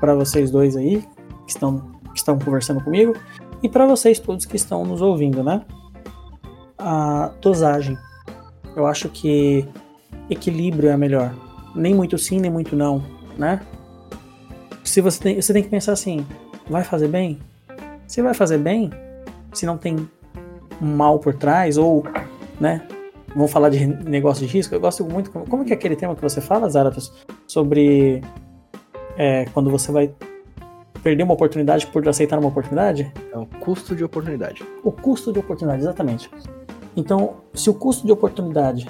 para 0.00 0.14
vocês 0.14 0.50
dois 0.50 0.76
aí 0.76 1.00
que 1.46 1.52
estão, 1.52 1.78
que 2.12 2.18
estão 2.18 2.38
conversando 2.38 2.82
comigo 2.82 3.14
e 3.62 3.68
para 3.68 3.86
vocês 3.86 4.18
todos 4.18 4.44
que 4.44 4.56
estão 4.56 4.84
nos 4.84 5.00
ouvindo, 5.02 5.42
né? 5.42 5.62
a 6.78 7.32
dosagem. 7.40 7.96
Eu 8.74 8.86
acho 8.86 9.08
que 9.08 9.66
equilíbrio 10.28 10.90
é 10.90 10.96
melhor. 10.96 11.34
Nem 11.74 11.94
muito 11.94 12.16
sim, 12.18 12.38
nem 12.40 12.50
muito 12.50 12.76
não, 12.76 13.04
né? 13.36 13.60
Se 14.84 15.00
você 15.00 15.20
tem, 15.20 15.40
você 15.40 15.52
tem 15.52 15.62
que 15.62 15.68
pensar 15.68 15.92
assim, 15.92 16.26
vai 16.68 16.84
fazer 16.84 17.08
bem? 17.08 17.38
Se 18.06 18.22
vai 18.22 18.34
fazer 18.34 18.58
bem, 18.58 18.90
se 19.52 19.66
não 19.66 19.76
tem 19.76 20.08
mal 20.80 21.18
por 21.18 21.34
trás 21.34 21.76
ou, 21.76 22.04
né? 22.60 22.86
Vamos 23.34 23.50
falar 23.50 23.68
de 23.68 23.84
negócio 23.86 24.46
de 24.46 24.52
risco. 24.52 24.74
Eu 24.74 24.80
gosto 24.80 25.04
muito. 25.04 25.30
Como 25.30 25.64
que 25.64 25.72
é 25.72 25.76
aquele 25.76 25.96
tema 25.96 26.14
que 26.14 26.22
você 26.22 26.40
fala, 26.40 26.70
Zaratos? 26.70 27.12
Sobre 27.46 28.22
é, 29.18 29.44
quando 29.52 29.70
você 29.70 29.92
vai 29.92 30.10
perder 31.02 31.22
uma 31.22 31.34
oportunidade 31.34 31.86
por 31.86 32.06
aceitar 32.08 32.38
uma 32.38 32.48
oportunidade? 32.48 33.12
É 33.32 33.38
o 33.38 33.46
custo 33.46 33.94
de 33.94 34.04
oportunidade. 34.04 34.64
O 34.82 34.90
custo 34.90 35.32
de 35.32 35.38
oportunidade, 35.38 35.82
exatamente. 35.82 36.30
Então, 36.96 37.36
se 37.54 37.68
o 37.68 37.74
custo 37.74 38.06
de 38.06 38.12
oportunidade 38.12 38.88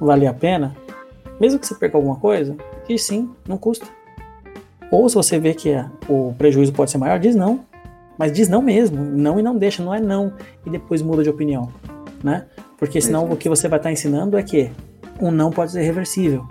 vale 0.00 0.26
a 0.26 0.34
pena, 0.34 0.74
Mesmo 1.40 1.58
que 1.58 1.66
você 1.66 1.74
perca 1.74 1.96
alguma 1.96 2.16
coisa, 2.16 2.56
diz 2.86 3.02
sim, 3.04 3.30
não 3.46 3.56
custa. 3.56 3.86
Ou 4.90 5.08
se 5.08 5.14
você 5.14 5.38
vê 5.38 5.54
que 5.54 5.72
o 6.08 6.34
prejuízo 6.36 6.72
pode 6.72 6.90
ser 6.90 6.98
maior, 6.98 7.18
diz 7.18 7.36
não. 7.36 7.60
Mas 8.18 8.32
diz 8.32 8.48
não 8.48 8.60
mesmo, 8.60 9.00
não 9.00 9.38
e 9.38 9.42
não 9.42 9.56
deixa, 9.56 9.82
não 9.82 9.94
é 9.94 10.00
não 10.00 10.32
e 10.66 10.70
depois 10.70 11.00
muda 11.02 11.22
de 11.22 11.30
opinião, 11.30 11.72
né? 12.22 12.46
Porque 12.76 13.00
senão 13.00 13.30
o 13.30 13.36
que 13.36 13.48
você 13.48 13.68
vai 13.68 13.78
estar 13.78 13.92
ensinando 13.92 14.36
é 14.36 14.42
que 14.42 14.72
um 15.20 15.30
não 15.30 15.50
pode 15.50 15.70
ser 15.70 15.82
reversível. 15.82 16.44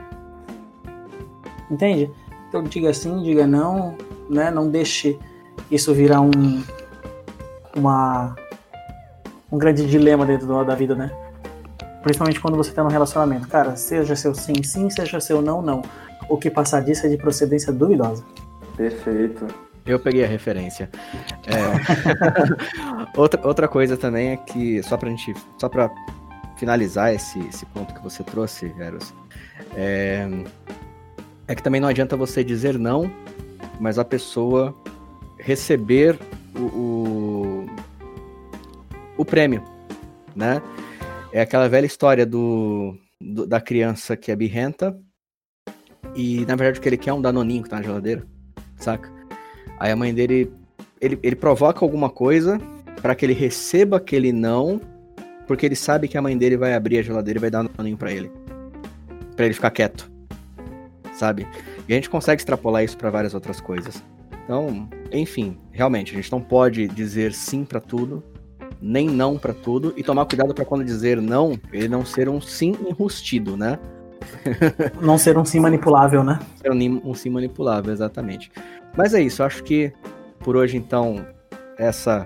Entende? 1.70 2.10
Então 2.48 2.64
diga 2.64 2.94
sim, 2.94 3.22
diga 3.22 3.46
não, 3.46 3.96
né? 4.30 4.52
Não 4.52 4.70
deixe 4.70 5.18
isso 5.72 5.94
virar 5.94 6.22
um 6.22 6.64
uma 7.76 8.36
um 9.52 9.58
grande 9.58 9.86
dilema 9.86 10.26
dentro 10.26 10.48
da 10.66 10.76
vida, 10.76 10.96
né? 10.96 11.12
Principalmente 12.02 12.40
quando 12.40 12.58
você 12.58 12.70
está 12.70 12.84
num 12.84 12.90
relacionamento. 12.90 13.48
Cara, 13.48 13.76
seja 13.76 14.16
seu 14.16 14.34
sim, 14.34 14.62
sim, 14.64 14.90
seja 14.90 15.20
seu 15.20 15.42
não, 15.42 15.62
não. 15.62 15.82
O 16.30 16.38
que 16.38 16.50
passar 16.50 16.82
disso 16.82 17.06
é 17.06 17.10
de 17.10 17.18
procedência 17.18 17.72
duvidosa. 17.72 18.24
Perfeito. 18.76 19.48
Eu 19.86 20.00
peguei 20.00 20.24
a 20.24 20.28
referência. 20.28 20.90
É... 21.46 21.58
outra, 23.18 23.48
outra 23.48 23.68
coisa 23.68 23.96
também 23.96 24.32
é 24.32 24.38
que, 24.38 24.84
só 24.84 24.98
pra 24.98 25.10
gente. 25.10 25.34
Só 25.58 25.70
pra 25.70 25.90
finalizar 26.58 27.14
esse, 27.14 27.40
esse 27.48 27.66
ponto 27.68 27.94
que 27.94 28.04
você 28.04 28.24
trouxe, 28.24 28.74
Eros, 28.80 29.14
é... 29.76 30.28
é 31.48 31.56
que 31.56 31.64
também 31.64 31.80
não 31.80 31.88
adianta 31.88 32.18
você 32.18 32.44
dizer 32.44 32.78
não, 32.78 33.10
mas 33.80 34.00
a 34.00 34.06
pessoa 34.06 34.76
receber 35.38 36.18
o, 36.56 36.62
o, 36.62 37.66
o 39.18 39.26
prêmio, 39.26 39.64
né? 40.36 40.62
É 41.32 41.42
aquela 41.42 41.68
velha 41.68 41.86
história 41.86 42.26
do, 42.26 42.98
do, 43.20 43.46
da 43.46 43.60
criança 43.62 44.16
que 44.16 44.32
é 44.32 44.36
birrenta 44.36 44.98
e, 46.16 46.46
na 46.46 46.56
verdade, 46.56 46.80
o 46.80 46.82
que 46.82 46.90
ele 46.90 46.98
quer 46.98 47.12
é 47.12 47.14
um 47.14 47.22
danoninho 47.22 47.64
que 47.64 47.70
tá 47.70 47.78
na 47.78 47.84
geladeira, 47.84 48.26
saca? 48.78 49.12
Aí 49.80 49.92
a 49.92 49.96
mãe 49.96 50.14
dele, 50.14 50.52
ele, 51.00 51.20
ele 51.22 51.36
provoca 51.36 51.86
alguma 51.86 52.10
coisa 52.10 52.60
para 53.02 53.14
que 53.14 53.26
ele 53.26 53.34
receba 53.34 53.98
aquele 53.98 54.32
não, 54.32 54.82
porque 55.46 55.66
ele 55.66 55.76
sabe 55.76 56.08
que 56.08 56.18
a 56.18 56.22
mãe 56.22 56.36
dele 56.36 56.58
vai 56.58 56.74
abrir 56.74 56.98
a 56.98 57.02
geladeira 57.02 57.40
e 57.40 57.42
vai 57.42 57.50
dar 57.52 57.62
um 57.62 57.68
danoninho 57.68 57.98
para 57.98 58.12
ele. 58.12 58.32
para 59.36 59.46
ele 59.46 59.54
ficar 59.54 59.70
quieto. 59.72 60.10
Sabe? 61.14 61.48
E 61.88 61.94
a 61.94 61.96
gente 61.96 62.10
consegue 62.10 62.42
extrapolar 62.42 62.84
isso 62.84 62.98
para 62.98 63.10
várias 63.10 63.34
outras 63.34 63.62
coisas. 63.62 64.04
Então, 64.44 64.88
enfim, 65.12 65.58
realmente, 65.72 66.14
a 66.14 66.16
gente 66.16 66.32
não 66.32 66.42
pode 66.42 66.88
dizer 66.88 67.34
sim 67.34 67.64
para 67.66 67.80
tudo, 67.80 68.24
nem 68.82 69.08
não 69.10 69.38
para 69.38 69.54
tudo, 69.54 69.94
e 69.96 70.04
tomar 70.04 70.26
cuidado 70.26 70.54
para 70.54 70.66
quando 70.66 70.84
dizer 70.84 71.22
não, 71.22 71.60
ele 71.72 71.88
não 71.88 72.06
ser 72.06 72.30
um 72.30 72.40
sim 72.40 72.76
enrustido, 72.88 73.58
né? 73.58 73.80
Não 75.00 75.18
ser 75.18 75.38
um 75.38 75.46
sim 75.46 75.60
manipulável, 75.60 76.22
né? 76.22 76.40
Ser 76.58 76.72
um, 76.72 77.02
um 77.06 77.14
sim 77.14 77.30
manipulável, 77.30 77.94
exatamente. 77.94 78.52
Mas 78.96 79.14
é 79.14 79.22
isso, 79.22 79.42
acho 79.42 79.64
que 79.64 79.94
por 80.40 80.56
hoje, 80.58 80.76
então, 80.76 81.26
essa. 81.78 82.26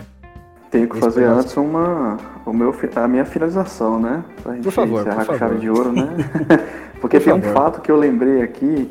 Tenho 0.72 0.90
que 0.90 0.98
fazer 0.98 1.26
antes 1.26 1.56
uma, 1.58 2.18
o 2.46 2.54
meu, 2.54 2.74
a 2.96 3.08
minha 3.08 3.26
finalização, 3.26 4.00
né? 4.00 4.24
Pra 4.42 4.54
gente 4.56 4.64
por 4.64 4.72
favor, 4.72 5.02
encerrar 5.02 5.26
por 5.26 5.34
com 5.34 5.38
chave 5.38 5.60
de 5.60 5.70
ouro, 5.70 5.92
né? 5.92 6.08
Porque 7.00 7.20
por 7.20 7.26
tem 7.26 7.42
favor. 7.42 7.50
um 7.50 7.54
fato 7.54 7.82
que 7.82 7.92
eu 7.92 7.98
lembrei 7.98 8.42
aqui 8.42 8.90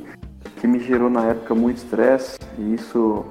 que 0.60 0.68
me 0.68 0.78
gerou 0.78 1.08
na 1.08 1.24
época 1.24 1.54
muito 1.54 1.78
estresse 1.78 2.38
e 2.58 2.74
isso 2.74 3.24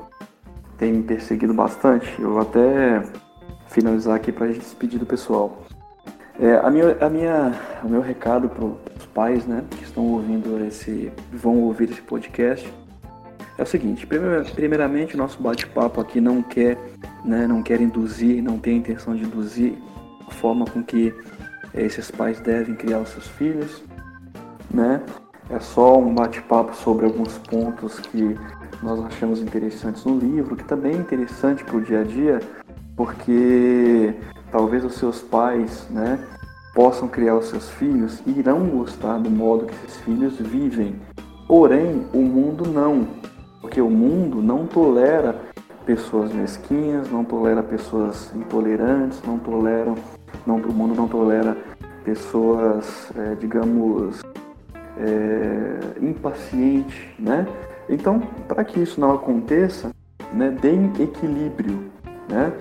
tem 0.77 0.91
me 0.91 1.03
perseguido 1.03 1.53
bastante. 1.53 2.11
Eu 2.19 2.31
vou 2.31 2.41
até 2.41 3.03
finalizar 3.67 4.15
aqui 4.15 4.31
para 4.31 4.45
a 4.45 4.47
gente 4.47 4.61
despedir 4.61 4.99
do 4.99 5.05
pessoal. 5.05 5.61
É, 6.39 6.55
a 6.55 6.71
minha, 6.71 6.97
a 6.99 7.09
minha, 7.09 7.53
o 7.83 7.89
meu 7.89 8.01
recado 8.01 8.49
para 8.49 8.65
os 8.65 9.05
pais, 9.13 9.45
né, 9.45 9.63
que 9.69 9.83
estão 9.83 10.07
ouvindo 10.07 10.65
esse, 10.65 11.11
vão 11.31 11.59
ouvir 11.59 11.91
esse 11.91 12.01
podcast, 12.01 12.73
é 13.57 13.61
o 13.61 13.65
seguinte: 13.65 14.07
primeiramente, 14.07 15.15
o 15.15 15.17
nosso 15.17 15.41
bate-papo 15.41 16.01
aqui 16.01 16.19
não 16.19 16.41
quer, 16.41 16.77
né, 17.23 17.45
não 17.45 17.61
quer 17.61 17.79
induzir, 17.79 18.41
não 18.41 18.57
tem 18.57 18.75
a 18.75 18.77
intenção 18.77 19.15
de 19.15 19.25
induzir 19.25 19.73
a 20.27 20.31
forma 20.31 20.65
com 20.65 20.81
que 20.81 21.13
é, 21.73 21.83
esses 21.85 22.09
pais 22.09 22.39
devem 22.39 22.73
criar 22.73 22.99
os 22.99 23.09
seus 23.09 23.27
filhos, 23.27 23.83
né? 24.73 25.01
É 25.49 25.59
só 25.59 25.97
um 25.97 26.13
bate-papo 26.13 26.75
sobre 26.75 27.05
alguns 27.05 27.37
pontos 27.39 27.99
que 27.99 28.37
nós 28.83 29.03
achamos 29.05 29.41
interessantes 29.41 30.05
no 30.05 30.17
livro, 30.17 30.55
que 30.55 30.63
também 30.63 30.93
é 30.93 30.97
interessante 30.97 31.63
para 31.63 31.77
o 31.77 31.81
dia 31.81 32.01
a 32.01 32.03
dia, 32.03 32.39
porque 32.95 34.13
talvez 34.51 34.85
os 34.85 34.95
seus 34.95 35.21
pais, 35.21 35.87
né, 35.89 36.19
possam 36.73 37.07
criar 37.07 37.35
os 37.35 37.45
seus 37.45 37.69
filhos 37.69 38.21
e 38.25 38.39
irão 38.39 38.67
gostar 38.67 39.17
do 39.17 39.29
modo 39.29 39.65
que 39.65 39.73
esses 39.73 39.97
filhos 40.01 40.35
vivem. 40.37 40.95
Porém, 41.47 42.05
o 42.13 42.21
mundo 42.21 42.69
não, 42.69 43.07
porque 43.59 43.81
o 43.81 43.89
mundo 43.89 44.41
não 44.41 44.67
tolera 44.67 45.35
pessoas 45.83 46.31
mesquinhas, 46.31 47.09
não 47.09 47.23
tolera 47.23 47.63
pessoas 47.63 48.31
intolerantes, 48.35 49.19
não 49.25 49.39
toleram, 49.39 49.95
não, 50.45 50.57
o 50.57 50.73
mundo 50.73 50.93
não 50.93 51.07
tolera 51.07 51.57
pessoas, 52.03 53.11
é, 53.15 53.35
digamos, 53.35 54.21
é, 54.99 56.05
impacientes, 56.05 56.99
né? 57.17 57.47
Então, 57.87 58.19
para 58.47 58.63
que 58.63 58.79
isso 58.79 58.99
não 58.99 59.11
aconteça, 59.11 59.91
né, 60.33 60.55
deem 60.61 60.91
equilíbrio, 60.99 61.89
né? 62.29 62.53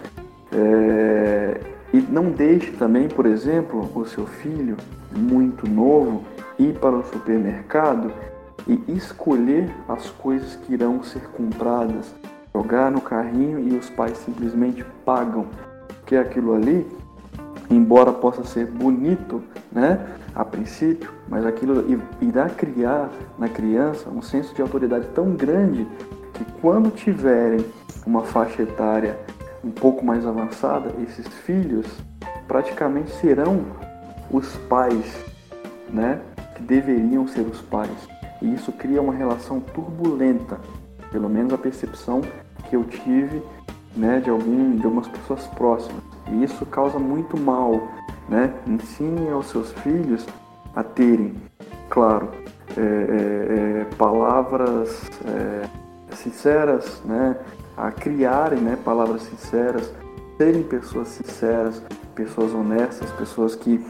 É, 0.53 1.61
e 1.93 2.01
não 2.01 2.30
deixe 2.30 2.70
também, 2.72 3.09
por 3.09 3.26
exemplo, 3.26 3.91
o 3.95 4.07
seu 4.07 4.26
filho 4.26 4.76
muito 5.11 5.68
novo 5.68 6.24
ir 6.59 6.74
para 6.74 6.95
o 6.95 7.05
supermercado 7.05 8.12
e 8.66 8.80
escolher 8.89 9.70
as 9.89 10.11
coisas 10.11 10.57
que 10.57 10.74
irão 10.74 11.03
ser 11.03 11.22
compradas, 11.28 12.14
jogar 12.55 12.91
no 12.91 13.01
carrinho 13.01 13.59
e 13.61 13.76
os 13.76 13.89
pais 13.89 14.18
simplesmente 14.18 14.84
pagam, 15.05 15.47
porque 15.89 16.16
aquilo 16.16 16.55
ali, 16.55 16.86
embora 17.70 18.12
possa 18.12 18.44
ser 18.44 18.66
bonito, 18.66 19.42
né, 19.70 20.06
a 20.34 20.44
princípio, 20.44 21.10
mas 21.28 21.44
aquilo 21.44 21.84
irá 22.20 22.48
criar 22.48 23.10
na 23.38 23.48
criança 23.48 24.08
um 24.08 24.22
senso 24.22 24.54
de 24.54 24.62
autoridade 24.62 25.06
tão 25.14 25.32
grande 25.34 25.86
que 26.34 26.44
quando 26.60 26.90
tiverem 26.90 27.64
uma 28.06 28.22
faixa 28.22 28.62
etária 28.62 29.18
um 29.62 29.70
pouco 29.70 30.04
mais 30.04 30.24
avançada, 30.26 30.92
esses 31.02 31.26
filhos 31.26 31.86
praticamente 32.46 33.10
serão 33.16 33.64
os 34.30 34.56
pais, 34.68 35.24
né? 35.90 36.20
Que 36.54 36.62
deveriam 36.62 37.26
ser 37.26 37.42
os 37.42 37.60
pais. 37.60 38.08
E 38.40 38.54
isso 38.54 38.72
cria 38.72 39.02
uma 39.02 39.12
relação 39.12 39.60
turbulenta, 39.60 40.58
pelo 41.10 41.28
menos 41.28 41.52
a 41.52 41.58
percepção 41.58 42.22
que 42.68 42.76
eu 42.76 42.84
tive, 42.84 43.42
né, 43.96 44.20
de 44.20 44.30
algum, 44.30 44.76
de 44.76 44.84
algumas 44.84 45.08
pessoas 45.08 45.46
próximas. 45.48 46.07
E 46.32 46.44
isso 46.44 46.64
causa 46.66 46.98
muito 46.98 47.38
mal, 47.38 47.88
né? 48.28 48.52
Ensine 48.66 49.30
aos 49.30 49.46
seus 49.46 49.72
filhos 49.72 50.26
a 50.74 50.82
terem, 50.82 51.34
claro, 51.88 52.30
é, 52.76 52.80
é, 52.80 53.80
é, 53.80 53.84
palavras 53.96 55.10
é, 55.26 55.68
sinceras, 56.14 57.02
né? 57.04 57.36
a 57.76 57.92
criarem 57.92 58.60
né, 58.60 58.76
palavras 58.84 59.22
sinceras, 59.22 59.92
serem 60.36 60.64
pessoas 60.64 61.08
sinceras, 61.08 61.80
pessoas 62.14 62.52
honestas, 62.52 63.10
pessoas 63.12 63.54
que 63.54 63.80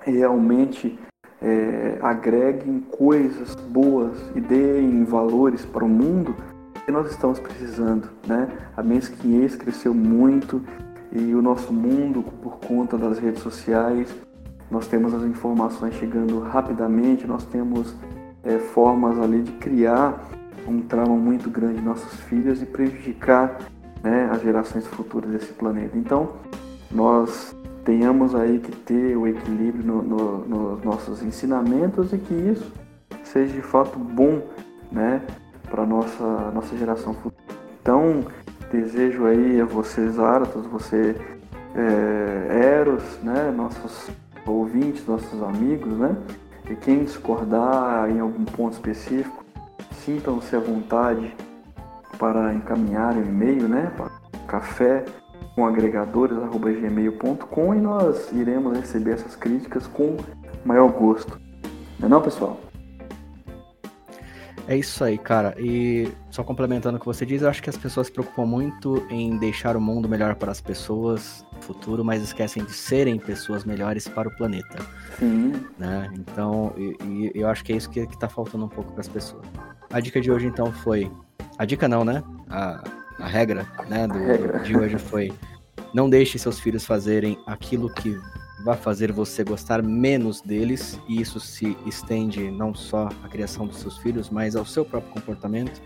realmente 0.00 0.98
é, 1.40 1.98
agreguem 2.02 2.80
coisas 2.80 3.54
boas 3.54 4.18
e 4.34 4.40
deem 4.40 5.04
valores 5.04 5.64
para 5.64 5.84
o 5.84 5.88
mundo 5.88 6.34
que 6.84 6.90
nós 6.90 7.10
estamos 7.10 7.38
precisando. 7.38 8.10
Né? 8.26 8.48
A 8.76 8.82
mesquinhez 8.82 9.54
cresceu 9.54 9.94
muito 9.94 10.60
e 11.12 11.34
o 11.34 11.42
nosso 11.42 11.72
mundo, 11.72 12.22
por 12.42 12.58
conta 12.58 12.96
das 12.96 13.18
redes 13.18 13.42
sociais, 13.42 14.08
nós 14.70 14.86
temos 14.86 15.12
as 15.12 15.22
informações 15.24 15.94
chegando 15.96 16.40
rapidamente, 16.40 17.26
nós 17.26 17.44
temos 17.44 17.94
é, 18.42 18.58
formas 18.58 19.18
ali 19.18 19.42
de 19.42 19.52
criar 19.52 20.24
um 20.66 20.80
trauma 20.80 21.14
muito 21.14 21.50
grande 21.50 21.80
em 21.80 21.84
nossos 21.84 22.20
filhos 22.20 22.62
e 22.62 22.66
prejudicar 22.66 23.58
né, 24.02 24.30
as 24.32 24.42
gerações 24.42 24.86
futuras 24.86 25.30
desse 25.30 25.52
planeta. 25.52 25.98
Então, 25.98 26.30
nós 26.90 27.54
tenhamos 27.84 28.34
aí 28.34 28.58
que 28.58 28.72
ter 28.72 29.16
o 29.16 29.26
equilíbrio 29.26 29.84
no, 29.84 30.02
no, 30.02 30.38
nos 30.46 30.84
nossos 30.84 31.22
ensinamentos 31.22 32.12
e 32.12 32.18
que 32.18 32.34
isso 32.34 32.72
seja 33.24 33.52
de 33.52 33.62
fato 33.62 33.98
bom 33.98 34.42
né, 34.90 35.20
para 35.70 35.82
a 35.82 35.86
nossa, 35.86 36.50
nossa 36.54 36.76
geração 36.76 37.12
futura. 37.14 37.42
Então, 37.80 38.24
desejo 38.72 39.26
aí 39.26 39.60
a 39.60 39.64
vocês, 39.64 40.18
Aratos, 40.18 40.66
você, 40.66 41.14
é, 41.76 42.78
Eros, 42.78 43.02
né, 43.22 43.52
nossos 43.54 44.10
ouvintes, 44.46 45.06
nossos 45.06 45.42
amigos, 45.42 45.92
né, 45.98 46.16
e 46.68 46.74
quem 46.76 47.04
discordar 47.04 48.10
em 48.10 48.20
algum 48.20 48.44
ponto 48.44 48.72
específico, 48.72 49.42
sintam-se 50.04 50.54
à 50.56 50.58
vontade 50.58 51.32
para 52.18 52.52
encaminhar 52.54 53.14
o 53.16 53.20
e-mail, 53.20 53.68
né? 53.68 53.92
Para 53.96 54.10
café 54.46 55.04
com 55.54 55.64
agregadores@gmail.com 55.66 57.74
e 57.74 57.80
nós 57.80 58.32
iremos 58.32 58.76
receber 58.76 59.12
essas 59.12 59.36
críticas 59.36 59.86
com 59.86 60.16
maior 60.64 60.90
gosto. 60.92 61.40
Não 61.98 62.06
é 62.06 62.10
não, 62.10 62.22
pessoal? 62.22 62.58
É 64.68 64.76
isso 64.76 65.02
aí, 65.02 65.18
cara. 65.18 65.54
E 65.58 66.08
só 66.30 66.44
complementando 66.44 66.96
o 66.96 67.00
que 67.00 67.06
você 67.06 67.26
diz, 67.26 67.42
eu 67.42 67.48
acho 67.48 67.62
que 67.62 67.68
as 67.70 67.76
pessoas 67.76 68.06
se 68.06 68.12
preocupam 68.12 68.46
muito 68.46 69.04
em 69.10 69.36
deixar 69.36 69.76
o 69.76 69.80
mundo 69.80 70.08
melhor 70.08 70.36
para 70.36 70.52
as 70.52 70.60
pessoas 70.60 71.44
no 71.52 71.62
futuro, 71.62 72.04
mas 72.04 72.22
esquecem 72.22 72.64
de 72.64 72.72
serem 72.72 73.18
pessoas 73.18 73.64
melhores 73.64 74.06
para 74.06 74.28
o 74.28 74.36
planeta. 74.36 74.78
Sim. 75.18 75.52
Né? 75.78 76.10
Então, 76.14 76.72
e, 76.76 76.96
e 77.04 77.32
eu 77.34 77.48
acho 77.48 77.64
que 77.64 77.72
é 77.72 77.76
isso 77.76 77.90
que, 77.90 78.06
que 78.06 78.18
tá 78.18 78.28
faltando 78.28 78.64
um 78.64 78.68
pouco 78.68 78.92
para 78.92 79.00
as 79.00 79.08
pessoas. 79.08 79.44
A 79.90 80.00
dica 80.00 80.20
de 80.20 80.30
hoje, 80.30 80.46
então, 80.46 80.72
foi. 80.72 81.10
A 81.58 81.64
dica 81.64 81.88
não, 81.88 82.04
né? 82.04 82.22
A, 82.48 82.82
a 83.18 83.26
regra, 83.26 83.66
né, 83.88 84.06
do, 84.06 84.18
regra. 84.18 84.58
de 84.60 84.76
hoje 84.76 84.98
foi: 84.98 85.32
não 85.92 86.08
deixe 86.08 86.38
seus 86.38 86.58
filhos 86.58 86.86
fazerem 86.86 87.38
aquilo 87.46 87.92
que 87.92 88.18
vai 88.64 88.76
fazer 88.76 89.10
você 89.10 89.42
gostar 89.42 89.82
menos 89.82 90.40
deles, 90.40 91.00
e 91.08 91.20
isso 91.20 91.40
se 91.40 91.76
estende 91.86 92.50
não 92.50 92.74
só 92.74 93.08
à 93.22 93.28
criação 93.28 93.66
dos 93.66 93.78
seus 93.78 93.98
filhos, 93.98 94.30
mas 94.30 94.54
ao 94.54 94.64
seu 94.64 94.84
próprio 94.84 95.12
comportamento 95.12 95.80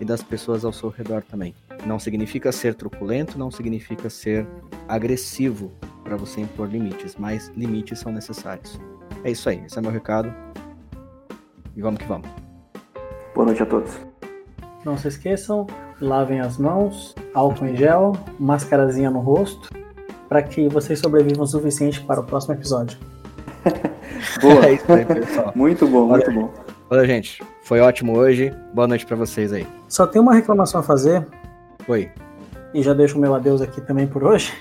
e 0.00 0.04
das 0.04 0.22
pessoas 0.22 0.64
ao 0.64 0.72
seu 0.72 0.88
redor 0.88 1.22
também. 1.22 1.54
Não 1.86 1.98
significa 1.98 2.50
ser 2.52 2.74
truculento, 2.74 3.38
não 3.38 3.50
significa 3.50 4.10
ser 4.10 4.46
agressivo 4.88 5.72
para 6.02 6.16
você 6.16 6.40
impor 6.40 6.68
limites, 6.68 7.16
mas 7.16 7.48
limites 7.56 7.98
são 7.98 8.12
necessários. 8.12 8.80
É 9.24 9.30
isso 9.30 9.48
aí, 9.48 9.64
esse 9.64 9.78
é 9.78 9.82
meu 9.82 9.90
recado. 9.90 10.32
E 11.76 11.82
vamos 11.82 12.00
que 12.00 12.06
vamos. 12.06 12.28
Boa 13.34 13.46
noite 13.46 13.62
a 13.62 13.66
todos. 13.66 13.92
Não 14.84 14.96
se 14.96 15.08
esqueçam, 15.08 15.66
lavem 16.00 16.40
as 16.40 16.56
mãos, 16.56 17.14
álcool 17.34 17.66
em 17.66 17.76
gel, 17.76 18.12
mascarazinha 18.38 19.10
no 19.10 19.20
rosto, 19.20 19.68
para 20.28 20.42
que 20.42 20.68
vocês 20.68 20.98
sobrevivam 20.98 21.44
o 21.44 21.46
suficiente 21.46 22.00
para 22.02 22.20
o 22.20 22.24
próximo 22.24 22.54
episódio. 22.54 22.98
Boa. 24.40 24.66
É 24.66 24.74
isso 24.74 24.92
aí, 24.92 25.04
pessoal. 25.04 25.52
Muito 25.54 25.86
bom, 25.86 26.06
muito 26.06 26.30
bom. 26.30 26.52
Olha, 26.90 27.06
gente, 27.06 27.42
foi 27.62 27.80
ótimo 27.80 28.16
hoje. 28.16 28.52
Boa 28.74 28.86
noite 28.86 29.06
para 29.06 29.16
vocês 29.16 29.52
aí. 29.52 29.66
Só 29.88 30.06
tem 30.06 30.20
uma 30.20 30.34
reclamação 30.34 30.80
a 30.80 30.82
fazer, 30.82 31.26
Oi. 31.86 32.10
e 32.74 32.82
já 32.82 32.94
deixo 32.94 33.16
o 33.16 33.20
meu 33.20 33.34
adeus 33.34 33.60
aqui 33.60 33.80
também 33.80 34.06
por 34.06 34.24
hoje. 34.24 34.52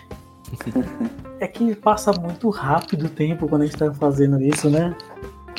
é 1.40 1.48
que 1.48 1.76
passa 1.76 2.12
muito 2.14 2.50
rápido 2.50 3.06
o 3.06 3.10
tempo 3.10 3.48
quando 3.48 3.64
a 3.64 3.66
gente 3.66 3.78
tá 3.78 3.94
fazendo 3.94 4.42
isso, 4.42 4.70
né? 4.70 4.96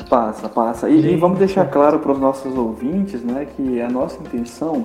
Passa, 0.08 0.48
passa. 0.48 0.88
E, 0.88 1.14
e 1.14 1.16
vamos 1.16 1.38
deixar 1.38 1.66
claro 1.66 1.98
para 1.98 2.12
os 2.12 2.18
nossos 2.18 2.56
ouvintes, 2.56 3.22
né, 3.22 3.46
que 3.56 3.80
a 3.80 3.90
nossa 3.90 4.20
intenção 4.20 4.84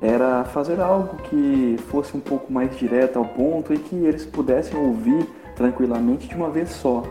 era 0.00 0.44
fazer 0.44 0.80
algo 0.80 1.16
que 1.24 1.76
fosse 1.88 2.16
um 2.16 2.20
pouco 2.20 2.52
mais 2.52 2.76
direto 2.76 3.18
ao 3.18 3.24
ponto 3.24 3.74
e 3.74 3.78
que 3.78 3.96
eles 3.96 4.24
pudessem 4.24 4.78
ouvir 4.78 5.28
tranquilamente 5.56 6.28
de 6.28 6.36
uma 6.36 6.50
vez 6.50 6.70
só, 6.70 7.02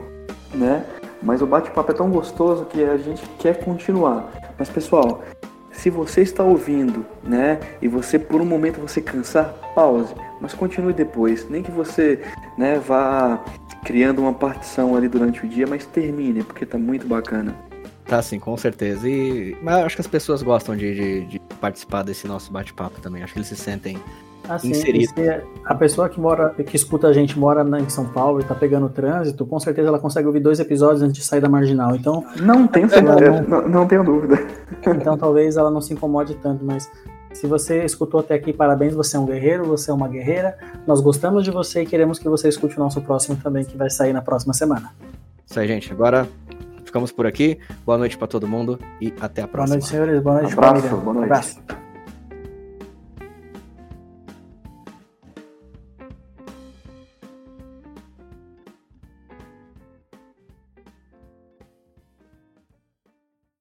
né? 0.54 0.86
Mas 1.22 1.42
o 1.42 1.48
bate-papo 1.48 1.92
é 1.92 1.96
tão 1.96 2.10
gostoso 2.10 2.66
que 2.66 2.84
a 2.84 2.98
gente 2.98 3.28
quer 3.40 3.64
continuar. 3.64 4.32
Mas 4.58 4.70
pessoal, 4.70 5.24
se 5.72 5.90
você 5.90 6.22
está 6.22 6.44
ouvindo, 6.44 7.06
né, 7.24 7.60
e 7.82 7.88
você 7.88 8.18
por 8.18 8.42
um 8.42 8.46
momento 8.46 8.80
você 8.80 9.02
cansar, 9.02 9.54
pause, 9.76 10.14
mas 10.40 10.54
continue 10.54 10.94
depois. 10.94 11.48
Nem 11.50 11.62
que 11.62 11.72
você, 11.72 12.22
né, 12.58 12.80
vá 12.80 13.44
criando 13.84 14.20
uma 14.20 14.34
partição 14.34 14.96
ali 14.96 15.08
durante 15.08 15.46
o 15.46 15.48
dia, 15.48 15.68
mas 15.68 15.86
termine, 15.86 16.44
porque 16.44 16.66
tá 16.66 16.78
muito 16.78 17.08
bacana. 17.08 17.56
Tá 18.08 18.22
sim, 18.22 18.40
com 18.40 18.56
certeza. 18.56 19.08
E 19.08 19.56
mas 19.62 19.80
eu 19.80 19.86
acho 19.86 19.96
que 19.96 20.02
as 20.02 20.08
pessoas 20.08 20.42
gostam 20.42 20.76
de, 20.76 20.94
de, 20.96 21.26
de 21.26 21.40
participar 21.60 22.04
desse 22.04 22.28
nosso 22.28 22.52
bate-papo 22.52 23.02
também. 23.02 23.22
Acho 23.24 23.34
que 23.34 23.40
eles 23.40 23.50
se 23.50 23.56
sentem 23.56 23.98
Assim, 24.50 24.70
Inserido. 24.70 25.12
se 25.14 25.42
a 25.66 25.76
pessoa 25.76 26.08
que 26.08 26.22
mora, 26.22 26.52
que 26.52 26.74
escuta 26.74 27.08
a 27.10 27.12
gente 27.12 27.38
mora 27.38 27.66
na- 27.66 27.82
em 27.82 27.90
São 27.90 28.06
Paulo 28.06 28.40
e 28.40 28.46
tá 28.46 28.56
pegando 28.56 28.88
trânsito, 28.88 29.46
com 29.46 29.60
certeza 29.60 29.90
ela 29.90 30.00
consegue 30.00 30.26
ouvir 30.26 30.40
dois 30.40 30.58
episódios 30.58 31.02
antes 31.02 31.16
de 31.18 31.24
sair 31.26 31.42
da 31.42 31.50
marginal. 31.50 31.94
Então, 31.98 32.26
Não 32.40 32.66
tenho 32.66 32.90
certeza, 32.90 33.42
não, 33.42 33.68
não 33.68 33.86
tenho 33.86 34.06
dúvida. 34.06 34.38
então 34.88 35.18
talvez 35.18 35.58
ela 35.58 35.70
não 35.70 35.82
se 35.82 35.92
incomode 35.94 36.34
tanto, 36.36 36.64
mas 36.64 36.90
se 37.34 37.46
você 37.46 37.84
escutou 37.84 38.22
até 38.22 38.36
aqui, 38.36 38.54
parabéns, 38.54 38.94
você 38.96 39.18
é 39.18 39.20
um 39.20 39.26
guerreiro, 39.26 39.66
você 39.66 39.92
é 39.92 39.94
uma 39.94 40.08
guerreira. 40.08 40.58
Nós 40.88 41.02
gostamos 41.02 41.44
de 41.44 41.52
você 41.52 41.82
e 41.82 41.86
queremos 41.86 42.18
que 42.18 42.30
você 42.30 42.48
escute 42.48 42.78
o 42.78 42.80
nosso 42.80 43.02
próximo 43.02 43.36
também, 43.44 43.66
que 43.66 43.76
vai 43.76 43.90
sair 43.90 44.14
na 44.14 44.22
próxima 44.22 44.54
semana. 44.54 44.92
Isso 45.46 45.60
aí, 45.60 45.68
gente. 45.68 45.92
Agora 45.92 46.26
ficamos 46.98 47.12
por 47.12 47.28
aqui. 47.28 47.60
Boa 47.86 47.98
noite 47.98 48.18
para 48.18 48.28
todo 48.28 48.48
mundo 48.48 48.80
e 49.00 49.14
até 49.22 49.42
a 49.42 49.46
Boa 49.46 49.52
próxima. 49.54 49.76
noite, 49.78 49.88
senhores. 49.90 50.22
Boa 50.24 50.42
noite, 50.42 50.54
Abraço, 50.54 50.82
família. 50.82 50.98
boa 50.98 51.14
noite. 51.14 51.26
Abraço. 51.26 51.87